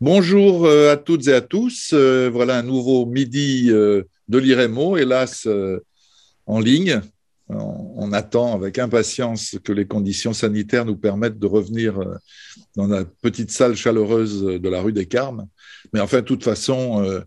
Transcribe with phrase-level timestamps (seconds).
[0.00, 1.90] Bonjour euh, à toutes et à tous.
[1.92, 5.48] Euh, voilà un nouveau midi euh, de l'IREMO, hélas
[6.46, 7.00] en ligne.
[7.48, 11.98] On, attend avec impatience que les conditions sanitaires nous permettent de revenir
[12.76, 15.46] dans la petite salle chaleureuse de la rue des Carmes.
[15.92, 17.22] Mais enfin, de toute façon,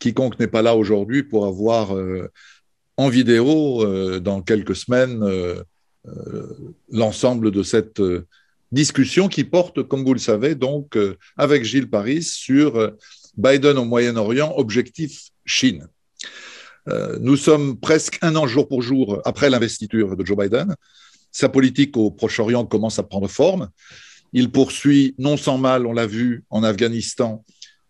[0.00, 1.94] quiconque n'est pas là aujourd'hui pourra voir
[2.96, 5.24] en vidéo dans quelques semaines
[6.90, 8.02] l'ensemble de cette
[8.72, 12.90] discussion qui porte, comme vous le savez, donc euh, avec Gilles Paris sur euh,
[13.36, 15.88] Biden au Moyen-Orient, objectif Chine.
[16.88, 20.74] Euh, nous sommes presque un an jour pour jour après l'investiture de Joe Biden.
[21.32, 23.68] Sa politique au Proche-Orient commence à prendre forme.
[24.32, 27.44] Il poursuit, non sans mal, on l'a vu en Afghanistan,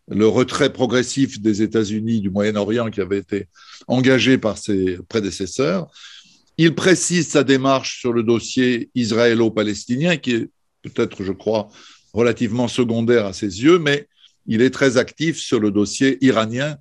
[0.08, 3.46] le retrait progressif des États-Unis du Moyen-Orient qui avait été
[3.86, 5.88] engagé par ses prédécesseurs.
[6.58, 10.50] Il précise sa démarche sur le dossier israélo-palestinien, qui est
[10.82, 11.68] peut-être, je crois,
[12.12, 14.08] relativement secondaire à ses yeux, mais
[14.46, 16.76] il est très actif sur le dossier iranien,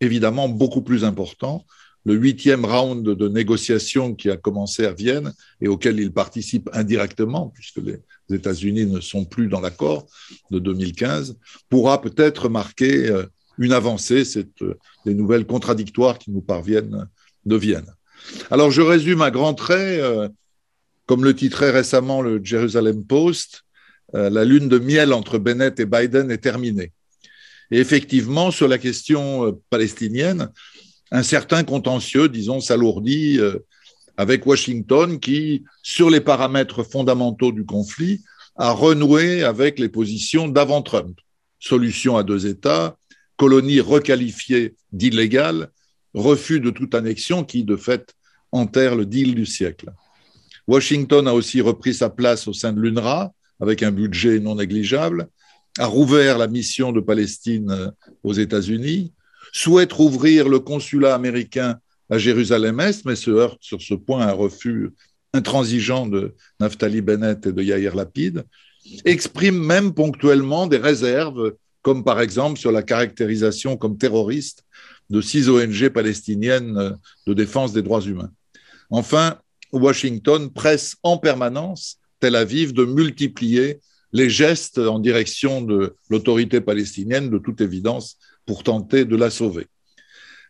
[0.00, 1.64] évidemment beaucoup plus important.
[2.04, 5.32] Le huitième round de négociations qui a commencé à Vienne
[5.62, 10.06] et auquel il participe indirectement, puisque les États-Unis ne sont plus dans l'accord
[10.50, 11.38] de 2015,
[11.70, 13.24] pourra peut-être marquer euh,
[13.56, 14.26] une avancée.
[14.26, 14.74] C'est euh,
[15.06, 17.08] des nouvelles contradictoires qui nous parviennent
[17.46, 17.90] de Vienne.
[18.50, 20.28] Alors je résume à grands traits euh,
[21.06, 23.64] comme le titrait récemment le Jerusalem Post,
[24.14, 26.92] euh, la lune de miel entre Bennett et Biden est terminée.
[27.70, 30.50] Et effectivement, sur la question euh, palestinienne,
[31.10, 33.58] un certain contentieux, disons, s'alourdit euh,
[34.16, 38.22] avec Washington qui, sur les paramètres fondamentaux du conflit,
[38.56, 41.18] a renoué avec les positions d'avant Trump.
[41.58, 42.96] Solution à deux États,
[43.36, 45.70] colonie requalifiée d'illégale,
[46.12, 48.14] refus de toute annexion qui, de fait,
[48.52, 49.90] enterre le deal du siècle.
[50.66, 55.28] Washington a aussi repris sa place au sein de l'UNRWA avec un budget non négligeable,
[55.78, 57.90] a rouvert la mission de Palestine euh,
[58.22, 59.12] aux États-Unis,
[59.52, 61.78] souhaite rouvrir le consulat américain
[62.10, 64.90] à Jérusalem-Est, mais se heurte sur ce point à un refus
[65.32, 68.44] intransigeant de Naftali Bennett et de Yair Lapid,
[69.04, 74.64] exprime même ponctuellement des réserves, comme par exemple sur la caractérisation comme terroriste
[75.10, 76.96] de six ONG palestiniennes
[77.26, 78.30] de défense des droits humains.
[78.90, 79.38] Enfin,
[79.78, 83.80] Washington presse en permanence Tel Aviv de multiplier
[84.12, 89.66] les gestes en direction de l'autorité palestinienne, de toute évidence, pour tenter de la sauver.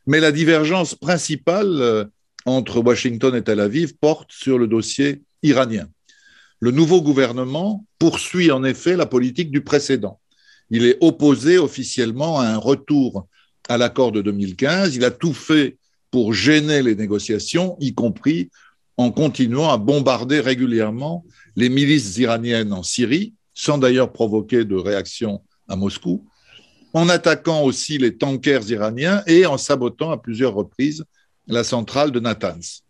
[0.07, 2.05] Mais la divergence principale euh,
[2.45, 5.89] entre Washington et Tel Aviv porte sur le dossier iranien.
[6.61, 10.21] Le nouveau gouvernement poursuit en effet la politique du précédent.
[10.71, 13.27] Il est opposé officiellement à un retour
[13.69, 14.95] à l'accord de 2015.
[14.97, 15.79] Il a tout fait
[16.11, 18.51] pour gêner les négociations, y compris
[18.97, 21.25] en continuant à bombarder régulièrement
[21.57, 26.27] les milices iraniennes en Syrie, sans d'ailleurs provoquer de réaction à Moscou,
[26.93, 31.05] en attaquant aussi les tankers iraniens et en sabotant à plusieurs reprises
[31.47, 32.83] la centrale de Natanz.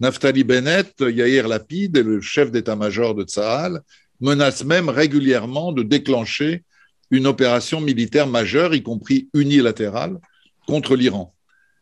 [0.00, 3.80] Naftali Bennett, Yair Lapid et le chef d'état-major de Tsahal
[4.20, 6.64] menacent même régulièrement de déclencher
[7.10, 10.18] une opération militaire majeure, y compris unilatérale,
[10.66, 11.34] contre l'Iran.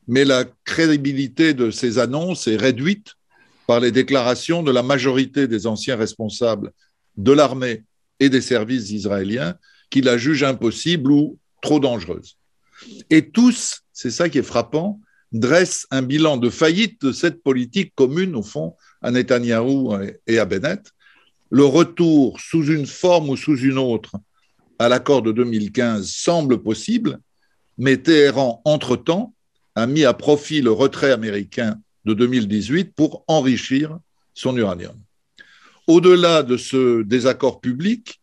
[0.07, 3.16] Mais la crédibilité de ces annonces est réduite
[3.67, 6.73] par les déclarations de la majorité des anciens responsables
[7.17, 7.85] de l'armée
[8.21, 9.57] et des services israéliens
[9.91, 12.37] qui la jugent impossible ou trop dangereuse.
[13.11, 15.01] Et tous, c'est ça qui est frappant,
[15.33, 19.97] dressent un bilan de faillite de cette politique commune, au fond, à Netanyahou
[20.27, 20.93] et à Bennett.
[21.51, 24.17] Le retour sous une forme ou sous une autre
[24.79, 27.19] à l'accord de 2015 semble possible,
[27.79, 29.35] mais Téhéran, entre-temps,
[29.75, 33.99] a mis à profit le retrait américain de 2018 pour enrichir
[34.33, 34.97] son uranium.
[35.87, 38.21] Au-delà de ce désaccord public,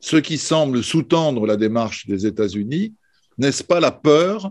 [0.00, 2.94] ce qui semble sous-tendre la démarche des États-Unis,
[3.38, 4.50] n'est-ce pas la peur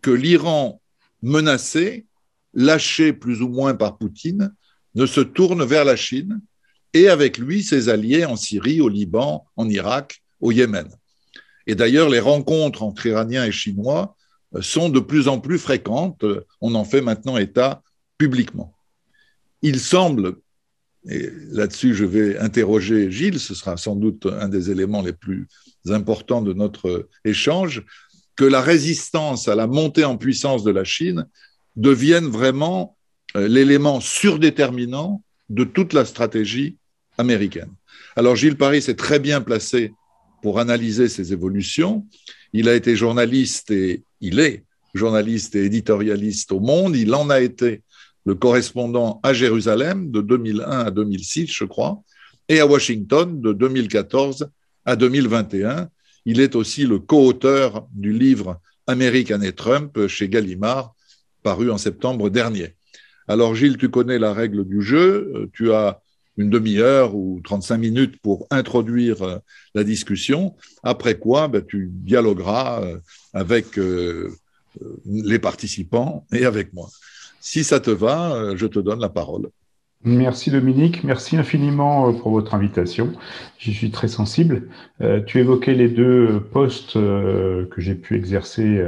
[0.00, 0.80] que l'Iran
[1.22, 2.06] menacé,
[2.54, 4.54] lâché plus ou moins par Poutine,
[4.94, 6.40] ne se tourne vers la Chine
[6.94, 10.88] et avec lui ses alliés en Syrie, au Liban, en Irak, au Yémen?
[11.66, 14.16] Et d'ailleurs, les rencontres entre Iraniens et Chinois
[14.60, 16.24] sont de plus en plus fréquentes.
[16.60, 17.82] On en fait maintenant état
[18.20, 18.74] publiquement.
[19.62, 20.36] Il semble,
[21.08, 25.48] et là-dessus je vais interroger Gilles, ce sera sans doute un des éléments les plus
[25.88, 27.82] importants de notre échange,
[28.36, 31.26] que la résistance à la montée en puissance de la Chine
[31.76, 32.94] devienne vraiment
[33.36, 36.76] euh, l'élément surdéterminant de toute la stratégie
[37.16, 37.72] américaine.
[38.16, 39.94] Alors Gilles Paris est très bien placé
[40.42, 42.06] pour analyser ces évolutions.
[42.52, 46.96] Il a été journaliste et il est journaliste et éditorialiste au Monde.
[46.96, 47.82] Il en a été
[48.24, 52.02] le correspondant à Jérusalem de 2001 à 2006, je crois,
[52.48, 54.50] et à Washington de 2014
[54.84, 55.88] à 2021.
[56.26, 60.94] Il est aussi le co-auteur du livre American et Trump chez Gallimard,
[61.42, 62.74] paru en septembre dernier.
[63.28, 66.02] Alors Gilles, tu connais la règle du jeu, euh, tu as
[66.36, 69.38] une demi-heure ou 35 minutes pour introduire euh,
[69.74, 72.98] la discussion, après quoi ben, tu dialogueras euh,
[73.32, 73.78] avec
[75.06, 76.88] les participants et avec moi.
[77.40, 79.48] Si ça te va, je te donne la parole.
[80.02, 83.12] Merci Dominique, merci infiniment pour votre invitation.
[83.58, 84.68] J'y suis très sensible.
[85.26, 88.82] tu évoquais les deux postes que j'ai pu exercer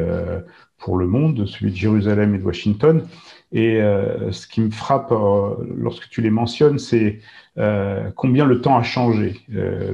[0.78, 3.06] pour le monde, celui de Jérusalem et de Washington.
[3.52, 7.20] Et euh, ce qui me frappe euh, lorsque tu les mentionnes, c'est
[7.58, 9.42] euh, combien le temps a changé.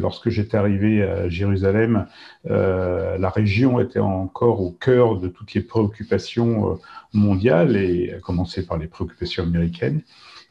[0.01, 2.07] lorsque j'étais arrivé à Jérusalem,
[2.45, 6.79] la région était encore au cœur de toutes les préoccupations
[7.13, 10.03] mondiales, et à commencer par les préoccupations américaines.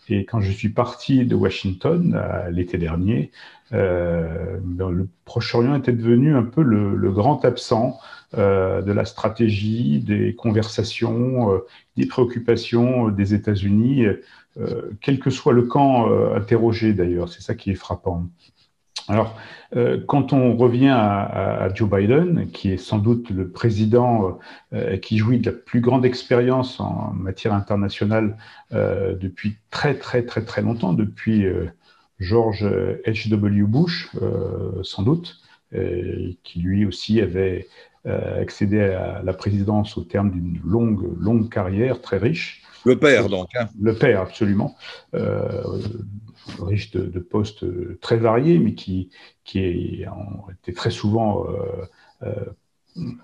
[0.10, 2.21] Et quand je suis parti de Washington
[2.51, 3.31] l'été dernier,
[3.71, 7.98] ben, le Proche-Orient était devenu un peu le, grand absent
[8.35, 11.59] de la stratégie, des conversations, euh,
[11.95, 14.06] des préoccupations des États-Unis,
[14.57, 17.29] euh, quel que soit le camp interrogé d'ailleurs.
[17.29, 18.25] C'est ça qui est frappant.
[19.07, 19.39] Alors,
[20.06, 24.38] quand on revient à, Joe Biden, qui est sans doute le président
[25.01, 28.35] qui jouit de la plus grande expérience en matière internationale
[28.71, 31.45] depuis très très très très longtemps, depuis
[32.19, 32.65] George
[33.06, 33.63] H.W.
[33.63, 34.09] Bush,
[34.83, 35.39] sans doute,
[36.44, 37.68] qui lui aussi avait
[38.07, 42.63] euh, accéder à la présidence au terme d'une longue, longue carrière très riche.
[42.86, 43.50] Le père, donc.
[43.59, 43.68] Hein.
[43.81, 44.75] Le père, absolument.
[45.13, 45.62] Euh,
[46.62, 47.65] riche de, postes
[48.00, 49.09] très variés, mais qui,
[49.44, 51.45] qui était très souvent
[52.24, 52.31] euh,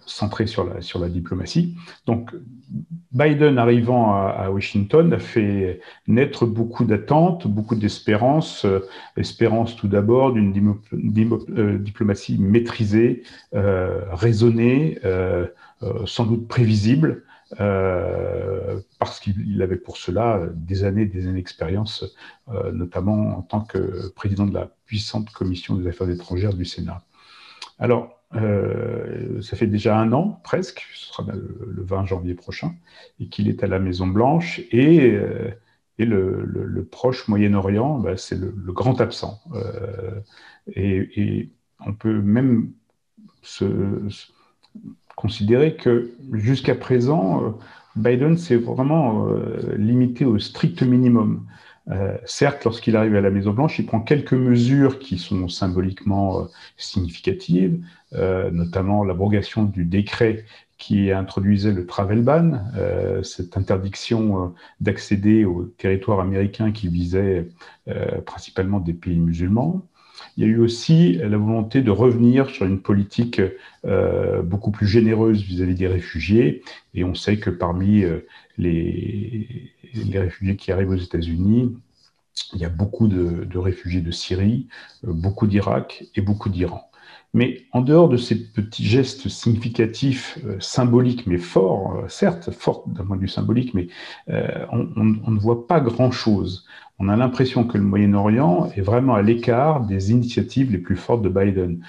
[0.05, 1.75] centré sur la, sur la diplomatie.
[2.05, 2.31] Donc,
[3.11, 8.65] Biden arrivant à, Washington a fait naître beaucoup d'attentes, beaucoup d'espérances.
[8.65, 8.79] Euh,
[9.17, 13.23] espérance tout d'abord d'une euh, diplomatie maîtrisée,
[13.53, 14.99] euh, raisonnée,
[16.05, 17.23] sans doute prévisible.
[17.57, 22.15] parce qu'il avait pour cela des années, des années d'expérience,
[22.71, 27.03] notamment en tant que président de la puissante commission des affaires étrangères du Sénat.
[27.79, 32.73] Alors, euh, ça fait déjà un an presque, ce sera le, 20 janvier prochain,
[33.19, 34.61] et qu'il est à la Maison Blanche.
[34.71, 35.51] Et, euh,
[35.99, 39.39] et le, proche Moyen-Orient, bah, c'est le, grand absent.
[39.53, 40.19] Euh,
[40.75, 41.49] et,
[41.85, 42.71] on peut même
[45.15, 47.59] considérer que jusqu'à présent,
[47.97, 49.27] Biden s'est vraiment
[49.75, 51.45] limité au strict minimum.
[51.91, 56.45] Euh, certes, lorsqu'il arrive à la Maison-Blanche, il prend quelques mesures qui sont symboliquement euh,
[56.77, 57.83] significatives,
[58.13, 60.45] euh, notamment l'abrogation du décret
[60.77, 62.59] qui introduisait le travel ban,
[63.23, 67.47] cette interdiction d'accéder au territoire américain qui visait
[68.25, 69.81] principalement des pays musulmans.
[70.37, 73.41] Il y a eu aussi la volonté de revenir sur une politique
[74.43, 76.63] beaucoup plus généreuse vis-à-vis des réfugiés.
[76.95, 78.03] Et on sait que parmi
[78.57, 81.75] les, les réfugiés qui arrivent aux États-Unis,
[82.53, 84.67] il y a beaucoup de, réfugiés de Syrie,
[85.07, 86.89] euh, beaucoup d'Irak et beaucoup d'Iran.
[87.35, 92.87] Mais en dehors de ces petits gestes significatifs, euh, symboliques, mais forts, euh, certes, forts
[92.87, 93.87] d'un point de vue symbolique, mais
[94.27, 96.65] on, ne voit pas grand-chose.
[96.99, 101.21] On a l'impression que le Moyen-Orient est vraiment à l'écart des initiatives les plus fortes
[101.21, 101.83] de Biden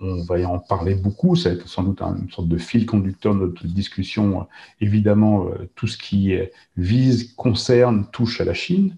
[0.00, 2.86] on va y en parler beaucoup, ça va être sans doute une sorte de fil
[2.86, 4.46] conducteur de notre discussion.
[4.80, 6.34] Évidemment, euh, tout ce qui
[6.76, 8.96] vise, concerne, touche à la Chine.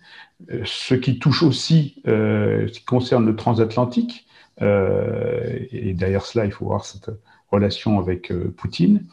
[0.50, 4.26] Euh, ce qui touche aussi, euh, ce qui concerne le transatlantique,
[4.60, 7.10] et derrière cela, il faut voir cette
[7.52, 9.04] relation avec Poutine.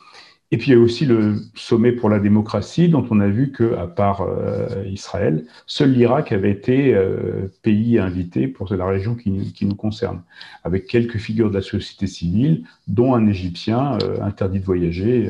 [0.56, 3.52] Et puis il y a aussi le sommet pour la démocratie, dont on a vu
[3.52, 9.16] que, à part euh, Israël, seul l'Irak avait été euh, pays invité pour la région
[9.16, 10.22] qui, nous concerne,
[10.64, 15.30] avec quelques figures de la société civile, dont un Égyptien euh, interdit de voyager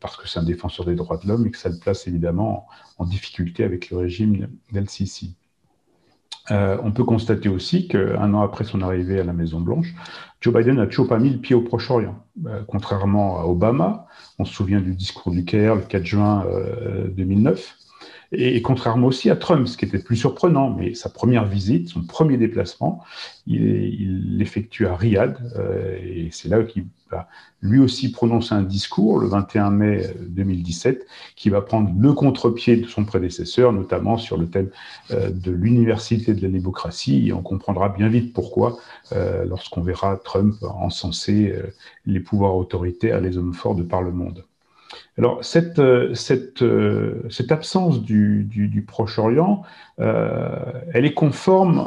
[0.00, 2.66] parce que c'est un défenseur des droits de l'homme et que ça le place évidemment
[2.96, 5.34] en, difficulté avec le régime d'El-Sisi.
[6.50, 9.94] On peut constater aussi qu'un an après son arrivée à la Maison Blanche,
[10.40, 12.14] Joe Biden n'a toujours pas mis le pied au Proche-Orient.
[12.46, 14.06] Euh, contrairement à Obama,
[14.38, 16.44] on se souvient du discours du Caire le 4 juin
[17.16, 17.77] 2009, euh,
[18.30, 22.02] et, contrairement aussi à Trump, ce qui était plus surprenant, mais sa première visite, son
[22.02, 23.02] premier déplacement,
[23.46, 27.26] il l'effectue à Riyad, euh, et c'est là qu'il va
[27.62, 31.06] lui aussi prononcer un discours le 21 mai 2017
[31.36, 34.68] qui va prendre le contre-pied de son prédécesseur, notamment sur le thème
[35.10, 38.78] euh, de l'université de la démocratie, et on comprendra bien vite pourquoi
[39.12, 41.54] euh, lorsqu'on verra Trump encenser
[42.04, 44.44] les pouvoirs autoritaires, les hommes forts de par le monde.
[45.18, 46.14] Alors, cette, euh,
[46.62, 49.62] euh, cette absence du, Proche-Orient,
[49.98, 50.48] euh,
[50.94, 51.84] elle est conforme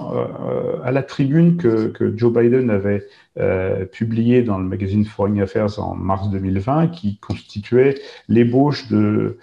[0.83, 3.07] à la tribune que, Joe Biden avait
[3.93, 7.95] publiée dans le magazine Foreign Affairs en mars 2020, qui constituait
[8.27, 9.37] l'ébauche de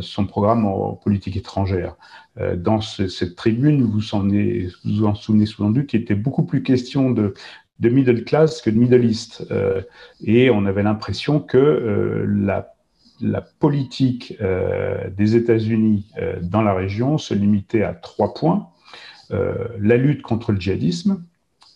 [0.00, 1.96] son programme en politique étrangère.
[2.56, 3.98] dans cette tribune, vous
[4.84, 7.34] vous en souvenez sans doute, il était beaucoup plus question de,
[7.80, 9.46] de middle class que de middle east.
[10.24, 12.74] et on avait l'impression que la
[13.20, 18.68] la politique euh, des États-Unis euh, dans la région se limitait à trois points
[19.30, 21.22] euh, la lutte contre le djihadisme,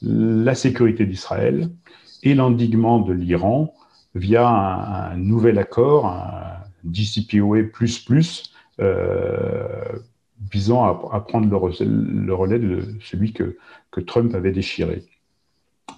[0.03, 1.71] la sécurité d'Israël
[2.23, 3.75] et l'endiguement de l'Iran
[4.15, 7.63] via un, nouvel accord, un DCPOA
[10.53, 15.05] visant à, prendre le, relais de celui que Trump avait déchiré.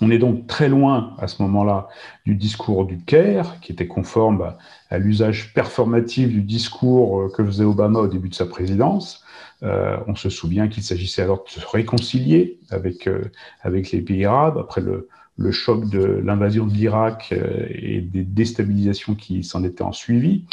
[0.00, 1.88] On est donc très loin à ce moment-là
[2.26, 4.54] du discours du Caire, qui était conforme
[4.90, 9.24] à, l'usage performatif du discours euh, que faisait Obama au début de sa présidence.
[9.62, 13.30] Euh, on se souvient qu'il s'agissait alors de se réconcilier avec, euh,
[13.62, 15.08] avec les pays arabes après le,
[15.50, 17.32] choc de l'invasion de l'Irak
[17.68, 20.44] et des déstabilisations qui s'en étaient en suivi.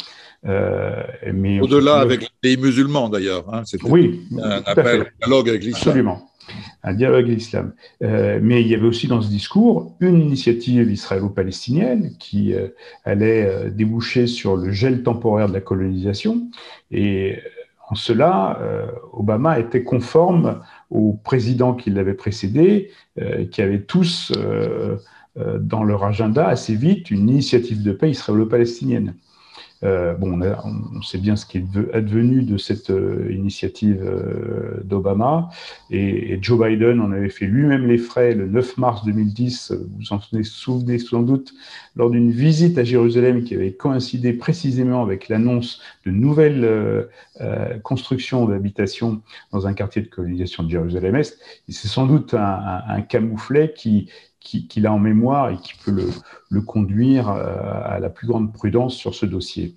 [0.44, 3.52] Au-delà avec les pays musulmans d'ailleurs.
[3.52, 5.88] Hein, oui, un appel au dialogue avec l'islam.
[5.88, 6.30] Absolument
[6.82, 7.72] un dialogue avec l'islam.
[8.02, 12.68] Euh, mais il y avait aussi dans ce discours une initiative israélo-palestinienne qui euh,
[13.04, 16.48] allait euh, déboucher sur le gel temporaire de la colonisation.
[16.90, 17.38] Et
[17.88, 18.58] en cela,
[19.12, 22.90] Obama était conforme aux présidents qui l'avaient précédé,
[23.50, 24.32] qui avaient tous
[25.36, 29.14] dans leur agenda assez vite une initiative de paix israélo-palestinienne.
[29.82, 35.50] Euh, bon, on, sait bien ce qui est advenu de cette euh, initiative euh, d'Obama.
[35.90, 40.20] Et, Joe Biden en avait fait lui-même les frais le 9 mars 2010, vous en
[40.20, 41.52] souvenez, sans doute,
[41.96, 47.08] lors d'une visite à Jérusalem qui avait coïncidé précisément avec l'annonce de nouvelles
[47.82, 51.38] constructions d'habitations dans un quartier de colonisation de Jérusalem-Est.
[51.68, 54.08] C'est sans doute un camouflet qui,
[54.44, 55.90] qu'il a en mémoire et qui peut
[56.50, 59.74] le, conduire euh, à la plus grande prudence sur ce dossier.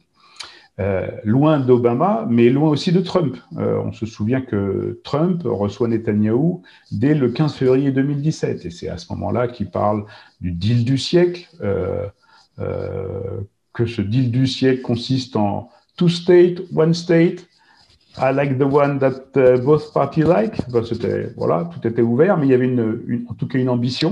[0.79, 3.35] Euh, loin d'Obama, mais loin aussi de Trump.
[3.57, 8.89] Euh, on se souvient que Trump reçoit Netanyahou dès le 15 février 2017, et c'est
[8.89, 10.05] à ce moment-là qu'il parle
[10.39, 11.47] du deal du siècle,
[13.73, 17.47] que ce deal du siècle consiste en two state, one state,
[18.19, 19.33] I like the one that
[19.63, 20.59] both parties like.
[21.37, 22.71] voilà, tout était ouvert, mais il y avait
[23.27, 24.11] en tout cas une ambition.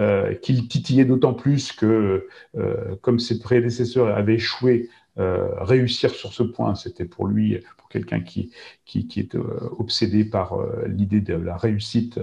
[0.00, 6.32] Euh, qu'il titillait d'autant plus que, euh, comme ses prédécesseurs avaient échoué, euh, réussir sur
[6.32, 8.50] ce point, c'était pour lui, pour quelqu'un qui,
[8.86, 9.36] qui, est
[9.78, 10.58] obsédé par
[10.88, 12.18] l'idée de la réussite,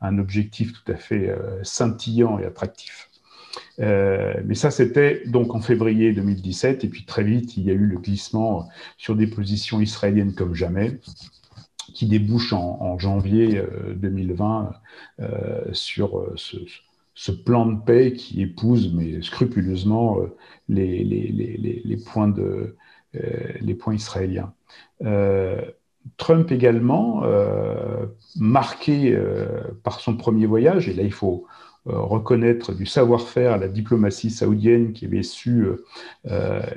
[0.00, 3.08] un objectif tout à fait scintillant et attractif.
[3.78, 7.86] mais ça, c'était donc en février 2017, et puis très vite, il y a eu
[7.86, 8.68] le glissement
[8.98, 10.98] sur des positions israéliennes comme jamais,
[11.94, 13.62] qui débouche en, janvier
[13.94, 14.72] 2020
[15.72, 16.56] sur ce,
[17.14, 20.36] ce plan de paix qui épouse, mais scrupuleusement, euh,
[20.68, 22.76] les, les, les, points, de,
[23.16, 24.52] euh, les points israéliens.
[25.04, 25.60] Euh,
[26.18, 27.22] Trump également,
[28.36, 29.18] marqué
[29.82, 31.46] par son premier voyage, et là il faut
[31.86, 35.66] reconnaître du savoir-faire à la diplomatie saoudienne qui avait su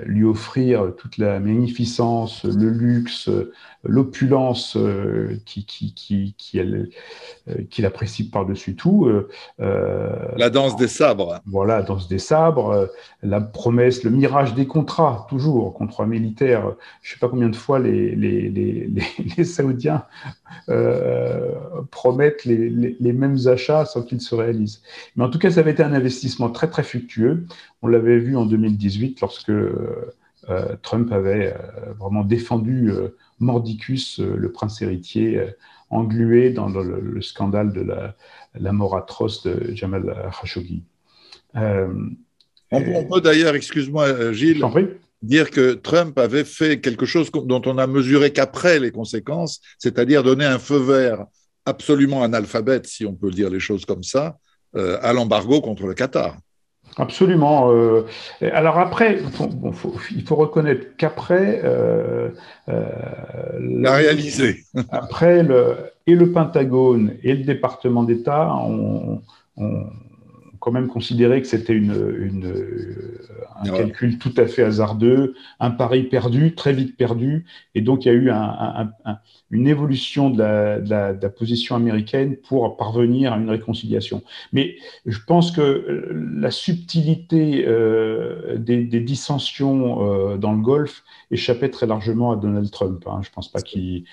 [0.06, 3.30] lui offrir toute la magnificence, le luxe,
[3.88, 6.90] l'opulence euh, qui, qui, qui, qui, elle,
[7.50, 9.08] euh, apprécie par-dessus tout.
[9.60, 11.40] Euh, la danse des sabres.
[11.46, 12.90] Voilà, la danse des sabres,
[13.24, 16.74] la promesse, le mirage des contrats, toujours, contrats militaires.
[17.02, 18.90] Je ne sais pas combien de fois les, les, les,
[19.38, 20.04] les Saoudiens
[21.92, 24.82] promettent les, les, mêmes achats sans qu'ils se réalisent.
[25.16, 27.46] Mais en tout cas, ça avait été un investissement très, très fructueux.
[27.82, 29.52] On l'avait vu en 2018 lorsque
[30.82, 31.56] Trump avait
[32.00, 32.92] vraiment défendu
[33.40, 35.52] Mordicus, euh, le prince héritier, euh,
[35.90, 40.84] englué dans le, scandale de la, mort atroce de Jamal Khashoggi.
[41.56, 41.88] Euh,
[42.72, 44.62] on, peut d'ailleurs, excuse-moi Gilles,
[45.28, 50.24] dire que Trump avait fait quelque chose dont on a mesuré qu'après les conséquences, c'est-à-dire
[50.24, 51.26] donner un feu vert
[51.66, 54.38] absolument analphabète, si on peut dire les choses comme ça,
[54.76, 56.38] à l'embargo contre le Qatar.
[56.96, 57.72] Absolument.
[57.72, 58.06] Euh,
[58.42, 59.20] alors après,
[60.12, 62.30] il faut reconnaître qu'après, euh,
[62.70, 62.86] euh,
[63.60, 64.64] la réalisé.
[64.90, 65.76] après, le,
[66.08, 69.22] et le Pentagone et le département d'État ont,
[70.68, 72.44] quand même considéré que c'était une,
[73.56, 78.10] un calcul tout à fait hasardeux, un pari perdu, très vite perdu, et donc il
[78.10, 78.30] y a eu
[79.50, 80.44] une évolution de
[80.90, 84.24] la, position américaine pour parvenir à une réconciliation.
[84.52, 91.88] Mais je pense que la subtilité euh, des, dissensions euh, dans le Golfe échappait très
[91.88, 93.02] largement à Donald Trump.
[93.08, 93.22] Hein.
[93.24, 94.04] Je ne pense pas qu'il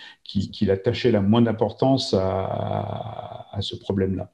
[0.71, 4.31] attachait la moindre importance à ce problème-là.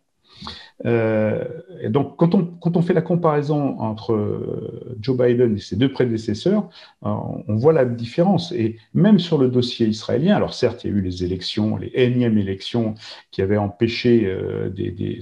[0.86, 1.44] Euh,
[1.88, 2.34] donc, quand
[2.76, 6.68] on, fait la comparaison entre euh, Joe Biden et ses deux prédécesseurs,
[7.04, 7.10] euh,
[7.48, 8.52] on voit la différence.
[8.52, 11.90] Et même sur le dossier israélien, alors certes, il y a eu les élections, les
[11.94, 12.94] énièmes élections
[13.30, 14.10] qui avaient empêché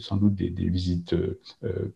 [0.00, 1.14] sans doute des, visites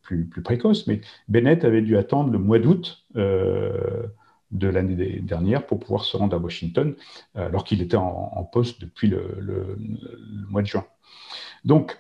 [0.03, 5.79] plus, plus, précoces, mais Bennett avait dû attendre le mois d'août de l'année dernière pour
[5.79, 6.95] pouvoir se rendre à Washington,
[7.35, 9.77] alors qu'il était en, poste depuis le, le,
[10.49, 10.85] mois de juin.
[11.65, 11.97] Donc,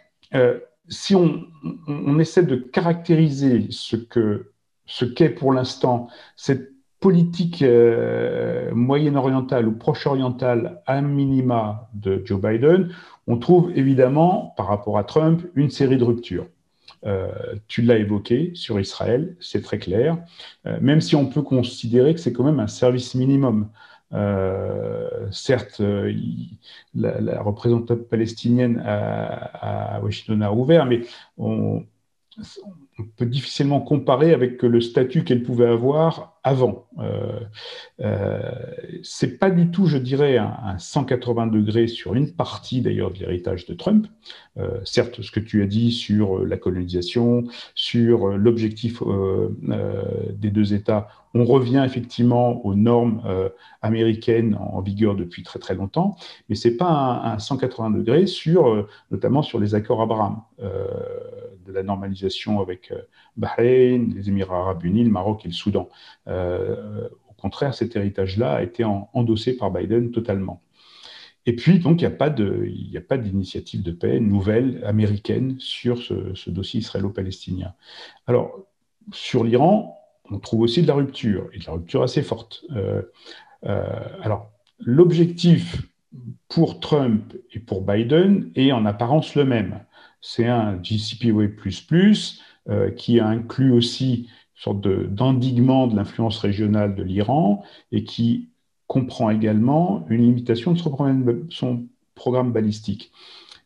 [0.89, 4.53] si on, essaie de caractériser ce que
[4.87, 12.91] ce qu'est pour l'instant cette politique euh, moyen-orientale ou proche-orientale à minima de Joe Biden,
[13.27, 16.47] on trouve évidemment, par rapport à Trump, une série de ruptures.
[17.05, 17.33] Euh,
[17.67, 20.19] tu l'as évoqué sur Israël, c'est très clair,
[20.67, 23.69] euh, même si on peut considérer que c'est quand même un service minimum.
[24.13, 26.13] Euh, certes, euh,
[26.95, 31.01] la, représentante palestinienne à, Washington a ouvert, mais
[31.39, 31.85] on,
[32.99, 36.87] on peut difficilement comparer avec le statut qu'elle pouvait avoir avant.
[36.99, 37.41] Euh,
[38.01, 38.41] euh,
[39.03, 43.67] c'est pas du tout, je dirais, un, 180 degrés sur une partie d'ailleurs de l'héritage
[43.67, 44.07] de Trump.
[44.59, 49.03] Euh, certes, ce que tu as dit sur la colonisation, sur l'objectif
[50.33, 53.23] des deux États, on revient effectivement aux normes
[53.81, 56.17] américaines en vigueur depuis très très longtemps,
[56.49, 60.43] mais c'est pas un, un, 180 degrés sur, notamment sur les accords Abraham
[61.67, 63.03] de la normalisation avec euh,
[63.37, 65.89] Bahreïn, les Émirats arabes unis, le Maroc et le Soudan.
[66.29, 70.63] Euh, au contraire, cet héritage-là a été endossé par Biden totalement.
[71.45, 76.79] Et puis, donc, il n'y a pas d'initiative de paix nouvelle américaine sur ce, dossier
[76.79, 77.75] israélo-palestinien.
[78.29, 78.61] Alors,
[79.11, 79.99] sur l'Iran,
[80.31, 82.65] on trouve aussi de la rupture, et de la rupture assez forte.
[82.75, 83.03] Euh,
[84.23, 85.83] alors, l'objectif
[86.49, 89.81] pour Trump et pour Biden est en apparence le même
[90.23, 91.49] c'est un GCPOA++,
[92.69, 98.49] euh, qui inclut aussi une sorte d'endiguement de, l'influence régionale de l'Iran et qui
[98.87, 103.11] comprend également une limitation de son programme, balistique.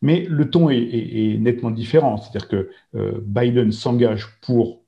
[0.01, 4.81] Mais le ton est, nettement différent, c'est-à-dire que euh, Biden s'engage pour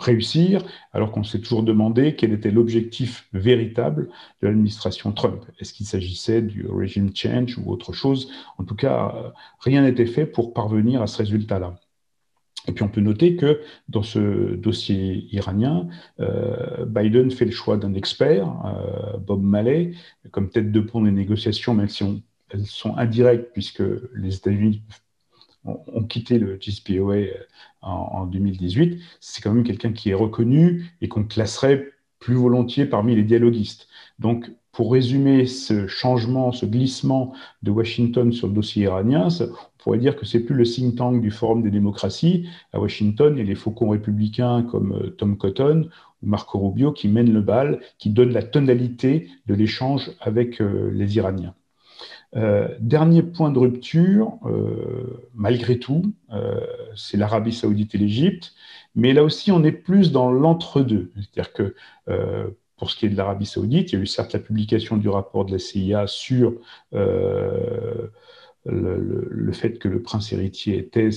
[0.00, 4.08] réussir, alors qu'on s'est toujours demandé quel était l'objectif véritable
[4.42, 5.44] de l'administration Trump.
[5.58, 8.30] Est-ce qu'il s'agissait du regime change ou autre chose?
[8.58, 11.78] En tout cas, euh, rien n'était fait pour parvenir à ce résultat-là.
[12.68, 15.88] Et puis on peut noter que dans ce dossier iranien,
[16.20, 19.92] euh, Biden fait le choix d'un expert, euh, Bob Mallet,
[20.30, 23.82] comme tête de pont des négociations, même si elles sont indirectes, puisque
[24.14, 24.82] les États-Unis
[25.64, 27.34] ont, quitté le GSPOA euh,
[27.82, 33.14] en, 2018, c'est quand même quelqu'un qui est reconnu et qu'on classerait plus volontiers parmi
[33.14, 33.88] les dialoguistes.
[34.18, 39.98] Donc, pour résumer ce changement, ce glissement de Washington sur le dossier iranien, on pourrait
[39.98, 43.54] dire que c'est plus le think tank du Forum des démocraties à Washington et les
[43.54, 45.88] faucons républicains comme euh, Tom Cotton
[46.22, 50.90] ou Marco Rubio qui mènent le bal, qui donnent la tonalité de l'échange avec euh,
[50.92, 51.54] les Iraniens.
[52.36, 56.60] Euh, dernier point de rupture, euh, malgré tout, euh,
[56.94, 58.54] c'est l'Arabie saoudite et l'Égypte,
[58.94, 61.12] mais là aussi on est plus dans l'entre-deux.
[61.16, 61.74] C'est-à-dire que
[62.76, 65.08] pour ce qui est de l'Arabie saoudite, il y a eu certes la publication du
[65.08, 66.54] rapport de la CIA sur
[66.92, 68.12] le,
[69.52, 71.10] fait que le prince héritier était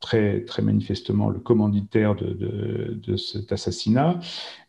[0.00, 4.18] très, très manifestement le commanditaire de, de cet assassinat,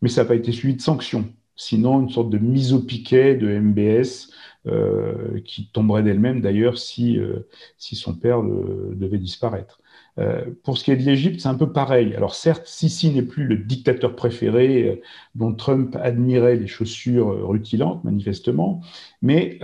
[0.02, 1.26] mais ça n'a pas été suivi de sanctions.
[1.56, 4.30] Sinon, une sorte de mise au piquet de MBS
[4.68, 9.80] euh, qui tomberait d'elle-même d'ailleurs si, euh, si son père devait disparaître.
[10.20, 12.16] Euh, pour ce qui est de l'Égypte, c'est un peu pareil.
[12.16, 15.02] Alors certes, Sisi n'est plus le dictateur préféré
[15.36, 18.82] dont Trump admirait les chaussures rutilantes, manifestement,
[19.22, 19.60] mais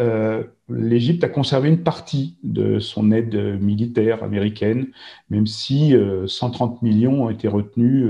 [0.69, 4.87] l'Égypte a conservé une partie de son aide militaire américaine,
[5.29, 5.95] même si
[6.27, 8.09] 130 millions ont été retenus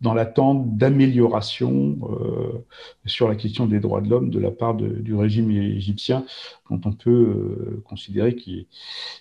[0.00, 2.64] dans l'attente d'amélioration euh,
[3.06, 6.24] sur la question des droits de l'homme de la part du régime égyptien,
[6.70, 8.64] dont on peut euh, considérer qu'ils ne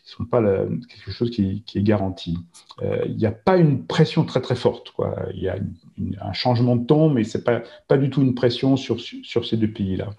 [0.03, 2.37] sont pas quelque chose qui, est garanti.
[2.81, 4.93] Euh, il n'y a pas une pression très très forte.
[5.33, 5.57] Il y a
[6.21, 9.45] un changement de ton, mais ce n'est pas, pas du tout une pression sur, sur
[9.45, 10.11] ces deux pays-là.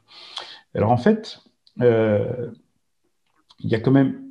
[0.74, 1.40] Alors en fait,
[1.80, 2.50] il
[3.62, 4.28] y a quand même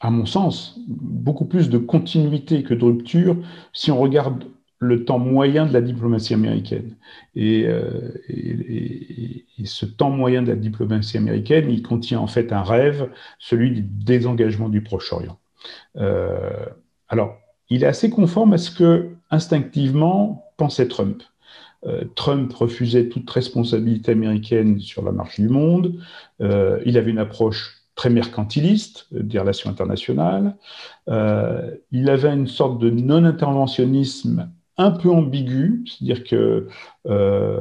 [0.00, 3.36] à mon sens, beaucoup plus de continuité que de rupture
[3.72, 4.46] si on regarde
[4.82, 6.96] le temps moyen de la diplomatie américaine.
[7.36, 13.08] Euh, et, ce temps moyen de la diplomatie américaine, il contient en fait un rêve,
[13.38, 15.38] celui du désengagement du Proche-Orient.
[15.96, 16.66] Euh,
[17.08, 17.36] alors,
[17.70, 21.22] il est assez conforme à ce que instinctivement pensait Trump.
[21.86, 25.94] Euh, Trump refusait toute responsabilité américaine sur la marche du monde.
[26.40, 30.56] il avait une approche très mercantiliste des relations internationales.
[31.06, 34.50] il avait une sorte de non-interventionnisme
[34.82, 36.66] un peu ambigu, c'est-à-dire que
[37.06, 37.58] euh,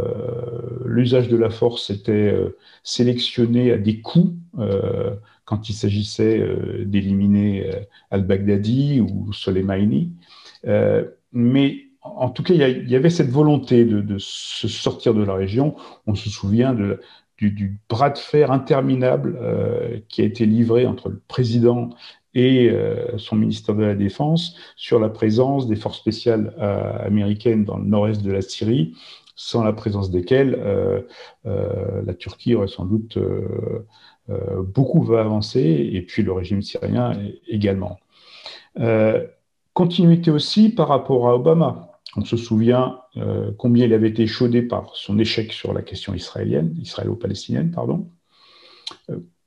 [0.85, 6.47] l'usage de la force était euh, sélectionné à des coups euh, quand il s'agissait
[6.85, 7.69] d'éliminer
[8.09, 10.13] al-Baghdadi ou Soleimani.
[11.33, 15.75] mais en tout cas, il y, avait cette volonté de, se sortir de la région.
[16.07, 16.73] On se souvient
[17.37, 19.37] du, du, bras de fer interminable
[20.07, 21.89] qui a été livré entre le président
[22.33, 27.65] et euh, son ministère de la Défense sur la présence des forces spéciales euh, américaines
[27.65, 28.95] dans le nord-est de la Syrie,
[29.35, 31.01] sans la présence desquelles euh,
[31.45, 33.17] la Turquie aurait sans doute
[34.63, 37.13] beaucoup va avancer, et puis le régime syrien
[37.47, 37.99] également.
[39.73, 41.99] continuité aussi par rapport à Obama.
[42.15, 42.99] On se souvient
[43.57, 48.07] combien il avait été chaudé par son échec sur la question israélienne, israélo-palestinienne, pardon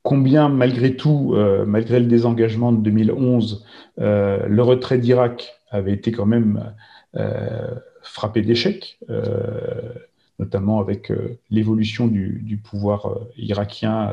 [0.04, 3.64] combien, malgré tout, euh, malgré le désengagement de 2011,
[3.98, 6.74] euh, le retrait d'Irak avait été quand même
[7.16, 9.00] euh, frappé d'échec,
[10.38, 11.10] notamment avec
[11.50, 14.12] l'évolution du, pouvoir irakien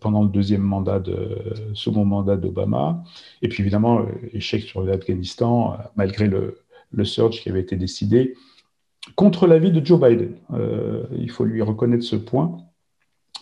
[0.00, 1.38] pendant le deuxième mandat de,
[1.72, 3.04] second mandat d'Obama,
[3.42, 6.58] et puis évidemment échec sur l'Afghanistan, malgré le,
[6.90, 8.34] le surge qui avait été décidé
[9.14, 10.34] contre l'avis de Joe Biden.
[11.16, 12.58] il faut lui reconnaître ce point.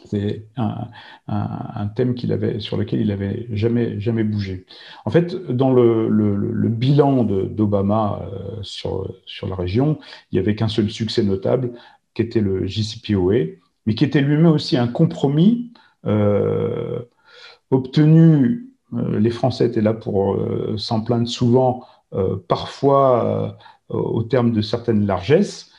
[0.06, 2.16] C'est un, thème
[2.58, 4.66] sur lequel il n'avait jamais, bougé.
[5.04, 9.14] En fait, dans le, bilan d'Obama euh, sur,
[9.48, 9.98] la région,
[10.30, 11.72] il n'y avait qu'un seul succès notable,
[12.14, 15.72] qui était le JCPOA, mais qui était lui-même aussi un compromis
[16.06, 17.00] euh,
[17.70, 20.38] obtenu, euh, les Français étaient là pour
[20.76, 21.84] s'en plaindre souvent,
[22.48, 23.56] parfois
[23.88, 25.69] au terme de certaines largesses,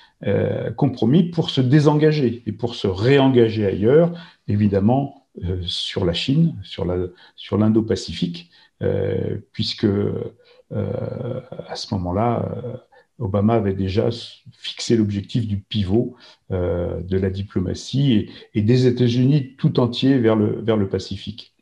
[0.75, 4.11] compromis pour se désengager et pour se réengager ailleurs,
[4.47, 6.85] évidemment euh, sur la Chine, sur
[7.57, 9.87] l'Indo-Pacifique, euh, puisque
[10.71, 12.49] à ce moment-là,
[13.19, 14.07] Obama avait déjà
[14.53, 16.15] fixé l'objectif du pivot
[16.49, 21.53] de la diplomatie et, des États-Unis tout entier vers le, vers le Pacifique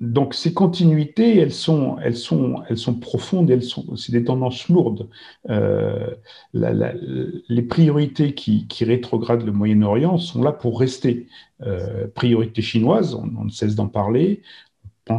[0.00, 4.68] donc ces continuités, elles sont, elles sont, elles sont profondes, elles sont, c'est des tendances
[4.68, 5.08] lourdes.
[5.50, 6.14] Euh,
[6.52, 11.26] les priorités qui, rétrogradent le Moyen-Orient sont là pour rester.
[11.62, 14.42] Euh, priorité chinoise, on, on ne cesse d'en parler.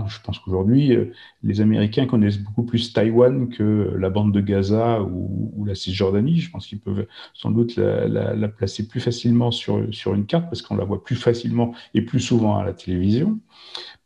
[0.08, 1.12] Je pense qu'aujourd'hui, euh,
[1.44, 6.40] les Américains connaissent beaucoup plus Taïwan que la bande de Gaza ou, la Cisjordanie.
[6.40, 10.62] Je pense qu'ils peuvent sans doute la, placer plus facilement sur, sur une carte parce
[10.62, 13.40] qu'on la voit plus facilement et plus souvent à la télévision.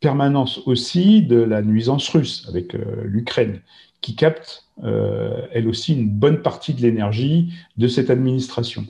[0.00, 3.60] Permanence aussi de la nuisance russe avec euh, l'Ukraine
[4.00, 8.86] qui capte, euh, elle aussi, une bonne partie de l'énergie de cette administration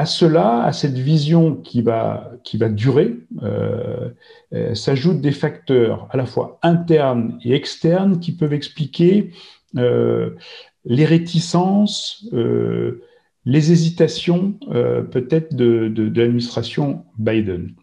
[0.00, 4.08] à cela, à cette vision qui va, qui va durer, euh,
[4.54, 9.30] euh, s'ajoutent des facteurs à la fois internes et externes qui peuvent expliquer
[9.76, 10.30] euh,
[10.86, 12.26] les réticences,
[13.44, 14.54] les hésitations
[15.12, 17.74] peut-être de, l'administration Biden.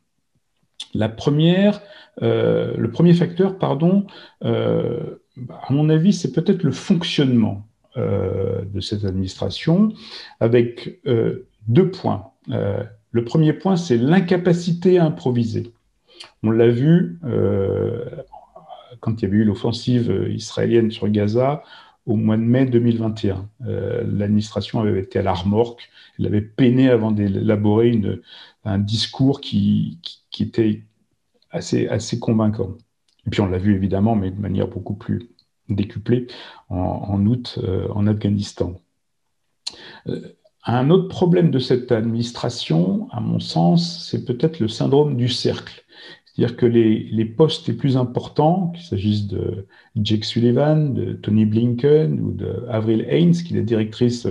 [0.96, 1.80] La première,
[2.20, 4.08] le premier facteur, pardon,
[4.42, 9.94] à mon avis, c'est peut-être le fonctionnement de cette administration,
[10.40, 11.00] avec
[11.68, 12.32] deux points.
[12.52, 15.74] Euh, le premier point, c'est l'incapacité à improviser.
[16.44, 18.06] On l'a vu euh,
[19.00, 21.64] quand il y avait eu l'offensive israélienne sur Gaza
[22.06, 23.50] au mois de mai 2021.
[23.66, 28.02] Euh, l'administration avait été à la remorque, elle avait peiné avant d'élaborer
[28.64, 30.00] un discours qui,
[30.40, 30.84] était
[31.52, 32.78] assez, assez convaincant.
[33.26, 35.30] Et puis on l'a vu évidemment, mais de manière beaucoup plus
[35.68, 36.28] décuplée,
[36.70, 37.60] en août
[37.94, 38.80] en Afghanistan.
[40.70, 45.86] Un autre problème de cette administration, à mon sens, c'est peut-être le syndrome du cercle.
[46.26, 52.20] C'est-à-dire que les, postes les plus importants, qu'il s'agisse de Jake Sullivan, de Tony Blinken
[52.20, 54.28] ou de Avril Haines, qui est la directrice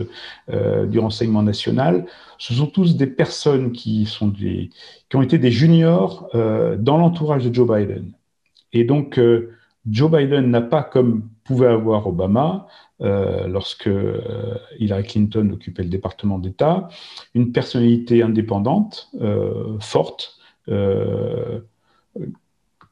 [0.51, 2.05] euh, du renseignement national,
[2.37, 4.69] ce sont tous des personnes qui, sont des,
[5.09, 8.13] qui ont été des juniors euh, dans l'entourage de Joe Biden.
[8.75, 9.55] Et donc, euh,
[9.89, 12.67] Joe Biden n'a pas, comme pouvait avoir Obama,
[13.03, 16.89] euh, lorsque euh, Hillary Clinton occupait le département d'État,
[17.35, 20.39] une personnalité indépendante, euh, forte,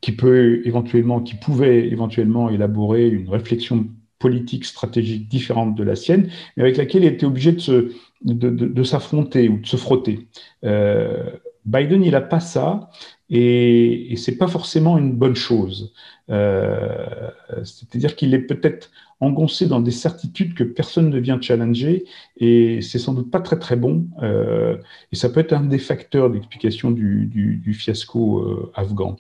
[0.00, 3.88] qui peut éventuellement, qui pouvait éventuellement élaborer une réflexion
[4.20, 7.90] politique stratégique différente de la sienne, mais avec laquelle il était obligé de,
[8.22, 10.28] de, s'affronter ou de se frotter.
[10.62, 12.90] Biden, il n'a pas ça,
[13.30, 15.92] et, et c'est pas forcément une bonne chose.
[16.30, 17.30] Euh,
[17.64, 22.04] c'est-à-dire qu'il est peut-être engoncé dans des certitudes que personne ne vient challenger,
[22.36, 24.06] et c'est sans doute pas très très bon.
[24.22, 24.76] Euh,
[25.12, 29.16] et ça peut être un des facteurs d'explication du, fiasco euh, afghan.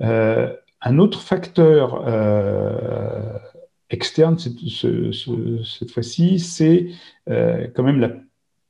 [0.00, 2.04] un autre facteur
[3.90, 6.88] externe cette fois-ci, c'est
[7.26, 8.12] quand même la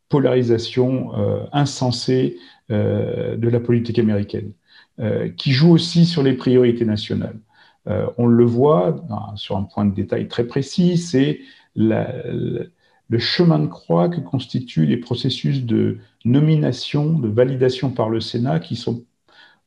[0.08, 1.12] polarisation
[1.52, 2.36] insensée
[2.68, 4.52] de la politique américaine.
[4.98, 7.38] Euh, qui joue aussi sur les priorités nationales.
[7.86, 8.96] Euh, on le voit
[9.34, 11.40] sur un point de détail très précis, c'est
[11.74, 12.70] le
[13.18, 18.74] chemin de croix que constituent les processus de nomination, de validation par le Sénat qui,
[18.74, 19.04] sont,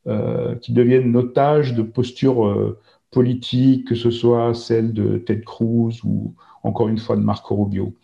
[0.08, 2.76] euh, qui deviennent otages de postures
[3.12, 7.94] politiques, que ce soit celle de Ted Cruz ou encore une fois de Marco Rubio.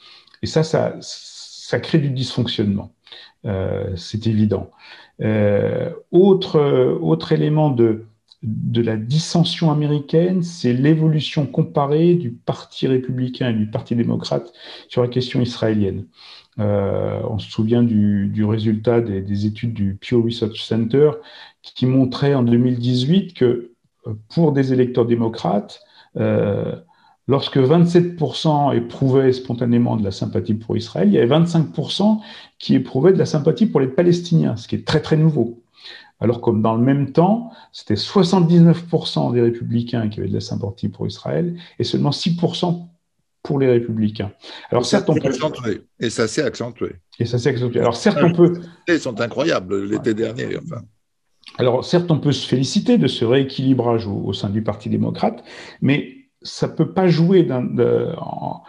[0.42, 0.94] Et ça, ça,
[1.66, 2.92] ça crée du dysfonctionnement.
[3.96, 4.70] c'est évident.
[5.22, 6.60] Euh, autre,
[7.00, 8.04] autre élément de,
[8.74, 14.52] la dissension américaine, c'est l'évolution comparée du Parti républicain et du Parti démocrate
[14.88, 16.06] sur la question israélienne.
[16.58, 21.10] Euh, on se souvient du, du résultat des, des, études du Pew Research Center
[21.62, 23.72] qui montrait en 2018 que
[24.06, 25.80] euh, pour des électeurs démocrates,
[26.16, 26.76] euh,
[27.26, 32.20] lorsque 27% éprouvaient spontanément de la sympathie pour Israël, il y avait 25%
[32.58, 35.62] qui éprouvaient de la sympathie pour les Palestiniens, ce qui est très très nouveau.
[36.20, 40.88] Alors comme dans le même temps, c'était 79% des républicains qui avaient de la sympathie
[40.88, 42.88] pour Israël et seulement 6%
[43.42, 44.32] pour les républicains.
[44.70, 45.28] Alors certes, on peut...
[45.28, 45.82] Accentué.
[46.00, 46.96] Et ça s'est accentué.
[47.18, 47.80] Et ça s'est accentué.
[47.80, 48.60] Alors certes, on peut...
[48.88, 50.56] Ils sont incroyables l'été dernier.
[50.56, 50.82] Enfin.
[51.58, 55.44] Alors certes, on peut se féliciter de ce rééquilibrage au sein du Parti démocrate,
[55.80, 56.15] mais
[56.46, 58.62] ça peut pas jouer en,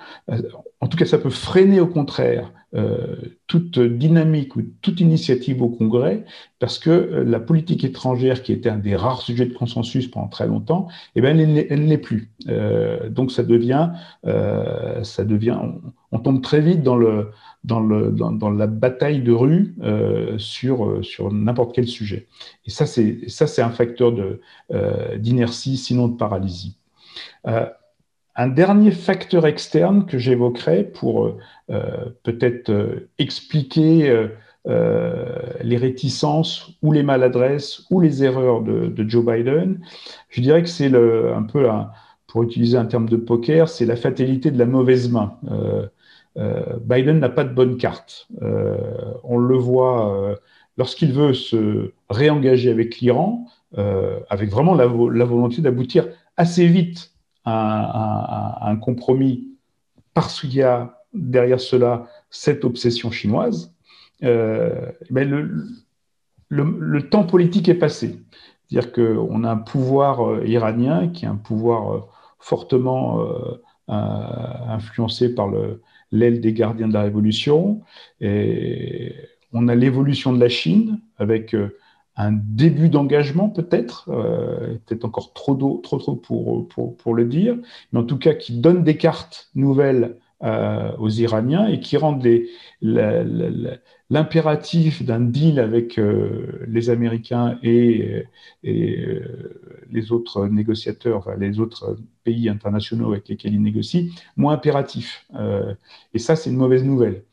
[0.81, 3.15] en, tout cas, ça peut freiner au contraire euh,
[3.47, 6.25] toute dynamique ou toute initiative au Congrès,
[6.59, 10.27] parce que euh, la politique étrangère, qui était un des rares sujets de consensus pendant
[10.27, 12.29] très longtemps, eh ben, elle, n'est plus.
[12.49, 13.91] Euh, donc ça devient,
[14.25, 15.57] euh, ça devient,
[16.11, 17.31] on, tombe très vite dans le
[17.63, 22.27] dans, le, dans, la bataille de rue euh, sur, sur n'importe quel sujet.
[22.65, 24.41] Et ça, c'est ça, c'est un facteur de
[25.17, 26.77] d'inertie, sinon de paralysie.
[27.47, 27.65] Euh,
[28.35, 31.37] un dernier facteur externe que j'évoquerai pour euh,
[31.71, 32.71] euh, peut-être
[33.17, 34.27] expliquer
[34.65, 39.79] les réticences ou les maladresses ou les erreurs de, Joe Biden,
[40.29, 41.67] je dirais que c'est un peu,
[42.27, 45.39] pour utiliser un terme de poker, c'est la fatalité de la mauvaise main.
[46.81, 48.27] Biden n'a pas de bonne carte.
[49.23, 50.37] on le voit
[50.77, 57.11] lorsqu'il veut se réengager avec l'Iran, avec vraiment la volonté d'aboutir assez vite
[57.45, 59.47] un, compromis
[60.13, 63.73] parce qu'il y a derrière cela cette obsession chinoise,
[64.23, 65.69] euh, ben le,
[66.49, 68.19] le, temps politique est passé.
[68.65, 72.01] C'est-à-dire qu'on a un pouvoir euh, iranien qui est un pouvoir euh,
[72.39, 73.25] fortement
[73.87, 75.49] influencé par
[76.11, 77.81] l'aile des gardiens de la révolution.
[78.19, 79.15] Et
[79.53, 81.55] on a l'évolution de la Chine avec
[82.17, 86.15] un début d'engagement peut-être, euh, peut-être encore trop, trop, trop
[86.97, 87.55] pour, le dire,
[87.91, 92.27] mais en tout cas qui donne des cartes nouvelles euh, aux Iraniens et qui rendent
[94.09, 98.25] l'impératif d'un deal avec euh, les Américains et,
[98.63, 105.25] les autres négociateurs, les autres pays internationaux avec lesquels ils négocient, moins impératif.
[106.13, 107.23] Et ça, c'est une mauvaise nouvelle.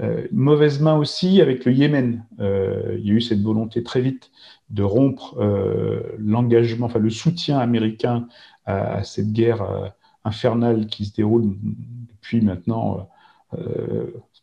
[0.00, 2.24] Euh, mauvaise main aussi avec le Yémen.
[2.40, 4.30] Euh, il y a eu cette volonté très vite
[4.70, 8.26] de rompre euh, l'engagement, enfin le soutien américain
[8.64, 9.92] à, cette guerre
[10.24, 11.56] infernale qui se déroule
[12.08, 13.08] depuis maintenant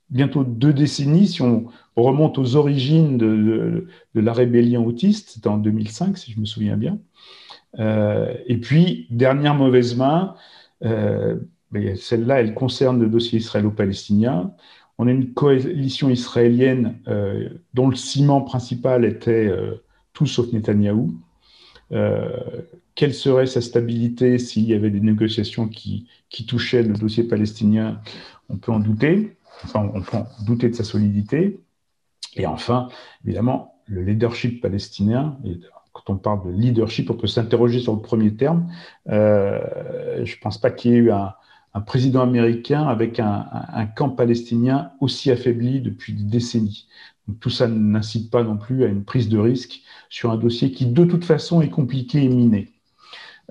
[0.09, 1.27] bientôt deux décennies.
[1.27, 6.45] Si on remonte aux origines de, la rébellion autiste, c'était en 2005 si je me
[6.45, 6.99] souviens bien.
[7.79, 10.35] et puis, dernière mauvaise main,
[10.81, 14.51] celle-là, elle concerne le dossier israélo-palestinien
[14.97, 19.83] on a une coalition israélienne euh, dont le ciment principal était euh,
[20.13, 21.13] tout sauf Netanyahou.
[21.91, 22.61] Euh,
[22.95, 26.07] quelle serait sa stabilité s'il y avait des négociations qui,
[26.47, 28.01] touchaient le dossier palestinien?
[28.49, 29.37] On peut en douter.
[29.63, 31.59] Enfin, on peut en douter de sa solidité.
[32.35, 32.89] Et enfin,
[33.23, 35.37] évidemment, le leadership palestinien.
[35.93, 38.71] Quand on parle de leadership, on peut s'interroger sur le premier terme.
[39.07, 41.33] je ne pense pas qu'il y ait eu un,
[41.73, 43.45] un président américain avec un,
[43.95, 46.87] camp palestinien aussi affaibli depuis des décennies.
[47.39, 50.85] tout ça n'incite pas non plus à une prise de risque sur un dossier qui,
[50.85, 52.71] de toute façon, est compliqué et miné.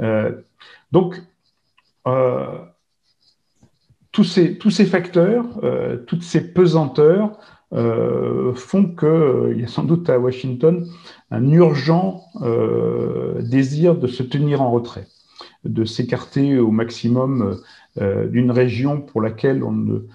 [0.00, 0.32] Euh,
[0.92, 1.22] donc,
[2.06, 2.58] euh,
[4.12, 7.38] tous, ces, facteurs, euh, toutes ces pesanteurs
[8.54, 10.86] font qu'il y a sans doute à Washington
[11.30, 12.24] un urgent
[13.40, 15.08] désir de se tenir en retrait,
[15.64, 17.60] de s'écarter au maximum
[17.98, 20.06] d'une région pour laquelle on ne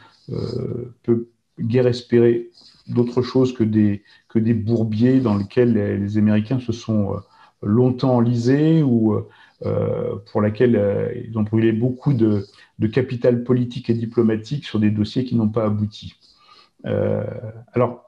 [1.03, 1.27] peut
[1.59, 2.49] guère espérer
[2.87, 7.15] d'autre chose que des, que des bourbiers dans lesquels les, Américains se sont
[7.63, 9.23] longtemps enlisés ou
[9.63, 12.47] euh, pour laquelle euh, ils ont brûlé beaucoup de,
[12.91, 16.15] capital politique et diplomatique sur des dossiers qui n'ont pas abouti.
[16.87, 17.23] Euh,
[17.73, 18.03] alors,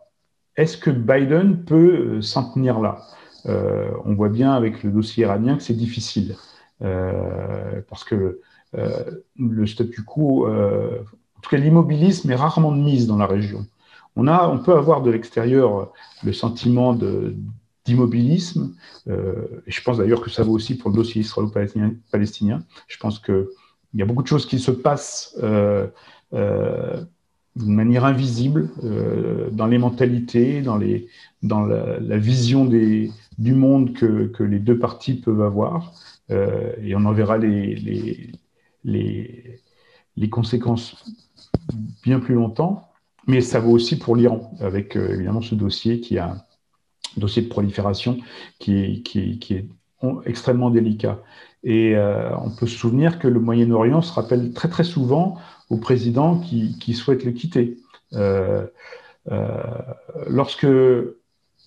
[0.56, 3.02] est-ce que Biden peut s'en tenir là?
[3.46, 6.38] On voit bien avec le dossier iranien que c'est difficile,
[6.80, 8.40] parce que
[8.74, 13.66] le statu quo, en tout cas l'immobilisme est rarement de mise dans la région.
[14.16, 15.92] On, a, on peut avoir de l'extérieur
[16.24, 16.98] le sentiment
[17.86, 18.76] d'immobilisme.
[19.08, 22.64] Euh, et je pense d'ailleurs que ça vaut aussi pour le dossier israélo-palestinien.
[22.88, 23.46] Je pense qu'il
[23.96, 25.88] y a beaucoup de choses qui se passent euh,
[26.34, 27.04] euh,
[27.56, 28.70] d'une manière invisible
[29.52, 31.08] dans les mentalités, dans, les,
[31.44, 35.94] dans la, vision des, du monde que, que, les deux parties peuvent avoir.
[36.32, 38.32] et on en verra les,
[38.84, 39.62] les,
[40.16, 41.04] les conséquences
[42.04, 42.90] bien plus longtemps.
[43.28, 46.46] Mais ça vaut aussi pour l'Iran, avec évidemment ce dossier qui a
[47.18, 48.18] dossier de prolifération
[48.60, 49.66] qui est, qui, est
[50.26, 51.20] extrêmement délicat.
[51.64, 55.38] Et euh, on peut se souvenir que le Moyen-Orient se rappelle très très souvent
[55.70, 57.78] aux présidents qui, qui souhaitent le quitter.
[58.14, 58.68] Euh,
[59.32, 59.64] euh,
[60.28, 60.68] lorsque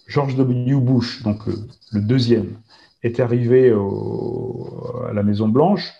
[0.07, 0.75] George W.
[0.75, 2.59] Bush, donc le, deuxième,
[3.03, 5.93] est arrivé au, à la Maison Blanche,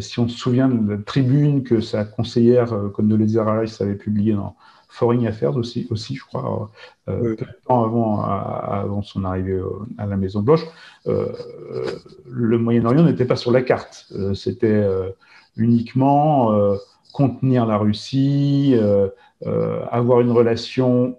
[0.00, 4.56] si on se souvient de la tribune que sa conseillère Condoleezza Rice avait publiée dans,
[4.88, 6.70] Foreign Affairs aussi, aussi je crois,
[7.08, 9.60] euh, peu de temps avant, avant son arrivée
[9.98, 10.64] à la Maison Blanche,
[11.06, 11.26] euh,
[12.26, 14.06] le Moyen-Orient n'était pas sur la carte.
[14.12, 14.84] Euh, c'était
[15.56, 16.52] uniquement
[17.12, 18.74] contenir la Russie,
[19.90, 21.16] avoir une relation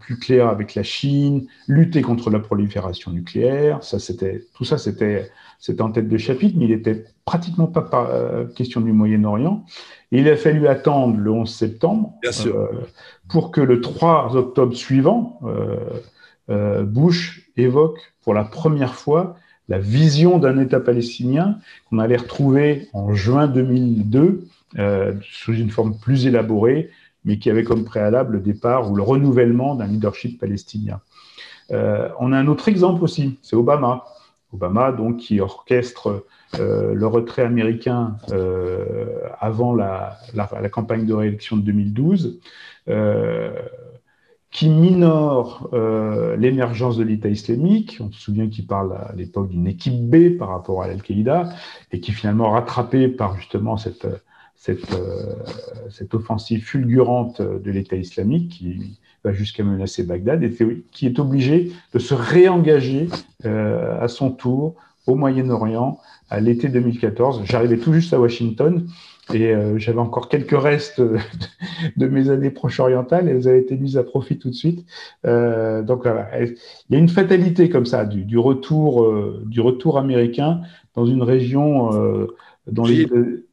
[0.00, 3.82] plus claire avec la Chine, lutter contre la prolifération nucléaire.
[3.82, 7.82] Ça, c'était tout ça, c'était c'était en tête de chapitre, mais il n'était pratiquement pas
[7.82, 8.10] par,
[8.54, 9.64] question du Moyen-Orient
[10.12, 12.12] il a fallu attendre le 11 septembre
[12.46, 12.66] euh,
[13.28, 15.76] pour que le 3 octobre suivant, euh,
[16.50, 19.36] euh, Bush évoque pour la première fois
[19.68, 24.46] la vision d'un État palestinien qu'on allait retrouver en juin 2002
[25.22, 26.90] sous une forme plus élaborée,
[27.24, 31.00] mais qui avait comme préalable le départ ou le renouvellement d'un leadership palestinien.
[31.70, 34.04] on a un autre exemple aussi, c'est Obama.
[34.52, 36.24] Obama, donc, qui orchestre
[36.58, 39.06] euh, le retrait américain euh,
[39.40, 40.18] avant la,
[40.70, 42.40] campagne de réélection de 2012,
[42.88, 43.50] euh,
[44.50, 45.70] qui minore
[46.36, 47.96] l'émergence de l'État islamique.
[48.00, 51.48] On se souvient qu'il parle à l'époque d'une équipe B par rapport à l'Al-Qaïda,
[51.90, 54.06] et qui finalement rattrapé par justement cette,
[54.62, 54.94] cette,
[55.90, 60.54] cette offensive fulgurante de l'État islamique qui va jusqu'à menacer Bagdad, et
[60.92, 63.08] qui est obligé de se réengager
[63.44, 65.98] à son tour au Moyen-Orient
[66.30, 67.42] à l'été 2014.
[67.44, 68.86] J'arrivais tout juste à Washington
[69.32, 73.96] et euh, j'avais encore quelques restes de, mes années proche-orientales et elles avaient été mises
[73.96, 74.84] à profit tout de suite.
[75.26, 76.56] Euh, donc voilà, il
[76.90, 80.60] y a une fatalité comme ça du, retour, euh, du retour américain
[80.94, 81.90] dans une région
[82.66, 83.06] dont les.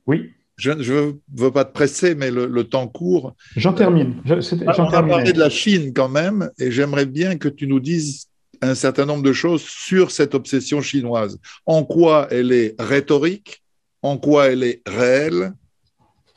[0.08, 0.32] Oui.
[0.60, 3.34] Je ne veux pas te presser, mais le, temps court.
[3.56, 4.22] J'en termine.
[4.26, 8.28] on va parler de la Chine quand même, et j'aimerais bien que tu nous dises
[8.62, 11.39] un certain nombre de choses sur cette obsession chinoise.
[11.65, 13.63] En quoi elle est rhétorique,
[14.02, 15.54] en quoi elle est réelle,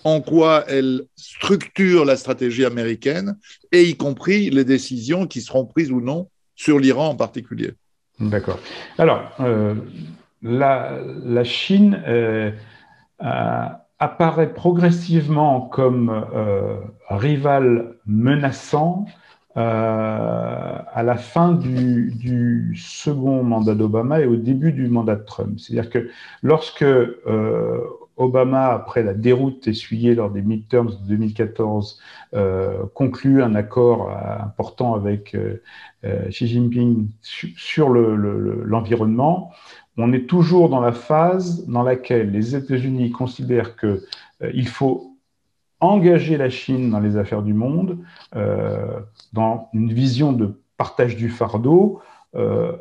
[0.05, 3.37] en quoi elle structure la stratégie américaine,
[3.73, 7.73] et y compris les décisions qui seront prises ou non sur l'Iran en particulier.
[8.21, 8.61] D'accord.
[8.99, 9.75] Alors, euh,
[10.43, 12.53] la, Chine euh,
[14.03, 16.77] apparaît progressivement comme euh,
[17.09, 19.07] rival menaçant
[19.57, 25.61] euh, à la fin du, second mandat d'Obama et au début du mandat de Trump.
[25.61, 26.11] C'est-à-dire que
[26.43, 27.81] lorsque euh,
[28.17, 32.01] Obama, après la déroute essuyée lors des midterms de 2014,
[32.35, 35.37] euh, conclut un accord important avec
[36.03, 39.53] Xi Jinping sur l'environnement,
[39.96, 45.16] on est toujours dans la phase dans laquelle les États-Unis considèrent qu'il faut
[45.80, 47.99] engager la Chine dans les affaires du monde,
[48.36, 49.01] euh,
[49.32, 52.01] dans une vision de partage du fardeau,
[52.34, 52.72] euh,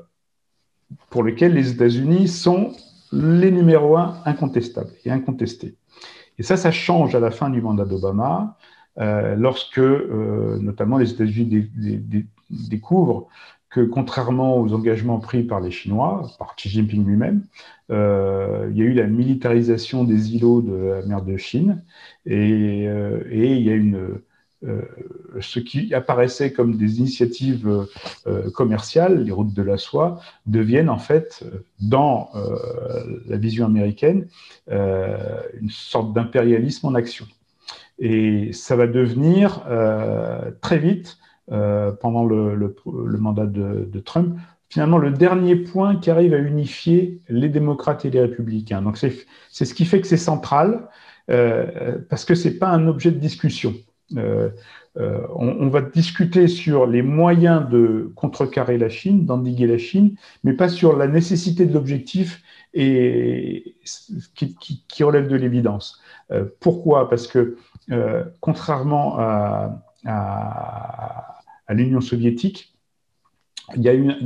[1.09, 2.73] pour lequel les États-Unis sont
[3.11, 5.75] les numéros un incontestables et incontestés.
[6.37, 8.57] Et ça, ça change à la fin du mandat d'Obama,
[8.97, 11.69] lorsque notamment les États-Unis
[12.49, 13.27] découvrent
[13.71, 17.43] que contrairement aux engagements pris par les Chinois, par Xi Jinping lui-même,
[17.89, 21.81] euh, il y a eu la militarisation des îlots de la mer de Chine
[22.25, 24.19] et, euh, il y a une,
[24.65, 24.81] euh,
[25.39, 27.87] ce qui apparaissait comme des initiatives
[28.53, 31.43] commerciales, les routes de la soie, deviennent en fait,
[31.79, 32.29] dans
[33.27, 34.27] la vision américaine,
[34.69, 37.25] une sorte d'impérialisme en action.
[37.97, 39.65] Et ça va devenir
[40.61, 41.17] très vite
[41.51, 42.75] euh, pendant le,
[43.17, 44.37] mandat de, Trump,
[44.69, 48.81] finalement le dernier point qui arrive à unifier les démocrates et les républicains.
[48.81, 49.11] Donc c'est
[49.51, 50.87] ce qui fait que c'est central,
[51.29, 53.73] euh, parce que ce n'est pas un objet de discussion.
[54.17, 54.49] Euh,
[55.35, 60.69] on, va discuter sur les moyens de contrecarrer la Chine, d'endiguer la Chine, mais pas
[60.69, 63.75] sur la nécessité de l'objectif et
[64.35, 66.01] qui, relève de l'évidence.
[66.59, 67.09] pourquoi?
[67.09, 67.57] Parce que
[68.41, 72.71] contrairement à, à l'Union soviétique,
[73.75, 74.17] il y, a une,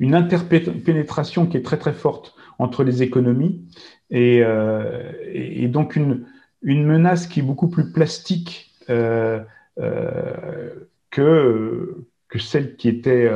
[0.00, 3.62] il interpénétration qui est très très forte entre les économies
[4.10, 6.26] et, euh, donc une,
[6.62, 9.40] menace qui est beaucoup plus plastique euh,
[9.78, 10.70] euh,
[11.10, 12.06] que,
[12.38, 13.30] celle qui était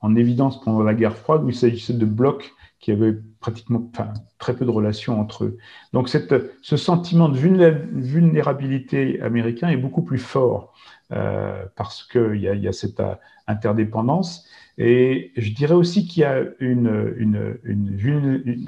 [0.00, 3.90] en évidence pendant la guerre froide où il s'agissait de blocs qui avaient pratiquement
[4.38, 5.58] très peu de relations entre eux.
[5.92, 10.72] Donc ce sentiment de vulnérabilité américain est beaucoup plus fort.
[11.12, 13.14] Euh, parce qu'il y, a cette euh,
[13.48, 14.46] interdépendance.
[14.78, 16.44] Et je dirais aussi qu'il y a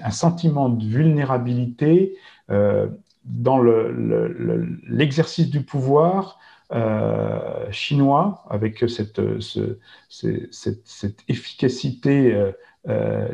[0.05, 2.17] un sentiment de vulnérabilité
[2.51, 2.89] euh,
[3.25, 6.41] dans l'exercice le, du pouvoir
[7.71, 9.79] chinois, avec cette, ce,
[10.09, 12.51] cette, efficacité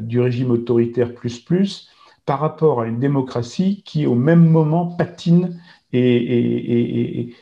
[0.01, 1.89] du régime autoritaire plus plus,
[2.27, 5.59] par rapport à une démocratie qui, au même moment, patine
[5.93, 7.35] et,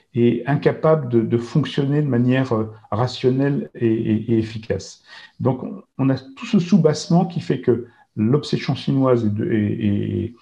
[0.46, 5.02] incapable de, fonctionner de manière euh, rationnelle et, efficace.
[5.40, 5.62] Donc,
[5.98, 7.86] on a tout ce soubassement qui fait que
[8.16, 10.34] l'obsession chinoise est,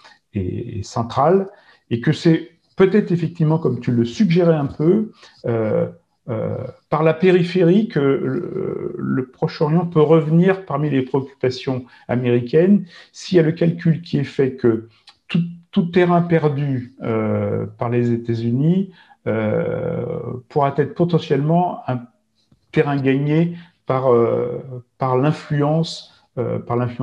[0.83, 1.49] centrale
[1.91, 5.13] et que c'est peut-être effectivement, comme tu le suggérais un peu,
[5.47, 5.87] euh,
[6.29, 6.57] euh,
[6.89, 13.43] par la périphérie que le, Proche-Orient peut revenir parmi les préoccupations américaines s'il y a
[13.43, 14.89] le calcul qui est fait que
[15.29, 15.43] tout,
[15.75, 18.93] tout terrain perdu euh, par les États-Unis
[19.27, 20.07] euh,
[20.49, 22.03] pourra être potentiellement un
[22.71, 24.63] terrain gagné par, euh,
[24.99, 26.13] par l'influence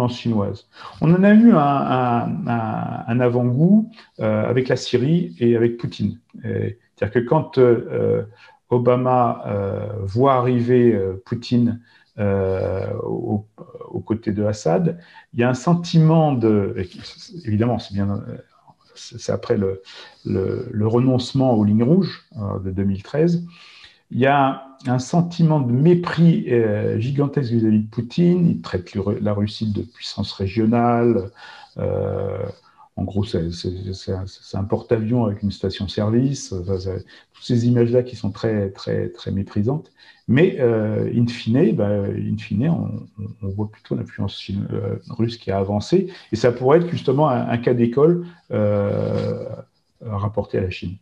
[0.09, 0.69] chinoise.
[1.01, 6.19] On en a eu un, avant-goût avec la Syrie et avec Poutine.
[6.43, 7.59] C'est-à-dire que quand
[8.69, 9.45] Obama
[10.01, 11.79] voit arriver Poutine
[12.19, 13.45] aux,
[14.05, 14.99] côtés de Assad,
[15.33, 16.75] il y a un sentiment de,
[17.45, 18.09] évidemment, c'est bien
[19.17, 23.43] c'est après le, renoncement aux lignes rouges euh, de 2013,
[24.11, 28.47] il y a un sentiment de mépris euh, gigantesque vis-à-vis de Poutine.
[28.47, 31.31] Il traite la Russie de puissance régionale.
[31.77, 32.37] Euh,
[32.97, 36.49] en gros, c'est un porte-avions avec une station-service.
[36.49, 39.91] toutes ces images-là qui sont très, très, très méprisantes.
[40.27, 46.11] Mais euh, in fine, bah, on, voit plutôt l'influence euh, russe qui a avancé.
[46.31, 49.45] Et ça pourrait être justement un, cas d'école euh,
[50.01, 50.97] rapporté à la Chine.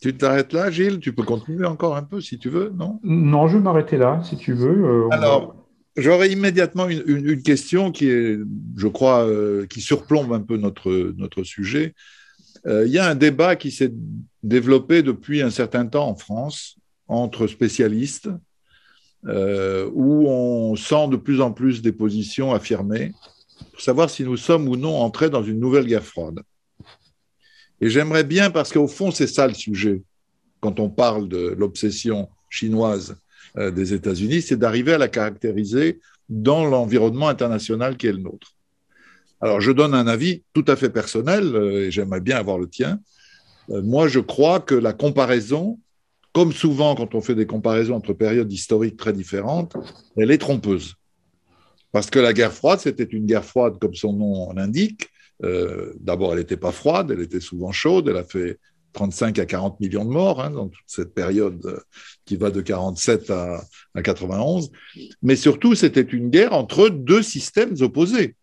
[0.00, 0.98] Tu t'arrêtes là, Gilles?
[0.98, 2.98] Tu peux continuer encore un peu si tu veux, non?
[3.02, 5.08] Non, je vais m'arrêter là, si tu veux.
[5.10, 5.54] Alors,
[5.96, 8.38] J'aurais immédiatement une, question qui est,
[8.76, 11.94] je crois, euh, qui surplombe un peu notre, notre sujet.
[12.66, 13.92] Euh, il y a un débat qui s'est
[14.42, 16.76] développé depuis un certain temps en France
[17.08, 18.30] entre spécialistes,
[19.26, 23.12] euh, où on sent de plus en plus des positions affirmées
[23.72, 26.40] pour savoir si nous sommes ou non entrés dans une nouvelle guerre froide.
[27.80, 30.02] Et j'aimerais bien, parce qu'au fond, c'est ça le sujet,
[30.60, 33.16] quand on parle de l'obsession chinoise
[33.56, 38.54] euh, des États-Unis, c'est d'arriver à la caractériser dans l'environnement international qui est le nôtre.
[39.40, 42.68] Alors, je donne un avis tout à fait personnel, euh, et j'aimerais bien avoir le
[42.68, 43.00] tien.
[43.70, 45.78] Euh, moi, je crois que la comparaison,
[46.32, 49.74] comme souvent quand on fait des comparaisons entre périodes historiques très différentes,
[50.16, 50.94] elle est trompeuse.
[51.92, 55.08] Parce que la guerre froide, c'était une guerre froide comme son nom l'indique.
[55.42, 58.58] D'abord, elle n'était pas froide, elle était souvent chaude, elle a fait
[58.92, 61.78] 35 à 40 millions de morts hein, dans toute cette période euh,
[62.24, 63.60] qui va de 47 à,
[64.02, 64.70] 91.
[65.22, 68.34] Mais surtout, c'était une guerre entre deux systèmes opposés,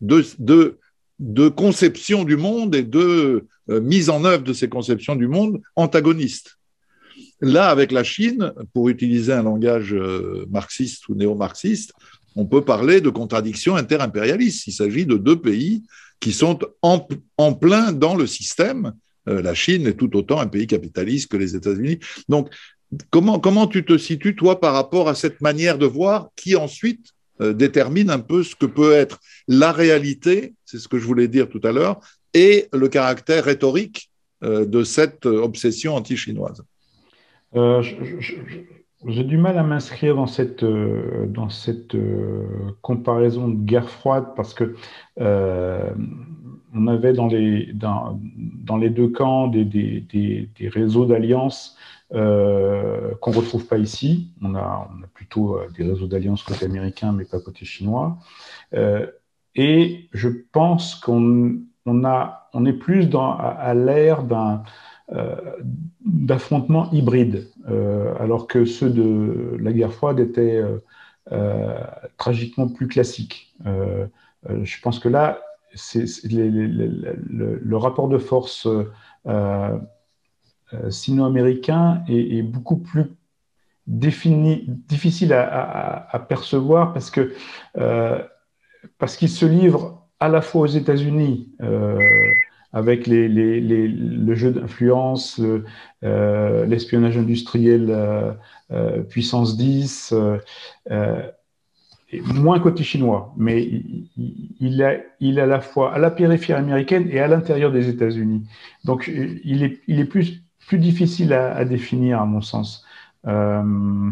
[0.00, 5.28] deux, deux, conceptions du monde et deux euh, mises en œuvre de ces conceptions du
[5.28, 6.58] monde antagonistes.
[7.40, 9.94] là, avec la Chine, pour utiliser un langage
[10.48, 11.92] marxiste ou néo-marxiste,
[12.36, 14.66] on peut parler de contradiction interimpérialiste.
[14.66, 15.82] Il s'agit de deux pays
[16.20, 18.92] qui sont en, plein dans le système.
[19.26, 21.98] la Chine est tout autant un pays capitaliste que les États-Unis.
[22.28, 22.50] Donc,
[23.10, 27.52] comment, tu te situes, toi, par rapport à cette manière de voir qui ensuite euh,
[27.52, 31.48] détermine un peu ce que peut être la réalité, c'est ce que je voulais dire
[31.48, 32.00] tout à l'heure,
[32.34, 34.10] et le caractère rhétorique
[34.42, 36.62] euh, de cette obsession anti-chinoise?
[37.54, 37.82] Euh,
[39.06, 41.96] J'ai du mal à m'inscrire dans cette, dans cette
[42.82, 44.74] comparaison de guerre froide parce que
[46.76, 51.76] on avait dans les, dans, dans les deux camps des, des, des, des réseaux d'alliances
[52.14, 54.30] euh, qu'on ne retrouve pas ici.
[54.42, 58.18] On a, plutôt euh, des réseaux d'alliance côté américain, mais pas côté chinois.
[58.74, 59.06] Euh,
[59.54, 62.02] et je pense qu'on on
[62.52, 64.62] on est plus dans, à, l'ère d'un
[66.04, 67.48] d'affrontements hybrides,
[68.18, 70.62] alors que ceux de la guerre froide étaient
[72.16, 73.54] tragiquement plus classiques.
[73.64, 75.40] je pense que là,
[75.92, 78.66] le, rapport de force
[80.74, 83.04] euh, sino-américain est, beaucoup plus
[83.86, 87.32] difficile à, percevoir parce que
[87.78, 88.20] euh,
[89.16, 92.00] qu'il se livre à la fois aux États-Unis euh,
[92.76, 95.40] avec le jeu d'influence,
[96.02, 98.36] l'espionnage industriel
[99.08, 100.14] puissance 10,
[102.12, 107.28] moins côté chinois, mais il, il à la fois à la périphérie américaine et à
[107.28, 108.46] l'intérieur des États-Unis.
[108.84, 112.84] Donc il est, est plus difficile à, définir, à mon sens.
[113.26, 114.10] Euh,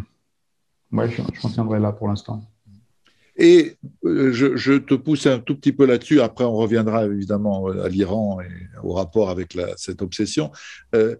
[0.92, 2.42] ouais, je, m'en tiendrai là pour l'instant.
[3.36, 6.20] Et euh, je, te pousse un tout petit peu là-dessus.
[6.20, 10.52] Après, on reviendra évidemment à l'Iran et au rapport avec cette obsession.
[10.94, 11.16] Euh,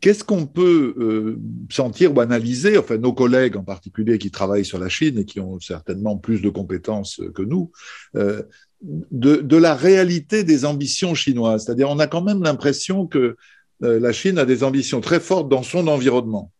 [0.00, 1.38] qu'est-ce qu'on peut
[1.70, 5.40] sentir ou analyser, enfin nos collègues en particulier qui travaillent sur la Chine et qui
[5.40, 7.70] ont certainement plus de compétences que nous,
[8.14, 11.64] de, de, la réalité des ambitions chinoises?
[11.64, 13.36] C'est-à-dire, on a quand même l'impression que
[13.82, 16.52] euh, la Chine a des ambitions très fortes dans son environnement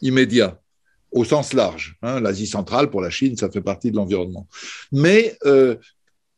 [0.00, 0.60] immédiat,
[1.12, 1.96] au sens large.
[2.02, 2.20] Hein.
[2.20, 4.46] L'Asie centrale, pour la Chine, ça fait partie de l'environnement.
[4.90, 5.76] Mais euh,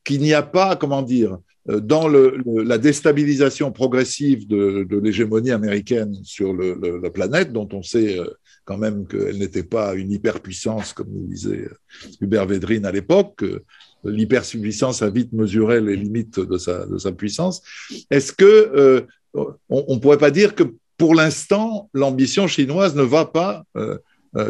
[0.04, 1.38] qu'il n'y a pas, comment dire,
[1.70, 8.18] euh, dans la déstabilisation progressive de, l'hégémonie américaine sur la planète, dont on sait
[8.64, 11.68] quand même qu'elle n'était pas une hyperpuissance, comme disait
[12.20, 13.44] Hubert Védrine à l'époque,
[14.04, 17.62] l'hyperpuissance a vite mesuré les limites de sa, puissance.
[18.10, 20.64] Est-ce que on ne pourrait pas dire que
[20.96, 23.98] pour l'instant, l'ambition chinoise ne va pas euh, euh,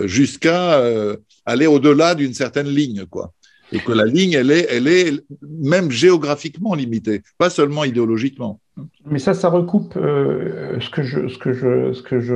[0.04, 3.32] jusqu'à euh, aller au-delà d'une certaine ligne, quoi.
[3.72, 8.60] Et que la ligne, elle est, elle est même géographiquement limitée, pas seulement idéologiquement.
[9.04, 12.34] Mais ça, ça recoupe ce que je, ce que je, ce que je,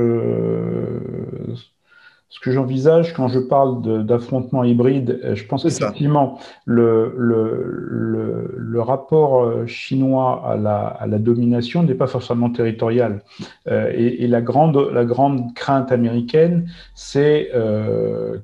[2.29, 8.81] ce que j'envisage quand je parle d'affrontement hybride, euh, je pense qu'effectivement, le, le, le,
[8.81, 13.23] rapport euh, chinois à la, à la domination n'est pas forcément territorial.
[13.67, 17.49] Euh, et, la, grande, la grande crainte américaine, c'est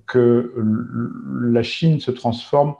[0.07, 0.53] que
[1.41, 2.73] la Chine se transforme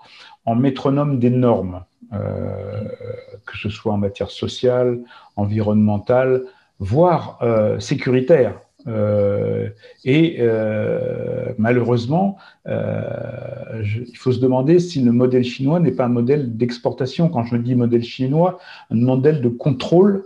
[0.46, 5.00] en métronome des normes, que ce soit en matière sociale,
[5.36, 6.44] environnementale,
[6.80, 7.40] voire
[7.80, 8.56] sécuritaire.
[8.88, 9.70] Euh,
[10.04, 16.10] et euh, malheureusement, euh, il faut se demander si le modèle chinois n'est pas un
[16.10, 17.30] modèle d'exportation.
[17.30, 18.60] Quand je dis modèle chinois,
[18.92, 20.26] un modèle de contrôle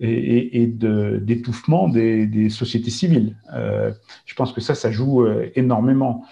[0.00, 3.36] et, d'étouffement des, sociétés civiles.
[3.52, 6.24] je pense que ça, ça joue énormément.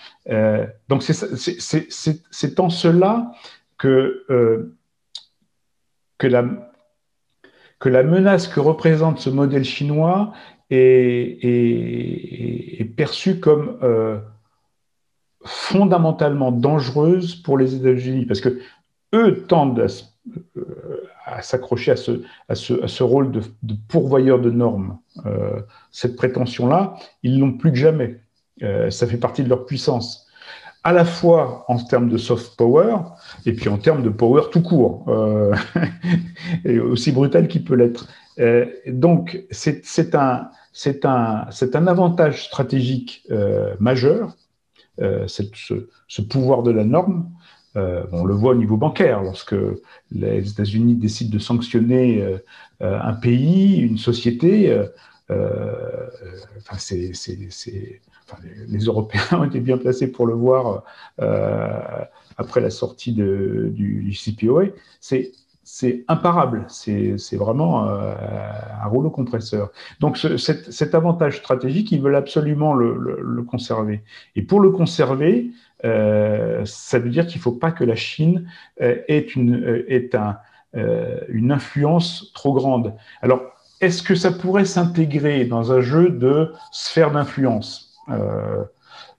[0.89, 3.33] donc c'est en cela
[3.77, 4.25] que,
[6.19, 6.68] que la,
[7.79, 10.33] que la menace que représente ce modèle chinois
[10.71, 11.37] est,
[12.97, 14.19] perçue comme euh,
[15.45, 18.61] fondamentalement dangereuse pour les États-Unis, parce que
[19.15, 19.87] eux tendent
[21.25, 21.97] à, s'accrocher à
[22.55, 23.43] ce, rôle de,
[23.89, 24.99] pourvoyeur de normes.
[25.27, 25.61] Euh,
[25.93, 28.21] cette prétention-là, ils l'ont plus que jamais.
[28.63, 30.28] Euh, ça fait partie de leur puissance
[30.85, 32.97] à la fois en termes de soft power
[33.47, 35.55] et puis en termes de power tout court, euh,
[36.83, 38.09] aussi brutal qu'il peut l'être.
[38.39, 40.49] Euh, donc, c'est un,
[41.05, 44.35] un, un avantage stratégique euh, majeur,
[44.99, 45.43] ce,
[46.09, 47.31] ce, pouvoir de la norme.
[47.77, 49.55] on le voit au niveau bancaire, lorsque
[50.11, 52.39] les États-Unis décident de sanctionner
[52.81, 54.77] un pays, une société,
[55.31, 57.13] enfin, c'est
[58.69, 60.85] les, Européens ont été bien placés pour le voir
[61.21, 61.81] euh,
[62.37, 64.67] après la sortie de, du, CPOA,
[65.01, 68.15] c'est imparable, c'est vraiment euh,
[68.83, 69.71] un rouleau compresseur.
[70.01, 74.03] Donc cet, avantage stratégique, ils veulent absolument le, conserver.
[74.37, 75.51] Et pour le conserver,
[75.85, 78.49] euh, ça veut dire qu'il ne faut pas que la Chine
[78.79, 79.85] ait, une,
[81.29, 82.95] une influence trop grande.
[83.21, 83.43] Alors,
[83.81, 87.88] est-ce que ça pourrait s'intégrer dans un jeu de sphère d'influence?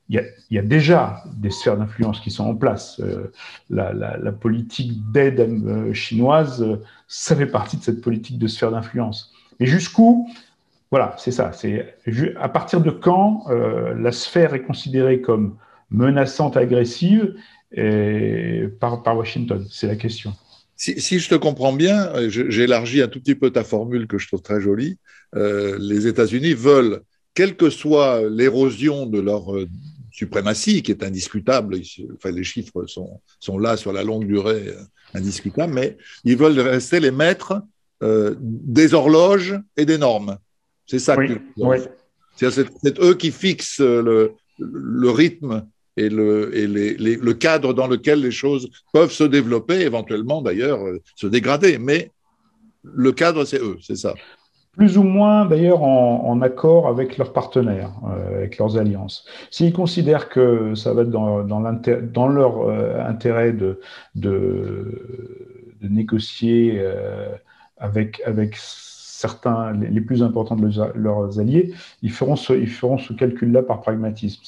[0.09, 2.99] Il y, a, déjà des sphères d'influence qui sont en place.
[2.99, 3.31] Euh,
[3.69, 9.31] la, politique d'aide euh, chinoise, euh, ça fait partie de cette politique de sphère d'influence.
[9.59, 10.27] Mais jusqu'où?
[10.89, 11.51] Voilà, c'est ça.
[11.53, 11.93] C'est
[12.39, 15.55] à partir de quand la sphère est considérée comme
[15.91, 17.35] menaçante, agressive
[18.79, 19.63] par, par Washington?
[19.69, 20.33] C'est la question.
[20.75, 24.25] Si, si, je te comprends bien, j'élargis un tout petit peu ta formule que je
[24.25, 24.97] trouve très jolie.
[25.35, 27.01] les États-Unis veulent,
[27.33, 29.53] quelle que soit l'érosion de leur
[30.19, 31.79] suprématie qui est indiscutable.
[32.15, 36.59] Enfin, les chiffres sont, sont là sur la longue durée, euh, indiscutables, mais ils veulent
[36.59, 37.61] rester les maîtres
[38.03, 40.37] euh, des horloges et des normes.
[40.85, 41.15] C'est ça.
[42.35, 45.65] C'est eux qui fixent le, le rythme
[45.95, 50.81] et, le, et les, le cadre dans lequel les choses peuvent se développer, éventuellement d'ailleurs
[50.85, 51.77] euh, se dégrader.
[51.77, 52.11] Mais
[52.83, 54.15] le cadre, c'est eux, c'est ça
[54.79, 59.25] plus ou moins d'ailleurs en, accord avec leurs partenaires, euh, avec leurs alliances.
[59.51, 63.81] S'ils considèrent que ça va être dans, leur euh, intérêt de,
[65.81, 67.27] négocier euh,
[67.77, 68.21] avec,
[68.53, 74.41] certains, les, plus importants de leurs, alliés, ils feront ce, calcul-là par pragmatisme.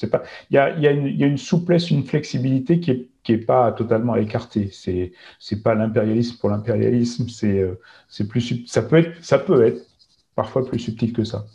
[0.50, 4.70] Il y a, une souplesse, une flexibilité qui est qui est pas totalement écartée.
[4.72, 7.28] C'est c'est pas l'impérialisme pour l'impérialisme.
[7.28, 9.91] Ça peut être
[10.34, 11.46] parfois plus subtil que ça.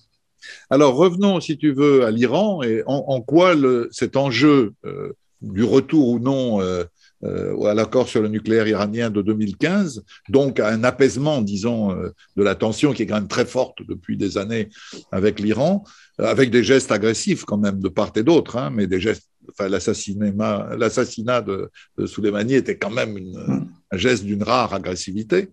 [0.69, 3.53] Alors revenons, si tu veux, à l'Iran et en, quoi
[3.91, 6.83] cet enjeu euh, du retour ou non euh,
[7.23, 12.43] euh, à l'accord sur le nucléaire iranien de 2015, donc à un apaisement, disons, de
[12.43, 14.69] la tension qui est quand même très forte depuis des années
[15.11, 15.83] avec l'Iran,
[16.19, 19.69] avec des gestes agressifs quand même de part et d'autre, hein, mais des gestes enfin,
[19.69, 23.67] l'assassinat de, de Soleimani était quand même une, mm.
[23.91, 25.49] un geste d'une rare agressivité.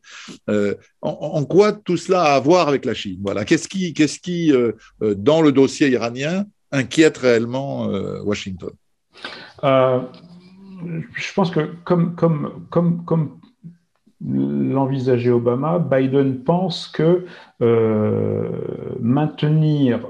[0.48, 3.20] Euh, en, quoi tout cela a à voir avec la Chine?
[3.22, 3.44] Voilà.
[3.44, 4.72] Qu'est-ce qui, qu'est-ce qui euh,
[5.02, 7.86] euh, dans le dossier iranien, inquiète réellement
[8.24, 8.70] Washington?
[9.62, 13.38] Je pense que comme, comme, comme, comme
[14.26, 17.26] l'envisageait Obama, Biden pense que
[19.00, 20.06] maintenir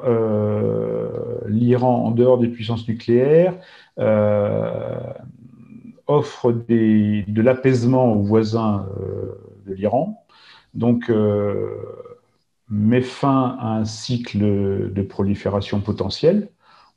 [1.49, 3.55] l'Iran en dehors des puissances nucléaires
[3.99, 5.13] euh,
[6.07, 9.33] offre de l'apaisement aux voisins euh,
[9.67, 10.27] de l'Iran,
[10.75, 11.77] donc euh,
[12.69, 14.39] met fin à un cycle
[14.93, 16.49] de prolifération potentielle.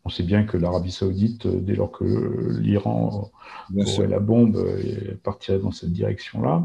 [0.08, 2.06] On sait bien que l'Arabie saoudite, dès lors que
[2.62, 3.30] l'Iran
[3.76, 4.58] aurait la bombe,
[5.22, 6.64] partirait dans cette direction-là.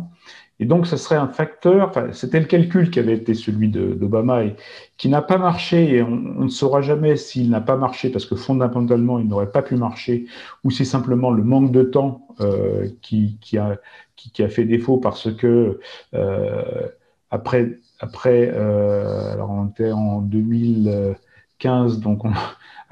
[0.60, 4.44] Et donc, ce serait un facteur, enfin, c'était le calcul qui avait été celui d'Obama
[4.44, 4.54] et
[4.96, 8.36] qui n'a pas marché, et on, ne saura jamais s'il n'a pas marché, parce que
[8.36, 10.26] fondamentalement, il n'aurait pas pu marcher,
[10.62, 13.80] ou c'est simplement le manque de temps euh, qui, qui, a,
[14.14, 15.80] qui, a, fait défaut, parce que
[16.14, 16.86] euh,
[17.32, 22.22] après, après euh, alors on était en 2015, donc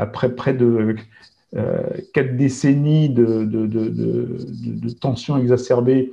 [0.00, 0.96] après près de
[2.14, 6.12] quatre décennies de, de, de, de tensions exacerbées,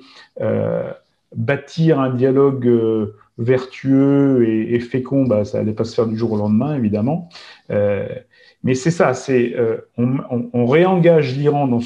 [1.35, 6.31] bâtir un dialogue euh, vertueux et, fécond, bah, ça n'allait pas se faire du jour
[6.31, 7.29] au lendemain, évidemment.
[7.69, 8.07] Euh,
[8.63, 11.79] mais c'est ça, c'est euh, on, réengage l'Iran dans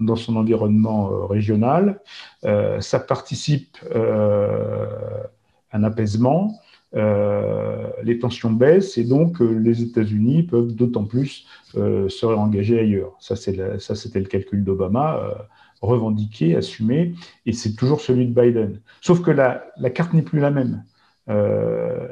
[0.00, 2.00] dans son environnement régional,
[2.42, 6.58] ça participe à un apaisement,
[6.92, 13.16] les tensions baissent et donc les États-Unis peuvent d'autant plus se réengager ailleurs.
[13.20, 15.48] Ça, c'était le calcul d'Obama
[15.80, 17.14] revendiqué, assumé,
[17.46, 18.80] et c'est toujours celui de Biden.
[19.00, 20.84] Sauf que la, carte n'est plus la même.
[21.28, 22.08] Euh,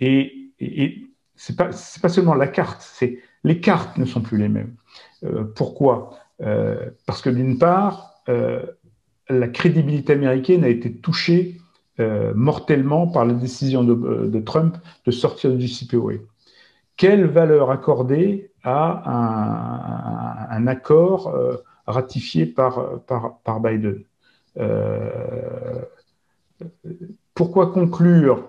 [0.00, 4.74] et, et, c'est pas, seulement la carte, c'est les cartes ne sont plus les mêmes.
[5.24, 6.18] Euh, pourquoi?
[6.40, 8.22] Euh, Parce que d'une part,
[9.30, 11.56] la crédibilité américaine a été touchée
[12.34, 16.14] mortellement par la décision de, de, Trump de sortir du CPOA.
[16.96, 21.34] Quelle valeur accorder à un, accord
[21.86, 24.04] ratifié par, par, Biden?
[24.58, 25.82] Euh,
[27.34, 28.48] pourquoi conclure,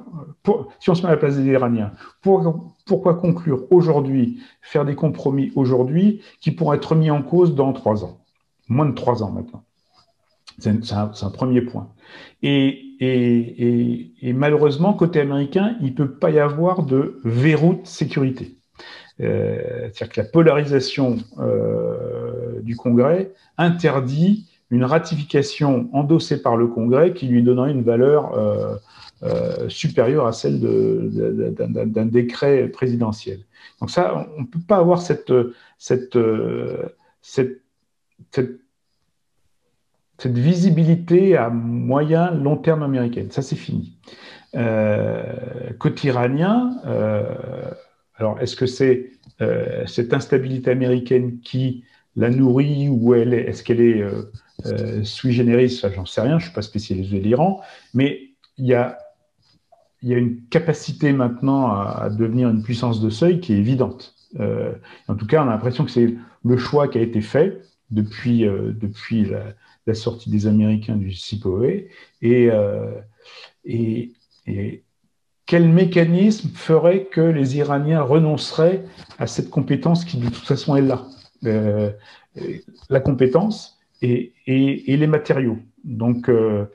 [0.80, 1.91] si on se met à la place des Iraniens,
[2.22, 8.04] pourquoi conclure aujourd'hui, faire des compromis aujourd'hui qui pourront être mis en cause dans trois
[8.04, 8.20] ans?
[8.68, 9.64] Moins de trois ans maintenant.
[10.60, 11.89] C'est un, premier point.
[12.41, 18.57] Et, malheureusement, côté américain, il ne peut pas y avoir de verrou de sécurité.
[19.22, 27.14] Euh, c'est-à-dire que la polarisation euh, du Congrès interdit une ratification endossée par le Congrès
[27.14, 28.34] qui lui donnerait une valeur
[29.24, 33.39] euh, supérieure à celle d'un décret présidentiel.
[33.82, 35.34] Donc ça, on ne peut pas avoir cette,
[35.78, 36.18] cette,
[37.22, 37.62] cette,
[40.20, 43.32] cette visibilité à moyen, long terme américaine.
[43.32, 43.97] Ça, c'est fini.
[45.80, 46.76] côté iranien,
[48.15, 49.11] alors est-ce que c'est
[49.88, 51.84] cette instabilité américaine qui
[52.15, 54.32] la nourrit ou est-ce qu'elle est, euh,
[54.65, 55.82] euh, sui generis?
[55.95, 57.61] J'en sais rien, je ne suis pas spécialisé de l'Iran,
[57.93, 58.97] mais il y a,
[60.03, 64.15] une capacité maintenant à, devenir une puissance de seuil qui est évidente.
[64.39, 64.74] Euh,
[65.07, 66.13] en tout cas, on a l'impression que c'est
[66.45, 67.61] le choix qui a été fait
[67.91, 69.43] depuis, depuis la,
[69.93, 71.88] sortie des Américains du CIPOE.
[72.21, 72.49] Et,
[73.65, 74.11] et,
[74.45, 74.84] et
[75.45, 78.84] quel mécanisme ferait que les Iraniens renonceraient
[79.17, 81.05] à cette compétence qui de toute façon est là?
[81.45, 81.91] Euh,
[82.89, 85.57] la compétence et, les matériaux.
[85.84, 86.65] Donc, euh,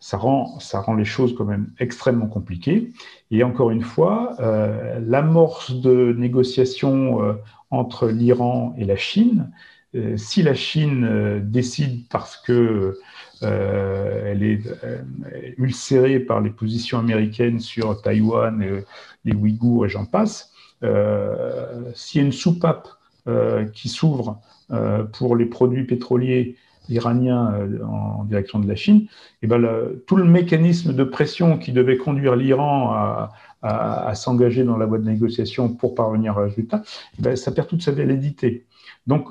[0.00, 2.92] ça, rend, ça rend les choses quand même extrêmement compliquées.
[3.30, 7.36] Et encore une fois, euh, l'amorce de négociations
[7.70, 9.50] entre l'Iran et la Chine,
[10.16, 12.98] si la Chine décide parce que
[13.40, 14.62] elle est
[15.56, 18.82] ulcérée par les positions américaines sur Taïwan,
[19.24, 20.52] les Ouïghours et j'en passe,
[21.94, 22.88] s'il y a une soupape
[23.28, 26.56] euh, qui s'ouvre euh, pour les produits pétroliers
[26.88, 29.06] iraniens euh, en direction de la Chine,
[29.42, 29.62] et ben
[30.06, 32.94] tout le mécanisme de pression qui devait conduire l'Iran
[33.60, 36.82] à, s'engager dans la voie de négociation pour parvenir à un résultat,
[37.18, 38.64] ben ça perd toute sa validité.
[39.06, 39.28] Donc,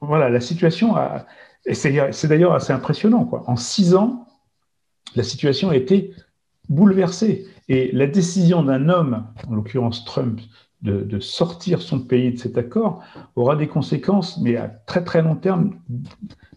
[0.00, 1.26] voilà, la situation, a,
[1.64, 3.28] et c'est d'ailleurs assez impressionnant.
[3.46, 4.26] En six ans,
[5.14, 6.12] la situation a été
[6.68, 7.46] bouleversée.
[7.68, 10.40] Et la décision d'un homme, en l'occurrence Trump,
[10.82, 13.04] de, sortir son pays de cet accord
[13.36, 15.78] aura des conséquences, mais à très très long terme,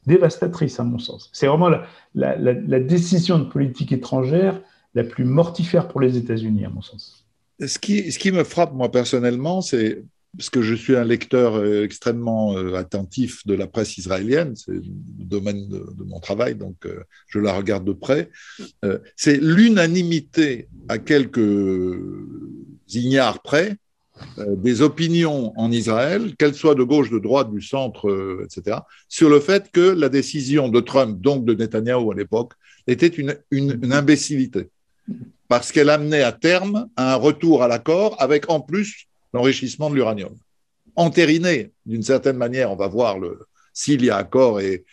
[0.08, 1.30] dévastatrices à mon sens.
[1.32, 1.70] C'est vraiment
[2.16, 4.60] la, décision de politique étrangère
[4.96, 7.28] la plus mortifère pour les États-Unis à mon sens.
[7.60, 10.04] Ce qui me frappe moi personnellement, c'est
[10.38, 14.72] parce que je suis un lecteur euh, extrêmement euh, attentif de la presse israélienne, c'est
[14.72, 14.82] le
[15.20, 18.30] domaine de, mon travail, donc euh, je la regarde de près,
[19.16, 22.00] c'est l'unanimité à quelques
[22.90, 23.78] ignares près
[24.38, 28.78] des opinions en Israël, qu'elles soient de gauche, de droite, du centre, etc.,
[29.10, 32.54] sur le fait que la décision de Trump, donc de Netanyahou à l'époque,
[32.88, 34.70] était une, imbécilité,
[35.50, 40.36] parce qu'elle amenait à terme un retour à l'accord avec en plus l'enrichissement de l'uranium.
[40.96, 43.18] Entériné, d'une certaine manière, on va voir
[43.74, 44.86] s'il y a accord et,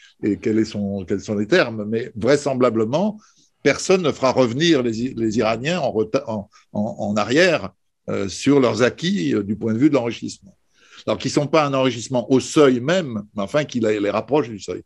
[0.43, 1.07] quels, sont,
[1.38, 3.18] les termes, mais vraisemblablement,
[3.62, 5.80] personne ne fera revenir les, Iraniens
[6.72, 7.70] en arrière
[8.09, 10.57] euh, sur leurs acquis euh, du point de vue de l'enrichissement.
[11.07, 14.49] Alors qui ne sont pas un enrichissement au seuil même, mais enfin qui les rapproche
[14.49, 14.82] du seuil.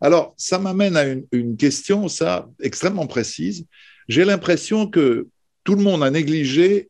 [0.00, 3.66] Alors ça m'amène à une, question, ça, extrêmement précise.
[4.06, 5.26] J'ai l'impression que
[5.64, 6.88] tout le monde a négligé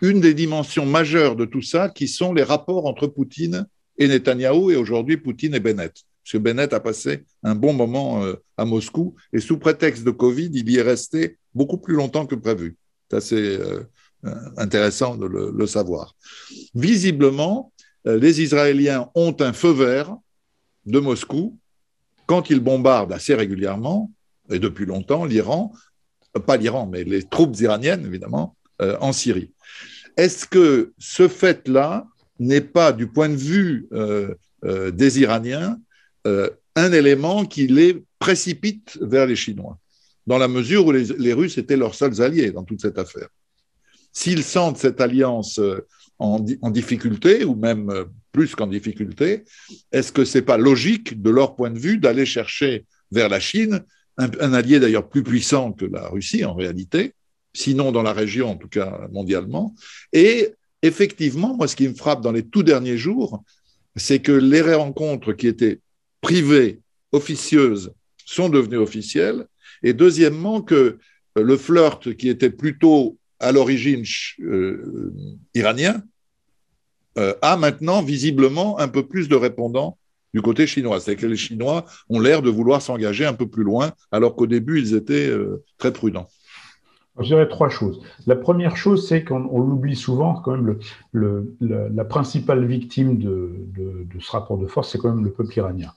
[0.00, 3.66] une des dimensions majeures de tout ça, qui sont les rapports entre Poutine
[3.98, 5.94] et Netanyahou, et aujourd'hui Poutine et Bennett.
[6.22, 10.10] Parce que Bennett a passé un bon moment euh, à Moscou, et sous prétexte de
[10.10, 12.76] Covid, il y est resté beaucoup plus longtemps que prévu.
[13.10, 13.58] C'est assez
[14.24, 16.16] euh, intéressant de le, savoir.
[16.74, 17.72] Visiblement,
[18.08, 20.16] euh, les Israéliens ont un feu vert
[20.86, 21.56] de Moscou
[22.26, 24.10] quand ils bombardent assez régulièrement,
[24.50, 25.72] et depuis longtemps, l'Iran,
[26.36, 28.56] euh, pas l'Iran, mais les troupes iraniennes, évidemment,
[29.00, 29.52] en Syrie.
[30.18, 32.06] Est-ce que ce fait-là
[32.38, 33.88] n'est pas, du point de vue
[34.62, 35.80] des Iraniens,
[36.24, 39.78] un élément qui les précipite vers les Chinois,
[40.26, 43.28] dans la mesure où les Russes étaient leurs seuls alliés dans toute cette affaire?
[44.12, 45.86] S'ils sentent cette alliance euh,
[46.18, 46.40] en,
[46.70, 49.44] difficulté, ou même euh, plus qu'en difficulté,
[49.92, 53.38] est-ce que ce n'est pas logique, de leur point de vue, d'aller chercher vers la
[53.38, 53.84] Chine,
[54.16, 57.14] un, allié d'ailleurs plus puissant que la Russie en réalité,
[57.58, 59.74] sinon dans la région, en tout cas mondialement.
[60.12, 60.50] Et
[60.82, 63.42] effectivement, moi, ce qui me frappe dans les tout derniers jours,
[63.96, 65.80] c'est que les rencontres qui étaient
[66.20, 66.80] privées,
[67.10, 67.92] officieuses,
[68.24, 69.46] sont devenues officielles.
[69.82, 70.98] Et deuxièmement, que
[71.34, 74.04] le flirt qui était plutôt à l'origine
[74.40, 75.12] euh,
[75.54, 76.02] iranien,
[77.18, 79.98] euh, a maintenant visiblement un peu plus de répondants
[80.34, 81.00] du côté chinois.
[81.00, 84.46] C'est que les Chinois ont l'air de vouloir s'engager un peu plus loin, alors qu'au
[84.46, 86.28] début, ils étaient euh, très prudents.
[87.20, 88.00] Je dirais trois choses.
[88.26, 90.78] La première chose, c'est qu'on l'oublie souvent, quand même,
[91.60, 95.92] la principale victime de, ce rapport de force, c'est quand même le peuple iranien.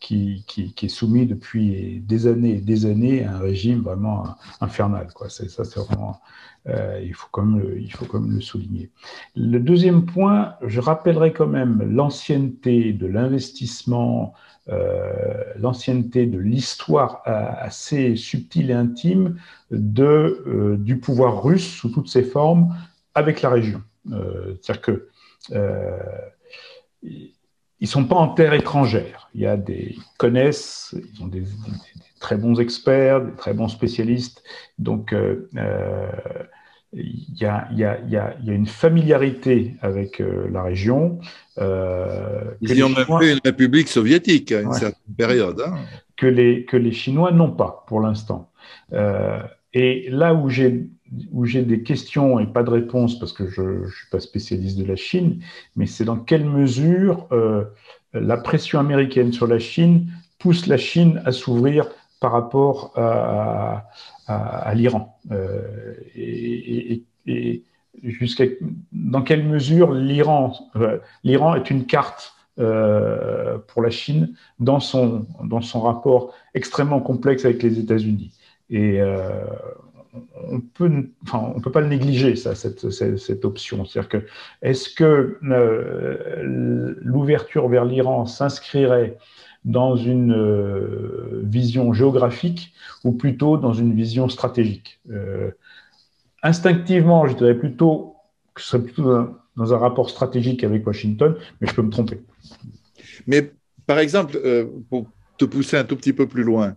[0.00, 0.44] qui,
[0.82, 5.08] est soumis depuis des années et des années à un régime vraiment infernal.
[5.28, 6.20] Ça, c'est vraiment,
[6.68, 8.90] euh, il, faut quand même, le souligner.
[9.34, 14.34] Le deuxième point, je rappellerai quand même l'ancienneté de l'investissement,
[15.56, 19.36] l'ancienneté de l'histoire assez subtile et intime
[19.70, 22.74] de, du pouvoir russe sous toutes ses formes
[23.14, 23.82] avec la région.
[24.06, 25.08] C'est-à-dire que
[27.80, 29.30] ils sont pas en terre étrangère.
[29.34, 31.44] Il y a des, ils connaissent, ils ont des,
[32.20, 34.44] très bons experts, des très bons spécialistes.
[34.78, 36.10] Donc, euh, euh,
[36.92, 41.20] il, y a, il, y a, il, y a, une familiarité avec euh, la région.
[41.56, 45.62] ils y ont même fait une république soviétique à une certaine période.
[45.64, 45.78] Hein.
[46.16, 48.50] Que, les, que les Chinois n'ont pas pour l'instant.
[49.72, 50.86] et là où j'ai
[51.32, 54.78] où j'ai des questions et pas de réponses parce que je ne suis pas spécialiste
[54.78, 55.42] de la Chine,
[55.76, 57.64] mais c'est dans quelle mesure euh,
[58.12, 60.06] la pression américaine sur la Chine
[60.38, 61.86] pousse la Chine à s'ouvrir
[62.20, 67.02] par rapport à, l'Iran euh, et,
[68.02, 68.44] jusqu'à
[68.92, 75.26] dans quelle mesure l'Iran euh, l'Iran est une carte pour la Chine dans son,
[75.74, 78.32] rapport extrêmement complexe avec les États-Unis.
[78.68, 79.00] Et
[80.48, 80.90] on peut,
[81.22, 83.84] enfin, on peut pas le négliger, ça, cette, option.
[83.84, 84.26] C'est-à-dire que,
[84.62, 89.16] est-ce que euh, l'ouverture vers l'Iran s'inscrirait
[89.64, 92.72] dans une euh, vision géographique
[93.04, 95.50] ou plutôt dans une vision stratégique euh,
[96.42, 98.16] Instinctivement, je dirais plutôt
[98.54, 99.02] que ce serait plutôt
[99.56, 102.22] dans, un rapport stratégique avec Washington, mais je peux me tromper.
[103.26, 103.52] Mais
[103.86, 104.40] par exemple,
[104.88, 105.06] pour
[105.36, 106.76] te pousser un tout petit peu plus loin,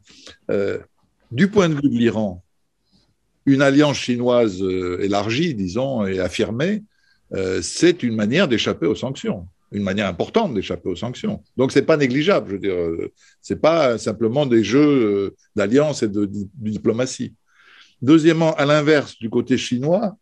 [1.31, 2.43] du point de vue de l'Iran,
[3.45, 6.83] une alliance chinoise euh, élargie, disons, et affirmée,
[7.33, 11.43] euh, c'est une manière d'échapper aux sanctions, une manière importante d'échapper aux sanctions.
[11.57, 13.11] Donc c'est pas négligeable, je veux dire, euh,
[13.41, 17.33] c'est pas simplement des jeux d'alliance et de, diplomatie.
[18.01, 20.17] Deuxièmement, à l'inverse, du côté chinois,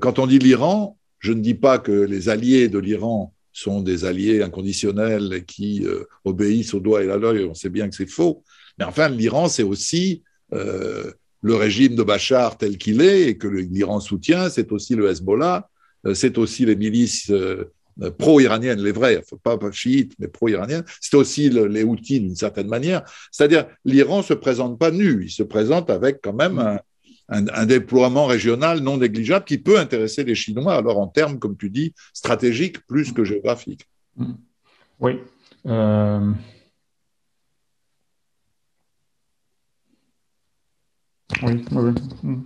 [0.00, 4.04] quand on dit l'Iran, je ne dis pas que les alliés de l'Iran sont des
[4.04, 5.84] alliés inconditionnels qui
[6.24, 8.42] obéissent au doigt et à l'œil, on sait bien que c'est faux,
[8.78, 10.22] mais enfin l'Iran c'est aussi
[11.42, 15.68] le régime de Bachar tel qu'il est et que l'Iran soutient, c'est aussi le Hezbollah,
[16.06, 17.30] euh, c'est aussi les milices
[18.00, 23.02] euh, pro-iraniennes, les vraies, pas chiites, mais pro-iraniennes, c'est aussi les Houthis d'une certaine manière.
[23.30, 26.78] C'est-à-dire, l'Iran ne se présente pas nu, il se présente avec quand même
[27.28, 31.70] un, déploiement régional non négligeable qui peut intéresser les Chinois, alors en termes, comme tu
[31.70, 33.88] dis, stratégiques plus que géographiques.
[35.00, 35.18] Oui.
[35.66, 36.32] Euh,
[41.42, 42.36] Oui, oui.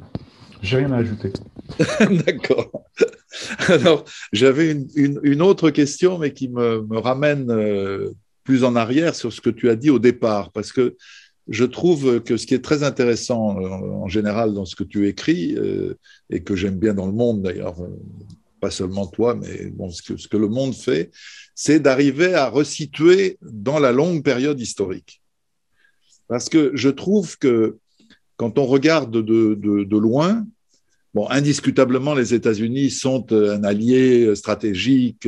[0.63, 1.33] J'ai rien à ajouter.
[2.27, 2.85] D'accord.
[3.69, 8.11] Alors, j'avais une, autre question, mais qui me, ramène euh,
[8.45, 10.97] plus en arrière sur ce que tu as dit au départ, parce que
[11.49, 15.09] je trouve que ce qui est très intéressant euh, en, général dans ce que tu
[15.09, 15.95] écris, euh,
[16.31, 17.77] et que j'aime bien dans le monde d'ailleurs,
[18.61, 21.11] pas seulement toi, mais bon, ce, que, ce que le monde fait,
[21.55, 25.23] c'est d'arriver à resituer dans la longue période historique.
[26.29, 27.79] Parce que je trouve que
[28.37, 30.47] quand on regarde de, loin,
[31.31, 35.27] indiscutablement, les États-Unis sont un allié stratégique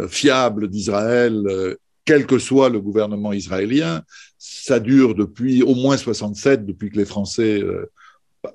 [0.00, 4.02] euh, fiable d'Israël, euh, quel que soit le gouvernement israélien.
[4.38, 7.90] Ça dure depuis au moins 67, depuis que les Français, euh,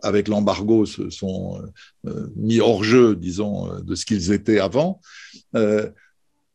[0.01, 1.61] avec l'embargo, se sont
[2.35, 4.99] mis hors jeu, disons, de ce qu'ils étaient avant.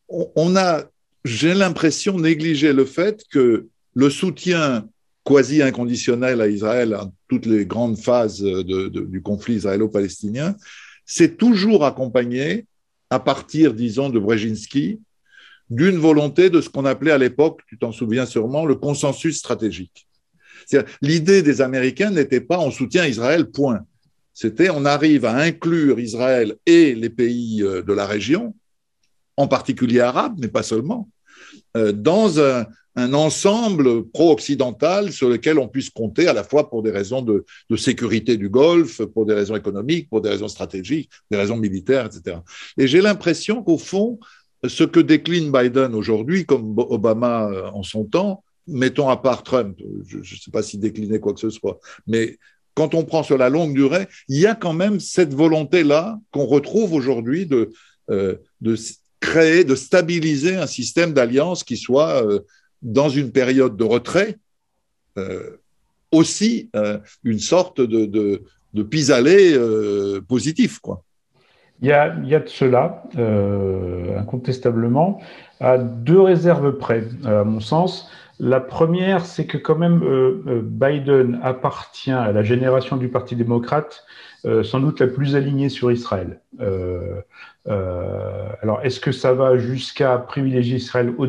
[0.08, 0.82] On a,
[1.24, 4.88] j'ai l'impression, négligé le fait que le soutien
[5.30, 10.56] quasi inconditionnel à Israël en toutes les grandes phases du conflit israélo-palestinien,
[11.06, 12.66] c'est toujours accompagné,
[13.10, 15.00] à partir, disons, de Brzezinski,
[15.68, 20.08] d'une volonté de ce qu'on appelait à l'époque, tu t'en souviens sûrement, le consensus stratégique.
[21.00, 23.80] L'idée des Américains n'était pas on soutient Israël, point.
[24.34, 28.54] C'était on arrive à inclure Israël et les pays euh, de la région,
[29.36, 31.08] en particulier arabes, mais pas seulement,
[31.76, 32.66] euh, dans un,
[32.96, 37.44] un ensemble pro-occidental sur lequel on puisse compter à la fois pour des raisons de,
[37.76, 42.38] sécurité du Golfe, pour des raisons économiques, pour des raisons stratégiques, des raisons militaires, etc.
[42.78, 44.18] Et j'ai l'impression qu'au fond,
[44.66, 49.78] ce que décline Biden aujourd'hui, comme Obama euh, en son temps, mettons à part Trump,
[50.06, 52.38] je ne sais pas s'il déclinait quoi que ce soit, mais
[52.74, 56.46] quand on prend sur la longue durée, il y a quand même cette volonté-là qu'on
[56.46, 57.72] retrouve aujourd'hui de,
[58.10, 58.36] euh,
[59.20, 62.40] créer, de stabiliser un système d'alliance qui soit euh,
[62.82, 64.38] dans une période de retrait,
[65.18, 65.58] euh,
[66.12, 70.80] aussi euh, une sorte de, de, pis-aller euh, positif.
[70.80, 71.02] Quoi.
[71.82, 73.04] il y, a, il y a de cela,
[74.16, 75.20] incontestablement,
[75.60, 78.10] à deux réserves près, à mon sens.
[78.40, 80.00] La première, c'est que quand même
[80.64, 84.04] Biden appartient à la génération du Parti démocrate
[84.64, 86.40] sans doute la plus alignée sur Israël.
[87.66, 91.26] Alors, est-ce que ça va jusqu'à privilégier Israël au,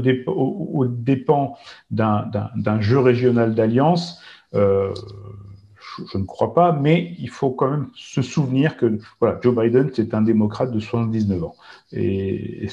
[0.73, 1.57] au dépens
[1.89, 4.21] d'un jeu régional d'alliance?
[6.13, 9.89] Je, ne crois pas, mais il faut quand même se souvenir que voilà, Joe Biden,
[9.93, 11.55] c'est un démocrate de 79 ans.
[11.91, 12.67] Et,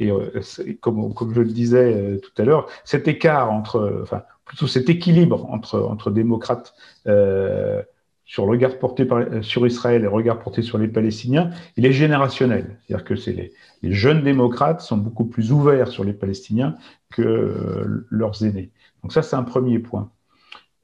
[0.00, 0.40] euh,
[0.80, 4.88] comme, comme, je le disais euh, tout à l'heure, cet écart entre, enfin, plutôt cet
[4.88, 6.74] équilibre entre, entre démocrates
[7.06, 7.82] euh,
[8.24, 11.84] sur le regard porté par, sur Israël et le regard porté sur les Palestiniens, il
[11.84, 12.78] est générationnel.
[12.86, 16.74] C'est-à-dire que les, jeunes démocrates sont beaucoup plus ouverts sur les Palestiniens
[17.10, 18.70] que leurs aînés.
[19.02, 20.10] Donc ça, c'est un premier point.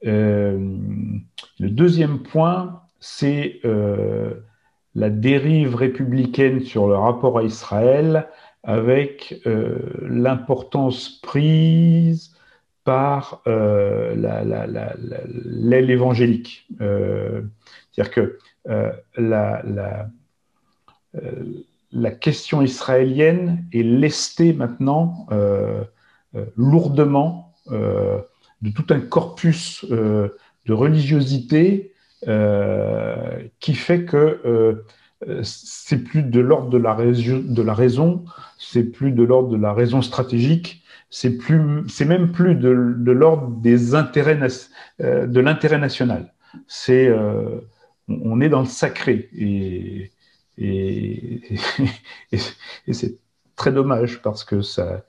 [0.05, 0.77] Euh,
[1.59, 4.35] le deuxième point, c'est euh,
[4.93, 8.27] la dérive républicaine sur le rapport à Israël
[8.63, 12.30] avec euh, l'importance prise
[12.83, 14.71] par l'aile
[15.89, 16.67] évangélique.
[16.79, 18.39] C'est-à-dire que
[19.17, 19.63] la,
[21.93, 25.27] la, question israélienne est lestée maintenant
[26.55, 27.53] lourdement
[28.61, 30.29] de tout un corpus euh,
[30.65, 31.93] de religiosité
[32.27, 34.83] euh, qui fait que euh,
[35.43, 38.25] c'est plus de l'ordre de de la raison,
[38.57, 40.80] c'est plus de l'ordre de la raison stratégique,
[41.11, 44.39] c'est même plus de, l'ordre des intérêts,
[44.99, 46.33] de l'intérêt national.
[46.67, 47.11] C'est,
[48.07, 49.29] on est dans le sacré
[50.57, 51.41] et,
[52.91, 53.17] c'est
[53.55, 55.03] très dommage parce que ça,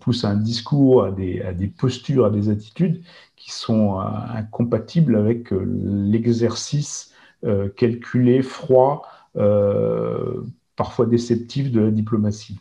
[0.00, 3.02] pousse à un discours, à des, postures, à des attitudes
[3.36, 4.04] qui sont euh,
[4.34, 7.12] incompatibles avec euh, l'exercice
[7.44, 9.06] euh, calculé, froid,
[10.76, 12.58] parfois déceptif de la diplomatie.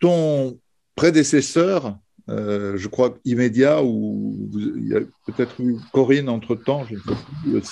[0.00, 0.58] Ton
[0.94, 1.98] prédécesseur
[2.30, 6.84] euh, je crois, immédiat, ou il y a peut-être eu Corinne entre-temps,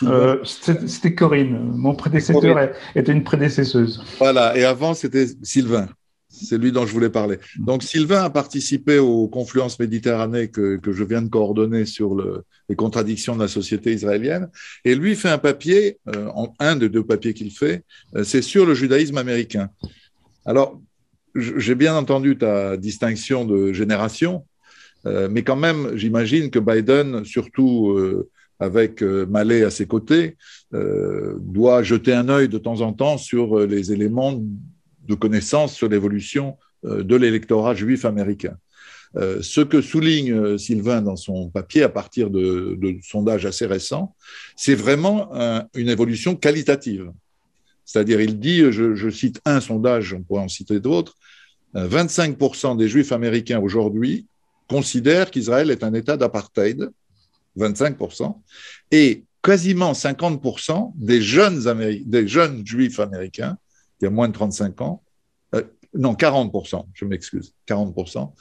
[0.04, 1.72] euh, c'était Corinne.
[1.74, 4.02] Mon prédécesseur était une prédécesseuse.
[4.18, 5.88] Voilà, et avant, c'était Sylvain.
[6.30, 7.38] C'est lui dont je voulais parler.
[7.58, 12.44] Donc, Sylvain a participé aux confluences méditerranéennes que, que je viens de coordonner sur le,
[12.70, 14.48] les contradictions de la société israélienne.
[14.84, 17.84] Et lui fait un papier, euh, un des deux papiers qu'il fait,
[18.22, 19.68] c'est sur le judaïsme américain.
[20.46, 20.80] Alors,
[21.36, 24.44] j'ai bien entendu ta distinction de génération,
[25.06, 28.28] euh, mais quand même, j'imagine que Biden, surtout euh,
[28.58, 30.36] avec euh, Malé à ses côtés,
[30.72, 34.42] doit jeter un œil de temps en temps sur les éléments
[35.08, 38.56] de connaissance sur l'évolution de l'électorat juif américain.
[39.14, 44.14] ce que souligne Sylvain dans son papier à partir de, sondages assez récents,
[44.54, 45.30] c'est vraiment
[45.74, 47.10] une évolution qualitative.
[47.86, 51.14] C'est-à-dire, il dit, je, cite un sondage, on pourrait en citer d'autres,
[51.74, 54.26] 25% euh, des juifs américains aujourd'hui
[54.68, 56.90] considèrent qu'Israël est un État d'apartheid,
[57.56, 58.36] 25%,
[58.90, 63.56] et quasiment 50% des jeunes, juifs américains,
[63.98, 65.02] qui ont moins de 35 ans,
[65.54, 65.62] euh,
[65.94, 68.32] non, 40%, je m'excuse, 40%,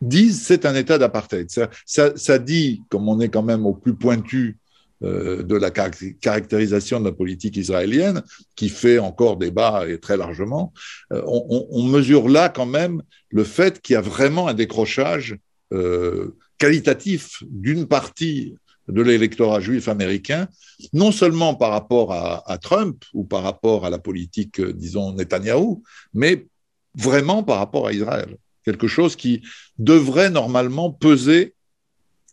[0.00, 1.48] disent c'est un État d'apartheid.
[1.86, 4.58] Ça, dit, comme on est quand même au plus pointu
[5.02, 8.22] de la caractérisation de la politique israélienne,
[8.54, 10.72] qui fait encore débat et très largement,
[11.12, 15.38] euh, on, mesure là quand même le fait qu'il y a vraiment un décrochage
[15.72, 18.54] euh, qualitatif d'une partie
[18.88, 20.48] de l'électorat juif américain,
[20.92, 25.82] non seulement par rapport à, Trump ou par rapport à la politique, disons, Netanyahou,
[26.12, 26.46] mais
[26.94, 28.36] vraiment par rapport à Israël.
[28.64, 29.42] Quelque chose qui
[29.78, 31.54] devrait normalement peser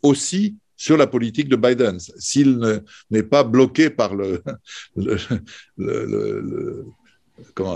[0.03, 1.99] aussi sur la politique de Biden.
[1.99, 4.41] S'il n'est pas bloqué par le,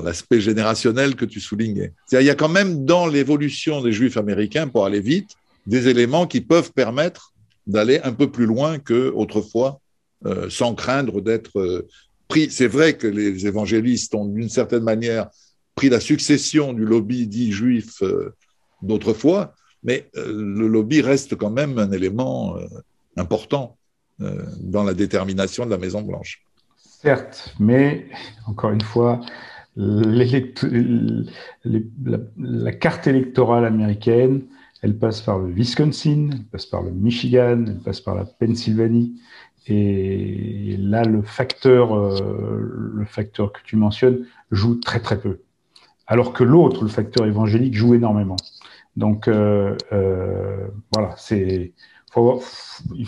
[0.04, 1.94] l'aspect générationnel que tu soulignais.
[2.12, 5.32] Il y a quand même dans l'évolution des Juifs américains, pour aller vite,
[5.68, 7.34] des éléments qui peuvent permettre
[7.68, 9.80] d'aller un peu plus loin qu'autrefois,
[10.26, 11.88] euh, sans craindre d'être euh,
[12.28, 12.50] pris.
[12.50, 15.30] C'est vrai que les évangélistes ont d'une certaine manière
[15.76, 18.34] pris la succession du lobby dit juif euh,
[18.82, 22.56] d'autrefois, mais le lobby reste quand même un élément
[23.18, 23.78] important
[24.22, 26.44] euh, dans la détermination de la Maison Blanche.
[26.78, 28.08] Certes, mais
[28.46, 29.22] encore une fois,
[29.76, 30.26] la,
[32.74, 34.44] carte électorale américaine,
[34.84, 39.20] elle passe par le Wisconsin, elle passe par le Michigan, elle passe par la Pennsylvanie.
[39.68, 45.40] Et là, le facteur, euh, le facteur que tu mentionnes joue très très peu.
[46.06, 48.38] Alors que l'autre, le facteur évangélique, joue énormément.
[48.98, 49.76] Donc euh,
[50.94, 51.74] voilà, c'est
[52.16, 53.08] il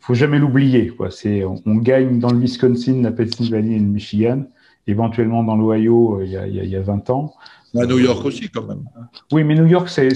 [0.00, 0.92] faut jamais l'oublier.
[1.10, 4.44] C'est, on, gagne dans le Wisconsin, la Pennsylvanie et le Michigan,
[4.86, 7.34] éventuellement dans l'Ohio il, il, y a 20 ans.
[7.74, 8.84] À New York aussi, quand même.
[9.32, 10.08] Oui, mais New York, c'est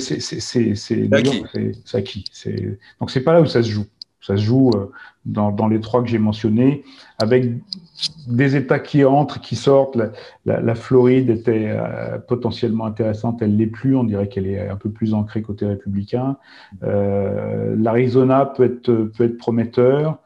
[1.12, 1.44] acquis.
[1.94, 2.24] acquis.
[3.00, 3.86] Donc, c'est pas là où ça se joue.
[4.20, 4.90] Ça se joue euh,
[5.24, 6.84] dans, les trois que j'ai mentionnés,
[7.18, 7.52] avec
[8.26, 9.96] des États qui entrent, qui sortent.
[10.44, 13.96] La, Floride était euh, potentiellement intéressante, elle l'est plus.
[13.96, 16.36] On dirait qu'elle est un peu plus ancrée côté républicain.
[16.82, 20.18] Euh, L'Arizona peut être, prometteur.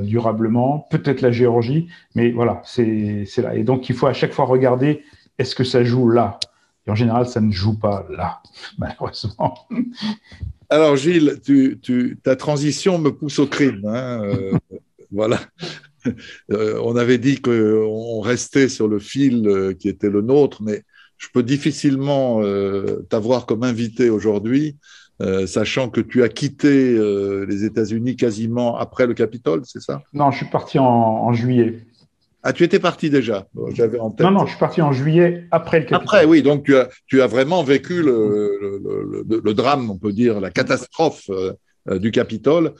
[0.00, 3.54] Durablement, peut-être la Géorgie, mais voilà, c'est là.
[3.54, 5.02] Et donc, il faut à chaque fois regarder
[5.36, 6.38] est-ce que ça joue là?
[6.86, 8.40] Et en général, ça ne joue pas là,
[8.78, 9.54] malheureusement.
[10.68, 13.82] Alors, Gilles, tu, ta transition me pousse au crime.
[13.86, 14.52] Hein, euh,
[15.10, 15.40] voilà.
[16.52, 20.84] Euh, on avait dit qu'on restait sur le fil euh, qui était le nôtre, mais
[21.18, 22.42] je peux difficilement
[23.08, 24.76] t'avoir comme invité aujourd'hui,
[25.46, 26.92] sachant que tu as quitté
[27.48, 30.02] les États-Unis quasiment après le Capitole, c'est ça?
[30.12, 31.86] Non, je suis parti en juillet.
[32.48, 34.24] Ah, tu étais parti déjà J'avais en tête.
[34.24, 36.02] Non, non, je suis parti en juillet après le Capitole.
[36.04, 38.80] Après, oui, donc tu as, tu as vraiment vécu le,
[39.28, 42.74] le, drame, on peut dire, la catastrophe euh, du Capitole.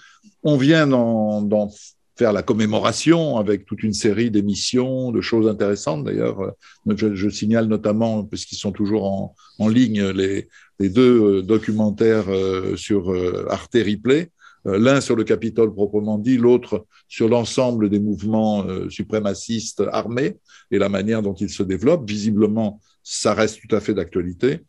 [0.45, 1.69] On vient d'en
[2.17, 6.55] faire la commémoration avec toute une série d'émissions, de choses intéressantes d'ailleurs.
[6.87, 10.49] Je, je, signale notamment, puisqu'ils sont toujours en, en ligne, les,
[10.79, 14.27] les, deux documentaires euh, sur euh, Arte Replay euh,
[14.67, 20.39] l'un sur le Capitole proprement dit, l'autre sur l'ensemble des mouvements euh, suprémacistes armés
[20.71, 22.09] et la manière dont ils se développent.
[22.09, 24.61] Visiblement, ça reste tout à fait d'actualité.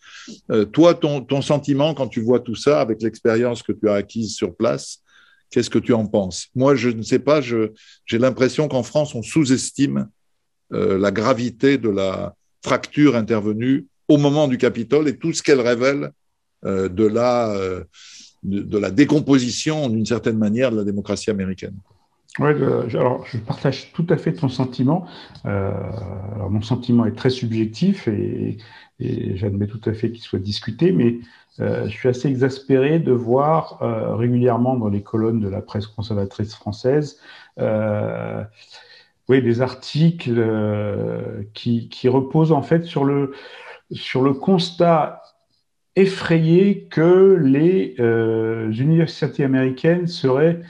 [0.52, 3.94] Euh, toi, ton, ton, sentiment quand tu vois tout ça, avec l'expérience que tu as
[3.94, 5.00] acquise sur place,
[5.50, 6.48] qu'est-ce que tu en penses?
[6.54, 10.10] Moi, je ne sais pas, j'ai l'impression qu'en France, on sous-estime
[10.70, 16.12] la gravité de la fracture intervenue au moment du Capitole et tout ce qu'elle révèle
[16.64, 17.56] de la
[18.44, 21.76] de, la décomposition, d'une certaine manière, de la démocratie américaine.
[22.40, 22.50] Oui,
[22.94, 25.08] alors je partage tout à fait ton sentiment.
[25.46, 25.72] Euh,
[26.36, 28.58] alors mon sentiment est très subjectif et,
[29.00, 31.20] j'admets tout à fait qu'il soit discuté, mais
[31.60, 35.88] euh, je suis assez exaspéré de voir euh, régulièrement dans les colonnes de la presse
[35.88, 37.20] conservatrice française
[39.30, 40.42] oui, des articles
[41.54, 43.34] qui, qui, reposent en fait sur le,
[43.92, 45.22] sur le constat
[45.98, 50.62] effrayé que les euh, universités américaines seraient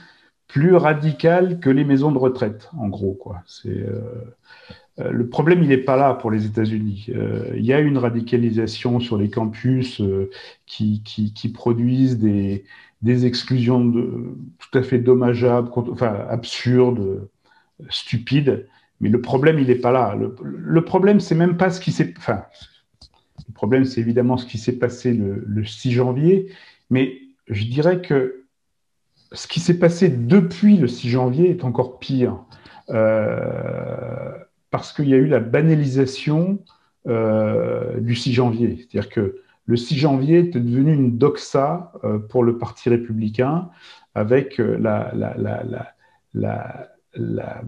[0.46, 3.12] plus radicales que les maisons de retraite, en gros.
[3.12, 3.42] Quoi.
[3.46, 4.00] C'est, euh,
[5.00, 7.10] euh, le problème, il n'est pas là pour les États-Unis.
[7.54, 10.02] il y a une radicalisation sur les campus
[10.66, 12.64] qui, qui, produisent des,
[13.02, 17.28] des exclusions tout à fait dommageables, enfin absurdes,
[17.90, 18.66] stupides.
[19.00, 20.16] Mais le problème, il n'est pas là.
[20.18, 22.14] Le, le problème, c'est même pas ce qui s'est.
[22.16, 22.44] Enfin,
[23.48, 26.52] le problème, c'est évidemment ce qui s'est passé le, 6 janvier,
[26.90, 27.18] mais
[27.48, 28.44] je dirais que
[29.32, 32.44] ce qui s'est passé depuis le 6 janvier est encore pire,
[32.90, 34.32] euh,
[34.70, 36.58] parce qu'il y a eu la banalisation
[37.06, 38.76] euh, du 6 janvier.
[38.76, 39.36] C'est-à-dire que
[39.66, 43.70] le 6 janvier était devenu une doxa euh, pour le Parti républicain,
[44.14, 45.12] avec la,
[46.34, 47.62] la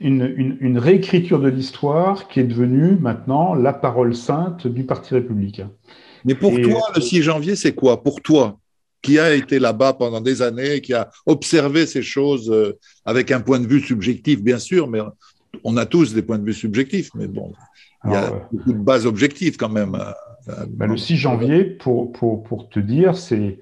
[0.00, 5.70] une, réécriture de l'histoire qui est devenue maintenant la parole sainte du Parti républicain.
[6.24, 8.58] Mais pour toi, le 6 janvier, c'est quoi Pour toi,
[9.02, 13.40] qui a été là-bas pendant des années, qui a observé ces choses euh, avec un
[13.40, 15.00] point de vue subjectif, bien sûr, mais
[15.62, 17.52] on a tous des points de vue subjectifs, mais bon,
[18.04, 19.94] il y a euh, beaucoup de bases objectives quand même.
[20.48, 23.58] Euh, ben, le 6 janvier, pour, pour, pour te dire, c'est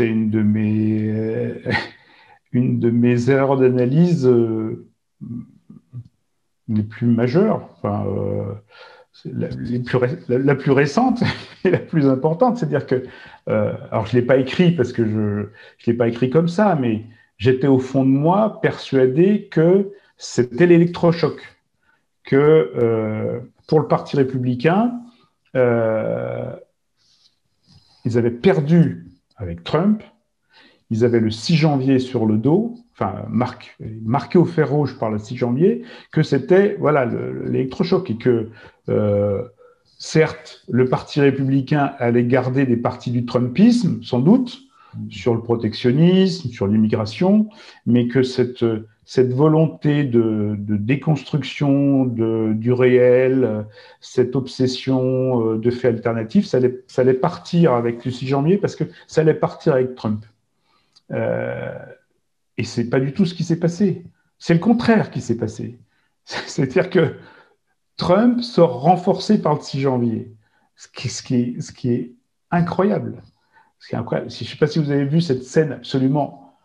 [0.00, 1.52] une de mes...
[2.54, 4.28] une de mes erreurs d'analyse
[6.68, 8.54] les plus majeures, enfin, euh,
[9.24, 11.22] la, plus récente
[11.64, 12.58] et la plus importante.
[12.58, 13.04] C'est-à-dire que,
[13.48, 15.46] euh, alors je ne l'ai pas écrit parce que je ne
[15.86, 17.04] l'ai pas écrit comme ça, mais
[17.38, 21.40] j'étais au fond de moi persuadé que c'était l'électrochoc,
[22.24, 22.36] que
[22.76, 24.98] euh, pour le Parti républicain,
[28.04, 29.06] ils avaient perdu
[29.36, 30.02] avec Trump,
[30.90, 35.18] ils avaient le 6 janvier sur le dos, enfin marqué, au fer rouge par le
[35.18, 35.82] 6 janvier,
[36.12, 38.48] que c'était voilà l'électrochoc et que
[38.88, 39.42] euh,
[39.98, 44.62] certes le Parti républicain allait garder des parties du Trumpisme, sans doute,
[45.08, 47.48] sur le protectionnisme, sur l'immigration,
[47.86, 48.64] mais que cette,
[49.04, 53.66] cette volonté de, déconstruction de, du réel,
[54.00, 58.58] cette obsession euh, de faits alternatifs, ça allait, ça allait partir avec le 6 janvier
[58.58, 60.24] parce que ça allait partir avec Trump.
[61.10, 61.74] Euh,
[62.58, 64.04] et c'est pas du tout ce qui s'est passé.
[64.38, 65.78] C'est le contraire qui s'est passé.
[66.24, 67.16] C'est-à-dire que
[67.96, 70.34] Trump sort renforcé par le 6 janvier,
[70.76, 72.12] ce qui, est, ce qui est
[72.50, 73.22] incroyable.
[73.88, 76.56] je ne sais pas si vous avez vu cette scène absolument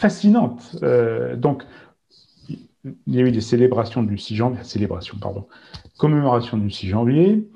[0.00, 0.76] fascinante.
[0.82, 1.64] Euh, donc,
[2.84, 5.46] il y a eu des célébrations du 6 janvier, célébration, pardon,
[5.98, 7.48] commémoration du 6 janvier.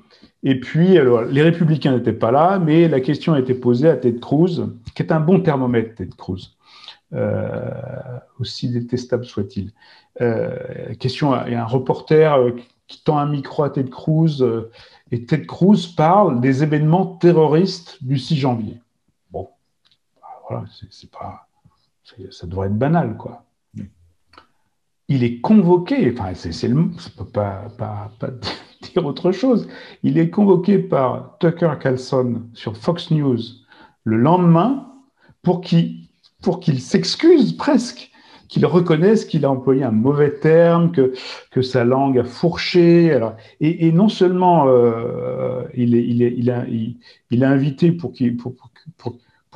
[0.47, 3.97] Et puis, alors, les républicains n'étaient pas là, mais la question a été posée à
[3.97, 6.55] Ted Cruz, qui est un bon thermomètre, Ted Cruz,
[7.13, 7.71] euh,
[8.39, 9.73] aussi détestable soit-il.
[10.21, 12.51] Euh, question, il y a un reporter euh,
[12.87, 14.45] qui tend un micro à Ted Cruz,
[15.11, 18.79] et Ted Cruz parle des événements terroristes du 6 janvier.
[19.31, 19.49] Bon,
[20.47, 21.47] voilà, c'est pas,
[22.29, 23.45] ça devrait être banal, quoi
[25.07, 28.29] il est convoqué, enfin, c'est le, ça peut pas, pas, pas,
[28.93, 29.67] dire autre chose,
[30.03, 33.39] il est convoqué par Tucker Carlson sur Fox News
[34.03, 34.87] le lendemain
[35.41, 38.11] pour qu'il s'excuse presque,
[38.47, 41.13] qu'il reconnaisse qu'il a employé un mauvais terme, que,
[41.51, 43.11] que sa langue a fourché.
[43.11, 48.13] Alors, et, non seulement euh, il, est, il, est, il, a, il, a invité pour,
[48.13, 48.55] qu'il pour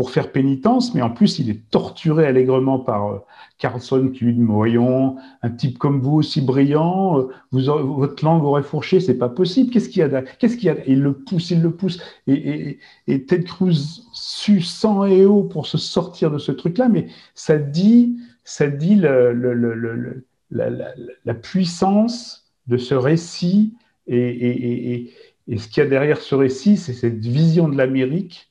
[0.08, 3.18] faire pénitence, mais en plus, il est torturé allègrement par euh,
[3.58, 8.64] Carlson qui lui dit Voyons, un type comme vous, aussi brillant, euh, votre langue aurait
[8.64, 9.72] fourché, c'est pas possible.
[9.72, 12.02] Qu'est-ce qu'il y a Qu'est-ce qu'il y a Il le pousse, il le pousse.
[12.28, 17.58] Et, Ted Cruz sue sang et eau pour se sortir de ce truc-là, mais ça
[17.58, 19.34] dit, ça dit la,
[21.34, 23.74] puissance de ce récit
[24.08, 25.12] et,
[25.58, 28.49] ce qu'il y a derrière ce récit, c'est cette vision de l'Amérique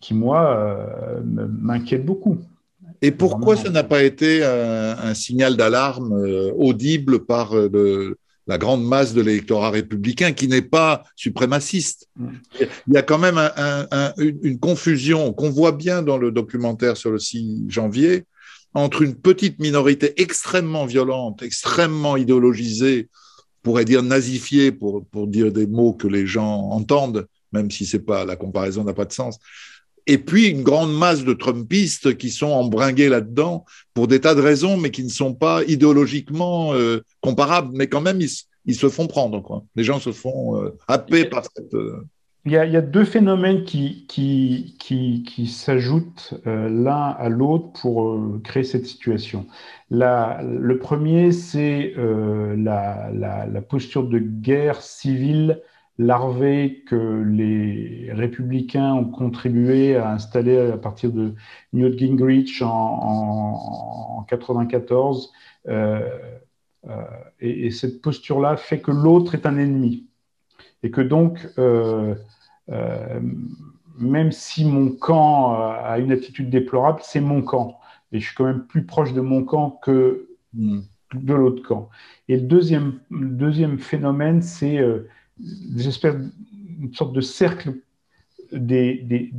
[0.00, 2.38] qui, moi, euh, m'inquiète beaucoup.
[3.00, 9.14] Et pourquoi ça n'a pas été un, signal d'alarme euh, audible par la grande masse
[9.14, 12.08] de l'électorat républicain qui n'est pas suprémaciste?
[12.16, 12.28] Mm.
[12.88, 13.38] Il y a quand même
[14.18, 18.24] une confusion qu'on voit bien dans le documentaire sur le 6 janvier
[18.74, 23.08] entre une petite minorité extrêmement violente, extrêmement idéologisée,
[23.62, 28.00] pourrait dire nazifiée pour, pour dire des mots que les gens entendent, même si c'est
[28.00, 29.38] pas la comparaison n'a pas de sens.
[30.08, 34.40] Et puis une grande masse de Trumpistes qui sont embringués là-dedans pour des tas de
[34.40, 37.68] raisons, mais qui ne sont pas idéologiquement euh, comparables.
[37.74, 39.42] Mais quand même, ils, se font prendre.
[39.42, 39.64] Quoi.
[39.76, 41.74] Les gens se font euh, happer par cette.
[41.74, 42.06] Euh,
[42.46, 44.06] il y, a, deux phénomènes qui,
[45.46, 49.46] s'ajoutent l'un à l'autre pour créer cette situation.
[49.90, 51.92] Le premier, c'est
[52.56, 55.60] la, posture de guerre civile
[55.98, 61.34] larvée que les républicains ont contribué à installer à partir de
[61.72, 65.32] Newt Gingrich en, 1994.
[65.66, 66.08] Euh,
[66.88, 67.02] euh,
[67.40, 70.06] et, cette posture-là fait que l'autre est un ennemi.
[70.84, 72.14] Et que donc, euh,
[73.98, 77.80] même si mon camp a une attitude déplorable, c'est mon camp.
[78.12, 80.80] Et je suis quand même plus proche de mon camp que hmm.
[81.14, 81.90] de l'autre camp.
[82.28, 84.78] Et le deuxième, deuxième phénomène, c'est
[85.76, 86.16] j'espère,
[86.80, 87.74] une sorte de cercle
[88.52, 89.32] des,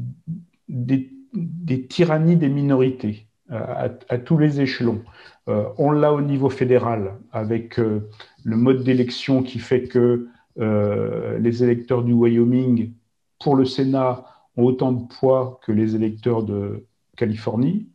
[1.89, 5.03] tyrannies des minorités euh, à, tous les échelons.
[5.47, 8.09] Euh, on l'a au niveau fédéral avec euh,
[8.43, 10.27] le mode d'élection qui fait que
[10.57, 12.91] les électeurs du Wyoming
[13.39, 14.25] pour le Sénat
[14.57, 16.85] ont autant de poids que les électeurs de
[17.15, 17.87] Californie.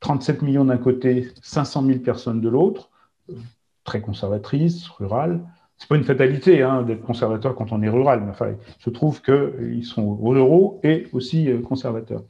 [0.00, 2.90] 37 millions d'un côté, 500 000 personnes de l'autre,
[3.84, 5.40] très conservatrices, rurales
[5.82, 8.88] c'est pas une fatalité hein, d'être conservateur quand on est rural, mais enfin, il se
[8.88, 12.22] trouve qu'ils sont ruraux et aussi euh, conservateurs.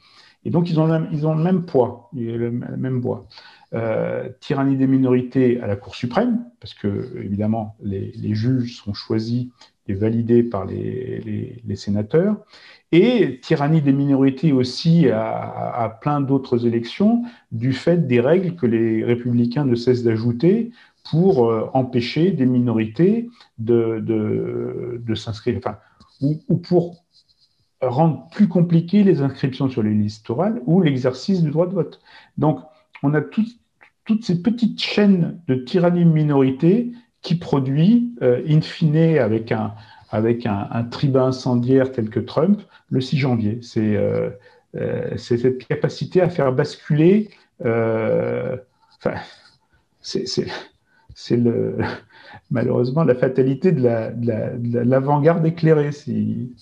[0.46, 3.28] Et donc, ils ont le même, poids, le même poids.
[3.74, 9.48] Euh, tyrannie des minorités à la Cour suprême, parce que, évidemment, les, juges sont choisis
[9.86, 12.38] et validés par les, sénateurs,
[12.90, 17.22] et tyrannie des minorités aussi à plein d'autres élections,
[17.52, 20.72] du fait des règles que les républicains ne cessent d'ajouter
[21.10, 25.78] pour euh, empêcher des minorités de, de, s'inscrire, enfin,
[26.20, 27.04] ou, pour
[27.80, 32.00] rendre plus compliqué les inscriptions sur les listes orales ou l'exercice du droit de vote.
[32.38, 32.60] Donc,
[33.02, 36.92] on a toutes ces petites chaînes de tyrannie minorité
[37.22, 39.74] qui produit, euh, in fine, avec un,
[40.10, 43.58] avec un, tribun incendiaire tel que Trump, le 6 janvier.
[43.62, 44.30] C'est euh,
[45.16, 47.30] cette capacité à faire basculer.
[47.60, 49.14] enfin,
[50.00, 50.26] c'est
[51.14, 51.78] c'est le,
[52.50, 55.92] malheureusement la fatalité de l'avant-garde éclairée.
[55.92, 56.52] Si,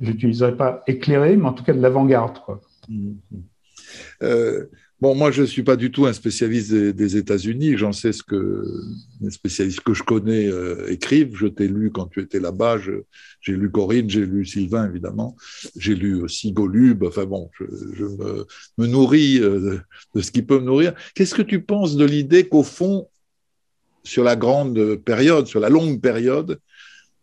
[0.00, 2.38] je n'utiliserai pas éclairée, mais en tout cas de l'avant-garde.
[2.90, 3.14] Mm-hmm.
[4.22, 4.66] Euh,
[5.00, 7.76] bon, moi, je ne suis pas du tout un spécialiste des, États-Unis.
[7.76, 8.64] J'en sais ce que
[9.20, 11.36] les spécialistes que je connais euh, écrivent.
[11.36, 12.78] Je t'ai lu quand tu étais là-bas.
[13.40, 15.36] J'ai lu Corinne, j'ai lu Sylvain, évidemment.
[15.76, 17.04] J'ai lu aussi Golub.
[17.04, 19.78] Enfin bon, je, me, nourris euh,
[20.14, 20.94] de ce qui peut me nourrir.
[21.14, 23.08] Qu'est-ce que tu penses de l'idée qu'au fond,
[24.06, 26.60] sur la grande période, sur la longue période,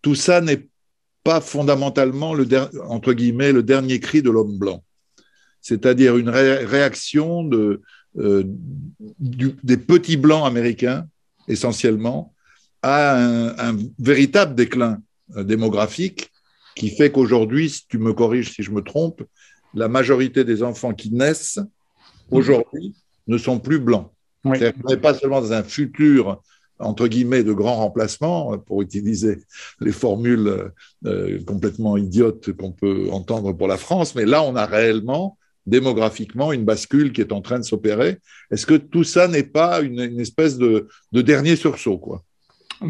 [0.02, 0.68] tout ça n'est
[1.24, 2.46] pas fondamentalement, le
[2.88, 4.84] entre guillemets, le dernier cri de l'homme blanc.
[5.62, 7.82] C'est-à-dire une réaction de,
[8.18, 8.44] euh,
[9.20, 11.08] des petits blancs américains,
[11.48, 12.34] essentiellement,
[12.82, 13.18] à
[13.70, 15.02] un, véritable déclin
[15.38, 16.30] euh, démographique
[16.76, 19.24] qui fait qu'aujourd'hui, si tu me corriges si je me trompe,
[19.74, 21.60] la majorité des enfants qui naissent
[22.30, 22.94] aujourd'hui
[23.28, 24.12] ne sont plus blancs.
[24.44, 24.58] Oui.
[24.60, 26.42] n'est pas seulement dans un futur
[26.80, 29.40] entre guillemets de grand remplacement, pour utiliser
[29.80, 30.72] les formules
[31.06, 36.52] euh, complètement idiotes qu'on peut entendre pour la France, mais là on a réellement démographiquement
[36.52, 38.20] une bascule qui est en train de s'opérer.
[38.52, 42.24] Est-ce que tout ça n'est pas une, espèce de, dernier sursaut quoi?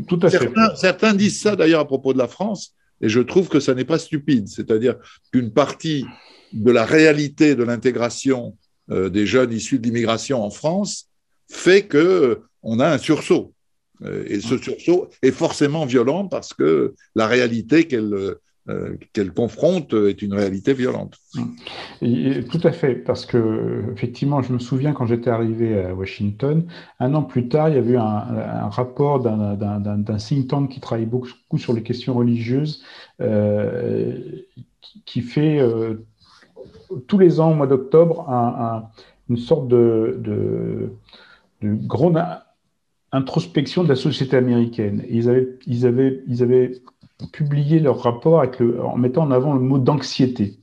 [0.07, 0.75] Tout à certains, fait.
[0.77, 3.85] Certains disent ça d'ailleurs à propos de la France, et je trouve que ça n'est
[3.85, 4.47] pas stupide.
[4.47, 4.95] C'est-à-dire
[5.31, 6.05] qu'une partie
[6.53, 8.55] de la réalité de l'intégration
[8.91, 11.09] euh, des jeunes issus de l'immigration en France
[11.49, 13.53] fait que euh, on a un sursaut.
[14.03, 18.35] Euh, et ce sursaut est forcément violent parce que la réalité qu'elle
[19.11, 21.17] qu'elle confronte est une réalité violente.
[21.99, 26.65] tout à fait, parce que effectivement, je me souviens quand j'étais arrivé à Washington,
[27.01, 31.05] un an plus tard, il y avait eu un, rapport d'un think tank qui travaille
[31.05, 32.81] beaucoup sur les questions religieuses,
[33.19, 34.17] euh,
[35.03, 35.59] qui fait
[37.07, 38.25] tous les ans, au mois d'octobre,
[39.29, 40.89] une sorte de, de,
[41.61, 42.21] grande
[43.13, 45.05] introspection de la société américaine.
[45.09, 46.71] Ils avaient, ils avaient, ils avaient
[47.31, 48.43] publié leur rapport
[48.83, 50.57] en mettant en avant le mot d'anxiété.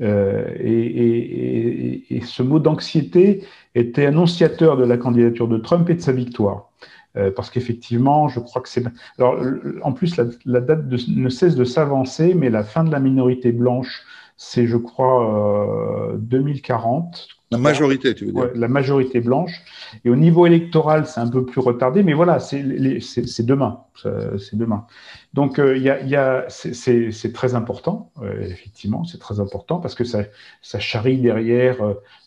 [0.00, 6.12] Euh, et, ce mot d'anxiété était annonciateur de la candidature de Trump et de sa
[6.12, 6.70] victoire.
[7.16, 8.82] Euh, parce qu'effectivement, je crois que c'est.
[9.18, 9.40] Alors,
[9.82, 14.02] en plus, la, date ne cesse de s'avancer, mais la fin de la minorité blanche
[14.38, 17.28] c'est, je crois, 2040.
[17.52, 19.62] Euh, la majorité, tu veux dire La majorité blanche.
[20.04, 23.80] Et au niveau électoral, c'est un peu plus retardé, mais voilà, c'est demain.
[23.94, 24.86] C'est demain.
[25.34, 30.04] Donc, euh, il y a, c'est très important, euh, effectivement, c'est très important parce que
[30.04, 30.24] ça,
[30.62, 31.76] ça charrie derrière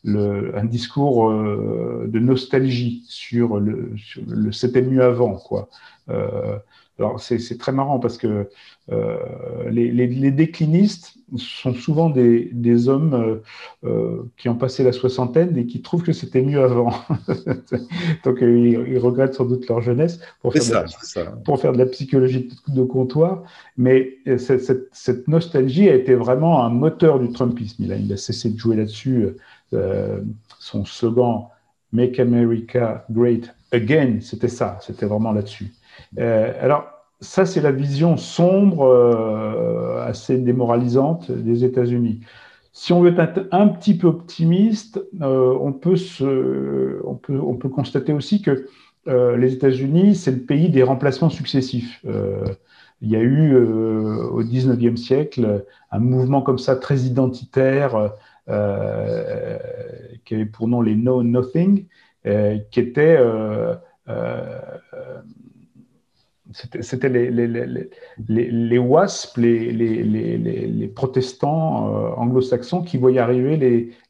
[0.03, 5.69] le, un discours de nostalgie sur le, sur le c'était mieux avant, quoi.
[6.97, 8.49] Alors c'est très marrant parce que
[8.91, 9.17] euh,
[9.69, 13.35] les, déclinistes sont souvent des, hommes euh,
[13.83, 16.93] euh, qui ont passé la soixantaine et qui trouvent que c'était mieux avant.
[18.23, 21.85] Donc ils, regrettent sans doute leur jeunesse pour faire, de, la, pour faire de la
[21.87, 23.43] psychologie de comptoir.
[23.77, 27.83] Mais cette, nostalgie a été vraiment un moteur du Trumpisme.
[27.83, 29.27] Il a, il a cessé de jouer là-dessus.
[30.59, 31.47] son slogan
[31.91, 35.73] Make America Great Again, c'était ça, c'était vraiment là-dessus.
[36.19, 36.87] Euh, alors,
[37.21, 42.21] ça, c'est la vision sombre, euh, assez démoralisante des États-Unis.
[42.73, 45.95] Si on veut être un petit peu optimiste, euh, on, peut
[47.05, 48.67] on, peut, on peut constater aussi que
[49.07, 52.03] les États-Unis, c'est le pays des remplacements successifs.
[53.01, 58.13] il y a eu au 19e siècle un mouvement comme ça très identitaire
[58.47, 61.85] qui avait pour nom les No Nothing,
[62.23, 63.19] qui était
[66.53, 73.57] c'était les, les, les, les, WASP, les, protestants euh, anglo-saxons qui voyaient arriver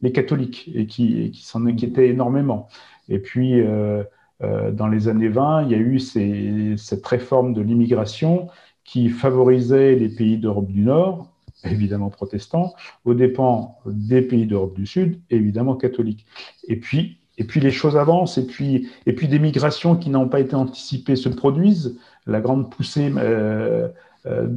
[0.02, 2.68] les, catholiques et qui, qui s'en inquiétaient énormément.
[3.08, 4.04] Et puis, euh,
[4.44, 8.48] euh, dans les années 20, il y a eu cette réforme de l'immigration
[8.84, 11.32] qui favorisait les pays d'Europe du Nord,
[11.64, 12.74] évidemment protestants,
[13.06, 16.26] aux dépens des pays d'Europe du Sud, évidemment catholiques.
[16.68, 20.30] Et puis, et puis les choses avancent, et puis, et puis des migrations qui n'ont
[20.30, 23.88] pas été anticipées se produisent la grande poussée euh,
[24.26, 24.48] euh,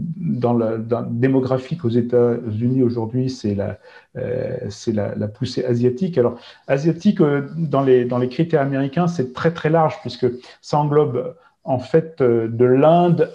[0.51, 3.79] la, démographique aux États-Unis aujourd'hui, c'est la,
[4.17, 6.17] euh, la, poussée asiatique.
[6.17, 10.27] Alors, asiatique, dans, les, critères américains, c'est très très large puisque
[10.63, 13.31] ça englobe en fait de l'Inde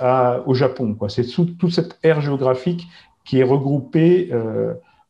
[0.48, 0.98] au Japon.
[1.08, 2.88] C'est toute cette aire géographique
[3.26, 4.32] qui est regroupée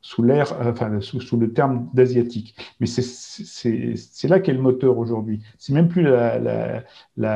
[0.02, 2.54] sous le terme d'asiatique.
[2.82, 5.42] Mais c'est là qu'est le moteur aujourd'hui.
[5.58, 6.84] C'est même plus la, la,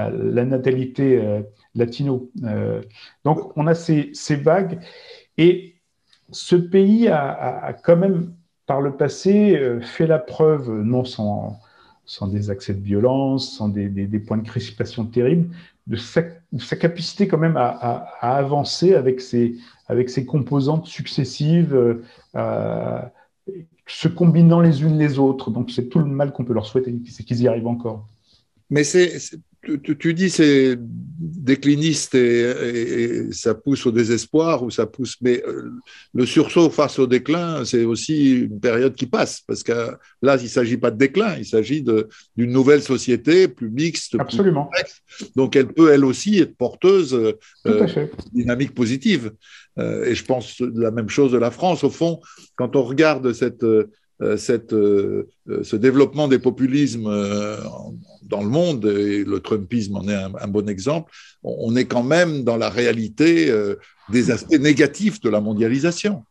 [0.10, 1.42] la, natalité
[1.78, 2.32] euh, latino.
[2.44, 2.82] Euh,
[3.24, 4.80] donc, on a ces, ces, vagues.
[5.38, 5.76] Et
[6.32, 8.34] ce pays a, quand même,
[8.66, 11.60] par le passé, euh, fait la preuve, non sans,
[12.06, 15.54] sans des accès de violence, sans des, des, points de crispation terribles,
[15.88, 16.22] de sa,
[16.60, 19.56] sa, capacité quand même à, à, avancer avec ses,
[19.88, 22.02] avec ses composantes successives,
[22.36, 23.02] euh,
[23.88, 25.50] se combinant les unes les autres.
[25.50, 28.06] Donc c'est tout le mal qu'on peut leur souhaiter, c'est qu'ils y arrivent encore.
[28.70, 29.18] Mais c'est
[29.64, 35.72] tu, dis c'est décliniste et, ça pousse au désespoir ou ça pousse, mais euh,
[36.14, 40.44] le sursaut face au déclin, c'est aussi une période qui passe parce que là, il
[40.44, 44.70] ne s'agit pas de déclin, il s'agit d'une nouvelle société plus mixte, Absolument.
[45.36, 47.14] donc elle peut elle aussi être porteuse
[47.66, 49.32] euh, dynamique positive.
[49.80, 51.84] Euh, et je pense la même chose de la France.
[51.84, 52.20] Au fond,
[52.56, 53.92] quand on regarde cette euh,
[54.38, 57.10] cette, euh, euh, ce développement des populismes
[58.24, 61.12] dans le monde, et le Trumpisme en est un, bon exemple,
[61.44, 63.54] on, est quand même dans la réalité
[64.10, 66.24] des aspects négatifs de la mondialisation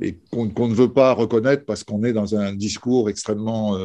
[0.00, 3.78] et qu'on ne veut pas reconnaître parce qu'on est dans un discours extrêmement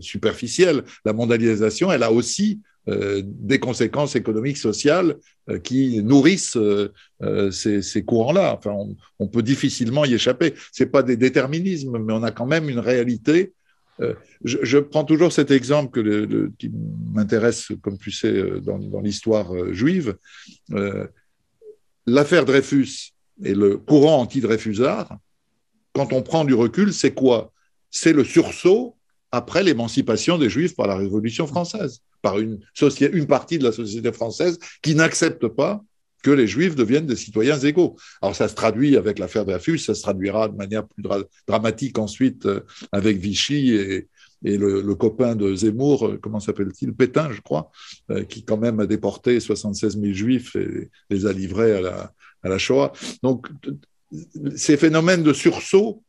[0.00, 0.84] superficiel.
[1.04, 5.16] La mondialisation, elle a aussi euh, des conséquences économiques, sociales
[5.48, 8.54] euh, qui nourrissent euh, ces, courants-là.
[8.56, 8.74] Enfin,
[9.18, 10.54] on, peut difficilement y échapper.
[10.72, 13.52] Ce n'est pas des déterminismes, mais on a quand même une réalité.
[14.44, 16.02] Je, prends toujours cet exemple
[16.58, 16.70] qui
[17.14, 20.16] m'intéresse, comme tu sais, dans l'histoire juive.
[22.06, 25.16] L'affaire Dreyfus et le courant anti-Dreyfusard,
[25.94, 27.52] quand on prend du recul, c'est quoi?
[27.90, 28.95] C'est le sursaut
[29.36, 32.58] après l'émancipation des Juifs par la Révolution française par une,
[33.26, 35.84] partie de la société française qui n'accepte pas
[36.22, 37.96] que les Juifs deviennent des citoyens égaux.
[38.20, 41.04] Alors ça se traduit avec l'affaire Dreyfus, ça se traduira de manière plus
[41.46, 42.60] dramatique ensuite euh,
[42.90, 44.08] avec Vichy et,
[44.44, 46.92] et le, copain de Zemmour, euh, comment s'appelle-t-il?
[46.94, 47.70] Pétain, je crois,
[48.10, 52.12] euh, qui quand même a déporté 76 000 Juifs et les a livrés à la,
[52.42, 52.92] à la Shoah.
[53.22, 53.48] Donc
[54.56, 56.02] ces phénomènes de sursaut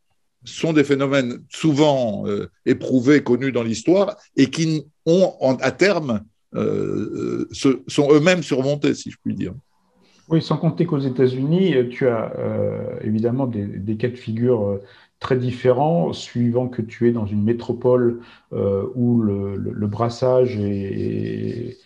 [0.48, 6.22] sont des phénomènes souvent euh, éprouvés, connus dans l'histoire, et qui ont, à terme,
[6.56, 9.54] euh, euh, sont eux-mêmes surmontés, si je puis dire.
[10.30, 12.34] Oui, sans compter qu'aux États-Unis, tu as
[13.02, 14.82] évidemment des, cas de figure
[15.22, 18.20] très différents, suivant que tu es dans une métropole
[18.52, 21.78] où le, brassage est,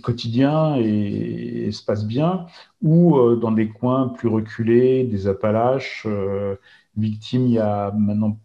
[0.00, 2.46] quotidien et, se passe bien,
[2.82, 6.06] ou dans des coins plus reculés, des Appalaches,
[6.98, 8.38] victime il y a maintenant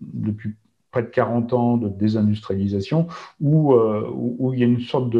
[0.00, 0.54] depuis
[0.90, 3.08] près de 40 ans de désindustrialisation,
[3.40, 5.10] où, euh, où, il y a une sorte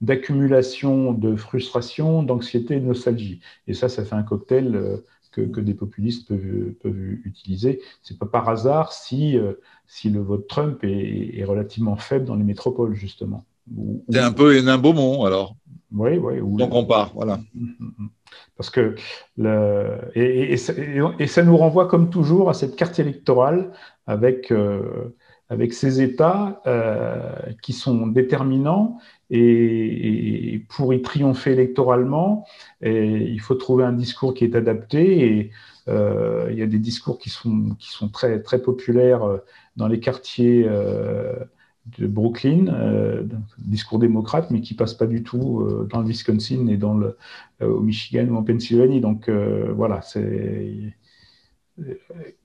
[0.00, 3.40] d'accumulation de, de, frustration, d'anxiété et de nostalgie.
[3.66, 4.98] Et ça, ça fait un cocktail euh,
[5.32, 7.80] que, que, des populistes peuvent, peuvent utiliser.
[8.02, 9.54] C'est pas par hasard si, euh,
[9.86, 13.44] si le vote Trump est, est, relativement faible dans les métropoles, justement.
[14.08, 15.56] C'est un peu Hénin Beaumont, alors.
[15.92, 16.36] Oui, oui.
[16.56, 17.40] Donc on part, voilà.
[18.56, 18.94] Parce que
[19.38, 20.56] le, et, et,
[21.26, 23.72] ça nous renvoie comme toujours à cette carte électorale
[24.06, 25.16] avec, euh,
[25.48, 27.32] avec ces États euh,
[27.62, 28.98] qui sont déterminants
[29.30, 32.44] et, pour y triompher électoralement,
[32.82, 35.50] il faut trouver un discours qui est adapté et
[35.88, 39.22] euh, il y a des discours qui sont, qui sont très, très populaires
[39.76, 40.68] dans les quartiers
[41.98, 43.22] de Brooklyn, euh,
[43.58, 47.16] discours démocrate, mais qui passe pas du tout euh, dans le Wisconsin et dans le,
[47.62, 49.00] euh, au Michigan ou en Pennsylvanie.
[49.00, 50.94] Donc voilà, c'est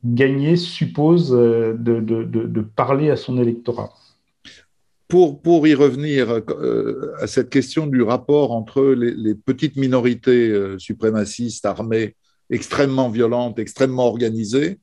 [0.05, 3.93] gagner suppose de, de, de, parler à son électorat.
[5.09, 6.41] Pour, pour y revenir
[7.19, 12.15] à cette question du rapport entre les, les petites minorités suprémacistes armées
[12.49, 14.79] extrêmement violentes, extrêmement organisées,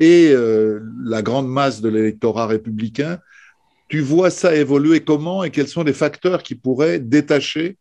[0.00, 0.34] et
[1.04, 3.18] la grande masse de l'électorat républicain,
[3.88, 7.76] tu vois ça évoluer comment et quels sont les facteurs qui pourraient détacher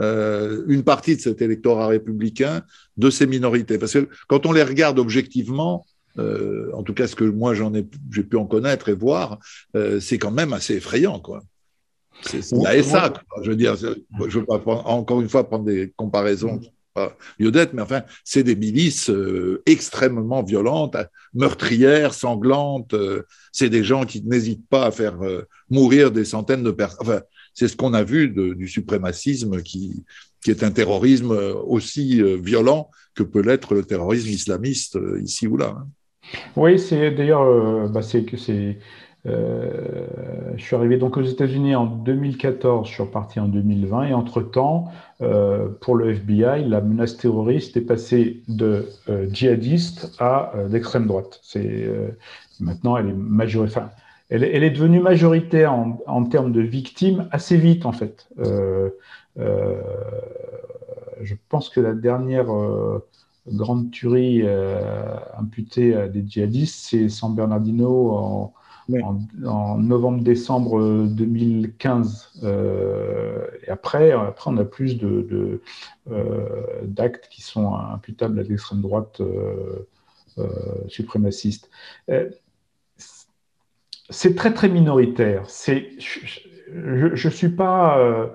[0.00, 2.62] euh, une partie de cet électorat républicain
[2.96, 3.78] de ces minorités?
[3.78, 5.86] Parce que quand on les regarde objectivement,
[6.18, 9.38] euh, en tout cas ce que moi j'en ai, j'ai pu en connaître et voir,
[9.76, 11.42] euh, c'est quand même assez effrayant, quoi.
[12.22, 13.12] C'est la SA,
[13.42, 13.74] je veux dire.
[13.76, 16.60] Je veux pas encore une fois prendre des comparaisons
[16.94, 20.96] pas mais enfin, c'est des milices euh, extrêmement violentes,
[21.34, 22.94] meurtrières, sanglantes.
[22.94, 23.22] Euh,
[23.52, 26.98] c'est des gens qui n'hésitent pas à faire euh, mourir des centaines de personnes.
[27.00, 27.20] Enfin,
[27.52, 30.04] c'est ce qu'on a vu du suprémacisme qui,
[30.42, 31.30] qui est un terrorisme
[31.66, 35.76] aussi violent que peut l'être le terrorisme islamiste ici ou là.
[35.78, 35.86] Hein.
[36.56, 38.24] Oui, c'est d'ailleurs, bah, c'est
[39.26, 40.06] euh,
[40.56, 44.88] je suis arrivé donc aux États-Unis en 2014, je suis reparti en 2020, et entre-temps,
[45.22, 51.40] euh, pour le FBI, la menace terroriste est passée de euh, djihadiste à d'extrême droite.
[51.42, 51.88] C'est
[52.60, 53.90] maintenant, elle est majoritaire.
[54.28, 58.28] elle, est devenue majoritaire en, termes de victimes assez vite, en fait.
[61.22, 62.46] je pense que la dernière
[63.48, 64.42] grande tuerie
[65.38, 68.54] imputée à des djihadistes, c'est San Bernardino en
[68.92, 72.40] en, novembre-décembre 2015.
[72.42, 75.60] Euh, et après, après, on a plus de,
[76.10, 79.86] euh, d'actes qui sont imputables à l'extrême droite euh,
[80.88, 81.70] suprémaciste.
[84.10, 85.44] c'est très très minoritaire.
[85.48, 88.30] C'est je ne suis pas,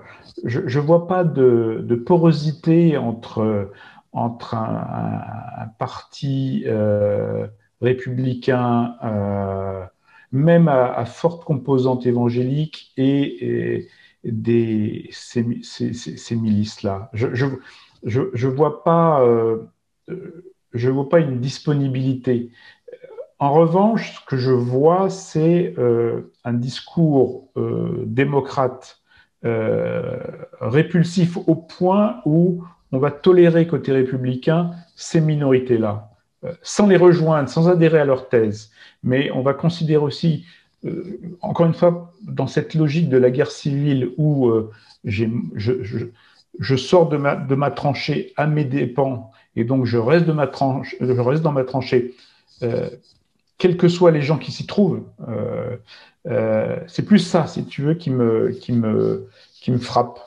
[0.46, 3.72] je, vois pas de, porosité entre
[4.14, 6.66] entre un, parti
[7.82, 8.96] républicain,
[10.32, 13.88] même à, forte composante évangélique et,
[15.12, 17.10] ces, milices-là.
[17.14, 17.52] Je ne
[18.04, 19.24] je, vois pas
[20.74, 22.52] je ne vois pas une disponibilité.
[23.40, 29.00] En revanche, ce que je vois, c'est euh, un discours euh, démocrate
[29.46, 30.18] euh,
[30.60, 36.10] répulsif au point où on va tolérer côté républicain ces minorités-là,
[36.62, 38.72] sans les rejoindre, sans adhérer à leur thèse.
[39.04, 40.46] Mais on va considérer aussi,
[41.42, 44.50] encore une fois, dans cette logique de la guerre civile où
[45.04, 45.26] je,
[45.56, 50.32] je, sors de ma, de ma tranchée à mes dépens et donc je reste, de
[50.32, 52.14] ma tranche, je reste dans ma tranchée,
[52.64, 52.90] euh,
[53.58, 55.04] quels que soient les gens qui s'y trouvent.
[55.28, 55.76] Euh,
[56.28, 59.28] euh, c'est plus ça, si tu veux, qui me, qui me,
[59.60, 60.20] qui me frappe.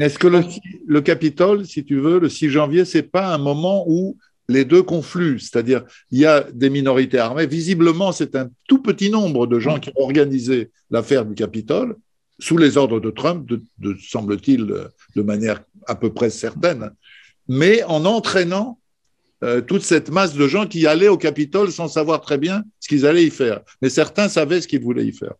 [0.00, 0.40] Est-ce que le,
[0.86, 4.16] le, Capitole, si tu veux, le 6 janvier, c'est pas un moment où
[4.48, 7.46] les deux confluent, c'est-à-dire il y a des minorités armées.
[7.46, 11.96] Visiblement, c'est un tout petit nombre de gens qui ont organisé l'affaire du Capitole
[12.38, 13.48] sous les ordres de Trump,
[13.78, 14.66] de semble-t-il,
[15.14, 16.90] de manière à peu près certaine
[17.48, 18.78] mais en entraînant
[19.42, 22.88] euh, toute cette masse de gens qui allaient au Capitole sans savoir très bien ce
[22.88, 23.60] qu'ils allaient y faire.
[23.80, 25.34] Mais certains savaient ce qu'ils voulaient y faire.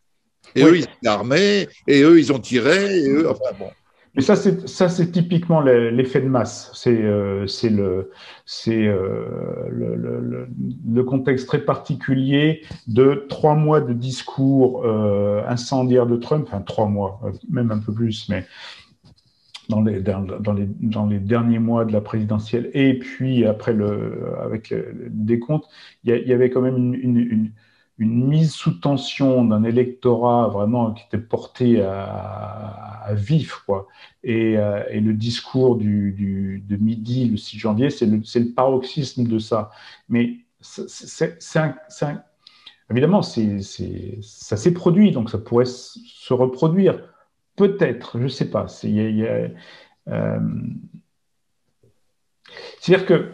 [0.55, 3.71] Et eux, ils étaient armés, et eux, ils ont tiré, et eux, enfin bon.
[4.15, 6.71] Mais ça, c'est ça, c'est typiquement l'effet de masse.
[6.75, 8.11] C'est euh, c'est le
[8.45, 10.49] c'est euh, le, le,
[10.87, 16.89] le, contexte très particulier de trois mois de discours euh, incendiaires de Trump, enfin trois
[16.89, 17.21] mois,
[17.51, 18.45] même un peu plus, mais
[19.71, 24.25] dans les, dans, les, dans les derniers mois de la présidentielle et puis après le,
[24.43, 25.65] avec le, décompte,
[26.05, 27.53] il y, avait quand même une, une, une,
[27.99, 33.63] mise sous tension d'un électorat vraiment qui était porté à, vif.
[33.67, 33.89] Quoi.
[34.25, 39.39] Et, euh, et, le discours du, de midi, le 6 janvier, c'est le, paroxysme de
[39.39, 39.71] ça.
[40.09, 41.39] Mais c'est
[42.91, 46.99] évidemment, ça s'est produit, donc ça pourrait se reproduire
[47.57, 48.67] Peut-être, je ne sais pas.
[48.85, 50.39] Euh,
[52.81, 53.33] c'est-à-dire que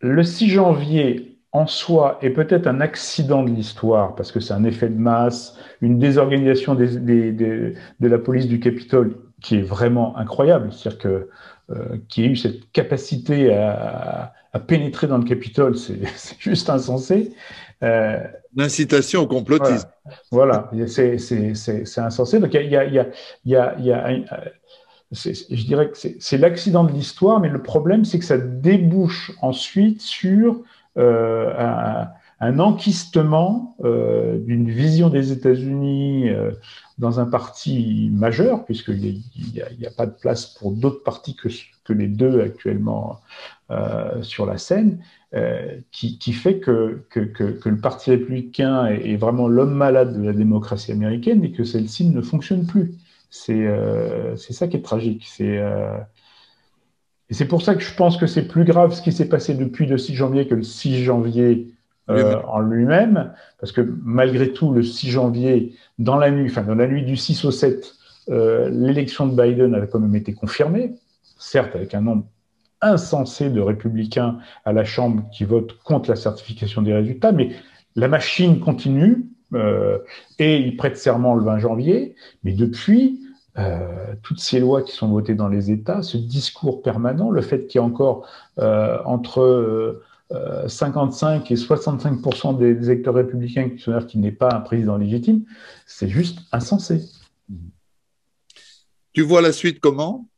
[0.00, 4.64] le 6 janvier en soi est peut-être un accident de l'histoire, parce que c'est un
[4.64, 10.72] effet de masse, une désorganisation de la police du Capitole qui est vraiment incroyable.
[10.72, 11.28] C'est-à-dire que
[11.70, 14.34] euh, qui ait eu cette capacité à,
[14.66, 15.76] pénétrer dans le Capitole,
[16.16, 17.32] c'est juste insensé.
[17.84, 18.18] Euh,
[18.56, 19.88] L'incitation au complotisme.
[20.32, 22.40] Voilà, c'est insensé.
[22.40, 23.54] Donc, il y a, y
[25.12, 30.00] je dirais que c'est l'accident de l'histoire, mais le problème, c'est que ça débouche ensuite
[30.00, 30.62] sur
[30.96, 32.08] un,
[32.40, 36.52] un, enquistement euh, d'une vision des États-Unis euh,
[36.98, 39.22] dans un parti majeur, puisqu'il
[39.78, 41.48] n'y a, pas de place pour d'autres partis que,
[41.92, 43.20] les deux actuellement
[43.70, 45.00] euh, sur la scène.
[45.34, 50.92] Euh, qui, fait que, que, le Parti républicain est, vraiment l'homme malade de la démocratie
[50.92, 52.94] américaine et que celle-ci ne fonctionne plus.
[53.30, 55.26] C'est euh, ça qui est tragique.
[55.40, 55.98] Euh,
[57.34, 59.54] et c'est pour ça que je pense que c'est plus grave ce qui s'est passé
[59.54, 61.66] depuis le 6 janvier que le 6 janvier
[62.06, 66.86] en lui-même, parce que malgré tout, le 6 janvier, dans la nuit, enfin dans la
[66.86, 67.92] nuit du 6 au 7,
[68.28, 70.94] l'élection de Biden avait quand même été confirmée,
[71.36, 72.24] certes avec un nombre
[72.80, 77.50] insensé de républicains à la Chambre qui votent contre la certification des résultats, mais
[77.96, 79.98] la machine continue euh,
[80.38, 83.23] et il prête serment le 20 janvier, mais depuis,
[83.58, 87.66] euh, toutes ces lois qui sont votées dans les États, ce discours permanent, le fait
[87.66, 88.26] qu'il y a encore
[88.58, 90.02] euh, entre
[90.66, 95.44] 55 et 65% des électeurs républicains qui n'est pas un président légitime,
[95.86, 97.02] c'est juste insensé.
[99.14, 100.28] Tu vois la suite comment?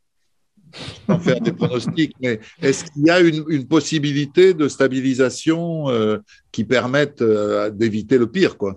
[1.06, 6.18] Sans faire des pronostics, mais est-ce qu'il y a une, possibilité de stabilisation euh,
[6.52, 8.76] qui permette euh, d'éviter le pire quoi?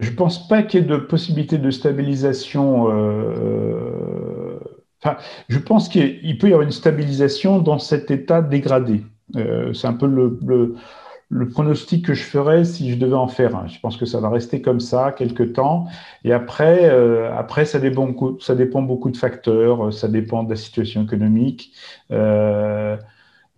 [0.00, 2.88] Je ne pense pas qu'il y ait de possibilité de stabilisation.
[2.90, 4.58] Euh,
[5.02, 5.16] enfin,
[5.48, 9.04] je pense qu'il peut y avoir une stabilisation dans cet état dégradé.
[9.34, 13.68] C'est un peu le, pronostic que je ferais si je devais en faire un.
[13.68, 15.86] Je pense que ça va rester comme ça quelques temps.
[16.24, 19.92] Et après, euh, après ça, dépend, ça dépend beaucoup de facteurs.
[19.92, 21.72] Ça dépend de la situation économique.
[22.10, 22.96] Euh,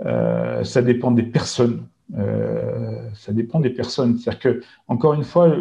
[0.04, 1.86] euh, ça dépend des personnes.
[2.14, 4.18] Ça dépend des personnes.
[4.18, 5.54] C'est-à-dire que, encore une fois,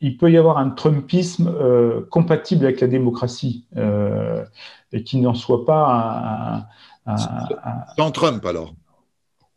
[0.00, 1.52] il peut y avoir un Trumpisme
[2.10, 3.66] compatible avec la démocratie
[4.92, 6.66] et qui n'en soit pas
[7.06, 7.16] un, un,
[7.96, 8.74] Sans Trump, alors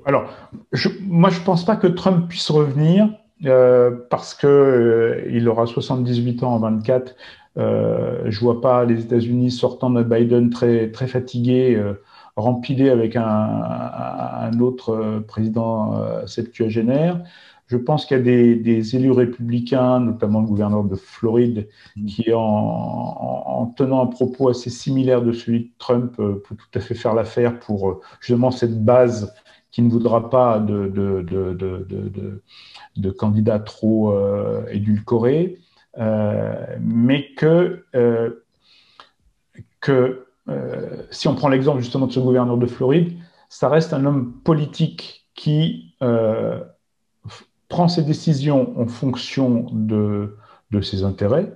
[0.06, 0.26] alors,
[1.02, 3.10] moi, je ne pense pas que Trump puisse revenir
[3.46, 7.16] euh, parce qu'il euh, il aura 78 ans en 24.
[7.56, 11.82] Euh, je vois pas les États-Unis sortant de Biden très, très fatigués,
[12.38, 17.22] euh, rempilés avec un, un autre président septuagénaire.
[17.68, 22.06] Je pense qu'il y a des, élus républicains, notamment le gouverneur de Floride, mm.
[22.06, 26.80] qui, en, tenant un propos assez similaire de celui de Trump, euh, peut tout à
[26.80, 29.34] fait faire l'affaire pour euh, justement cette base
[29.72, 30.88] qui ne voudra pas de,
[32.96, 35.58] de, candidats trop euh, édulcorés,
[35.98, 37.84] mais que,
[39.82, 40.28] que
[41.10, 43.18] si on prend l'exemple justement de ce gouverneur de Floride,
[43.50, 45.96] ça reste un homme politique qui
[47.74, 50.38] prend ses décisions en fonction de,
[50.70, 51.54] de ses intérêts,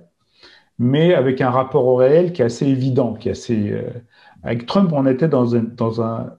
[0.78, 3.70] mais avec un rapport au réel qui est assez évident, qui est assez.
[3.70, 3.90] Euh,
[4.42, 6.34] avec Trump, on était dans un, dans un,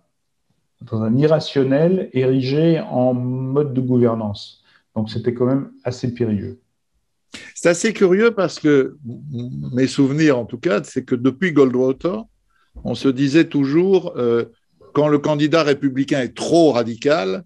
[0.82, 4.64] dans un irrationnel érigé en mode de gouvernance.
[4.96, 6.60] Donc c'était quand même assez périlleux.
[7.56, 8.98] C'est assez curieux parce que
[9.74, 12.26] mes souvenirs, en tout cas, c'est que depuis Goldwater,
[12.84, 14.46] on se disait toujours euh,
[14.94, 17.44] quand le candidat républicain est trop radical,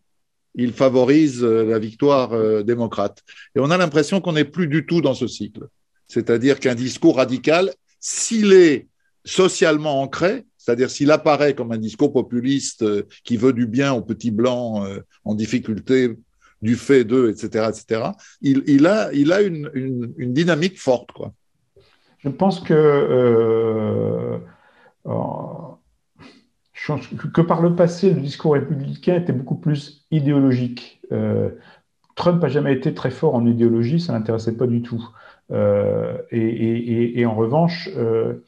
[0.55, 3.23] il favorise euh, la victoire euh, démocrate.
[3.55, 5.67] Et on a l'impression qu'on n'est plus du tout dans ce cycle.
[6.07, 8.87] C'est-à-dire qu'un discours radical, s'il est
[9.25, 12.85] socialement ancré, c'est-à-dire s'il apparaît comme un discours populiste
[13.23, 14.85] qui veut du bien aux petits blancs
[15.25, 16.15] en difficulté
[16.61, 21.09] du fait d'eux, etc., etc., il, a, une, dynamique forte.
[22.19, 24.39] Je pense que
[27.33, 31.01] que par le passé, le discours républicain était beaucoup plus idéologique.
[31.11, 31.51] Euh,
[32.15, 35.07] Trump n'a jamais été très fort en idéologie, ça ne l'intéressait pas du tout.
[35.51, 38.43] Euh, et, en revanche, euh,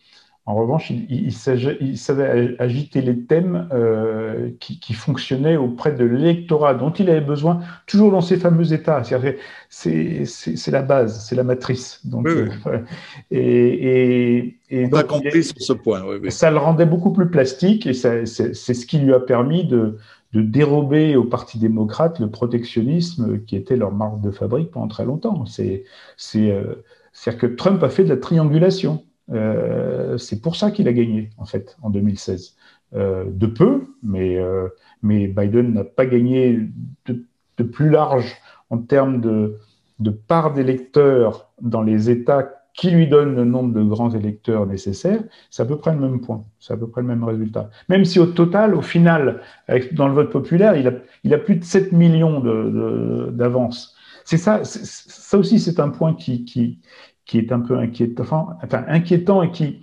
[0.48, 7.10] en revanche, il, savait agiter les thèmes euh, qui, fonctionnaient auprès de l'électorat dont il
[7.10, 9.02] avait besoin, toujours dans ces fameux États.
[9.70, 12.06] C'est la base, c'est la matrice.
[12.06, 12.80] Donc, oui, euh,
[13.32, 16.04] et, On a compris sur ce point.
[16.30, 19.98] Ça le rendait beaucoup plus plastique et c'est ce qui lui a permis de,
[20.34, 25.06] de dérober au Parti démocrate le protectionnisme qui était leur marque de fabrique pendant très
[25.06, 25.46] longtemps.
[25.48, 29.04] C'est-à-dire euh, que Trump a fait de la triangulation.
[29.32, 32.56] Euh, c'est pour ça qu'il a gagné, en fait, en 2016.
[32.94, 34.70] Euh, de peu, mais, euh,
[35.02, 36.60] mais Biden n'a pas gagné
[37.06, 38.36] de, plus large
[38.70, 39.58] en termes de,
[40.00, 45.24] de part d'électeurs dans les États qui lui donnent le nombre de grands électeurs nécessaires,
[45.50, 47.70] c'est à peu près le même point, c'est à peu près le même résultat.
[47.88, 49.42] Même si au total, au final,
[49.94, 50.92] dans le vote populaire, il a,
[51.24, 52.42] il a plus de 7 millions
[53.32, 53.96] d'avance.
[54.26, 56.80] C'est ça, ça aussi, c'est un point qui,
[57.26, 59.82] qui est un peu inquiétant, et qui,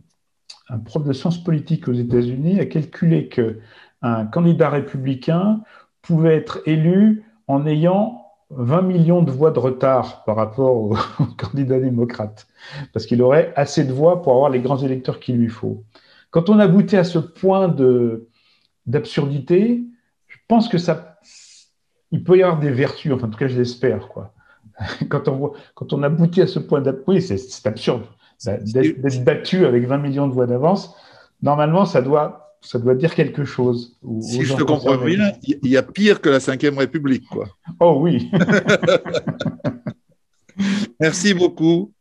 [0.68, 5.60] un, prof de sciences politiques aux États-Unis a calculé qu'un candidat républicain
[6.02, 10.96] pouvait être élu en ayant 20 millions de voix de retard par rapport au,
[11.36, 12.46] candidat démocrate,
[12.92, 15.84] parce qu'il aurait assez de voix pour avoir les grands électeurs qu'il lui faut.
[16.30, 17.74] Quand on a goûté à ce point
[18.86, 19.85] d'absurdité,
[20.48, 21.18] pense que ça,
[22.10, 24.32] il peut y avoir des vertus, enfin, en tout cas, je l'espère, quoi.
[25.08, 28.04] Quand on, voit, quand on aboutit à ce point oui, c'est absurde
[28.44, 30.94] d'être battu avec 20 millions de voix d'avance.
[31.42, 33.98] Normalement, ça doit, ça doit dire quelque chose.
[34.20, 37.48] Si je te comprends bien, il y a pire que la Ve République, quoi.
[37.80, 38.30] Oh oui.
[41.00, 41.92] Merci beaucoup.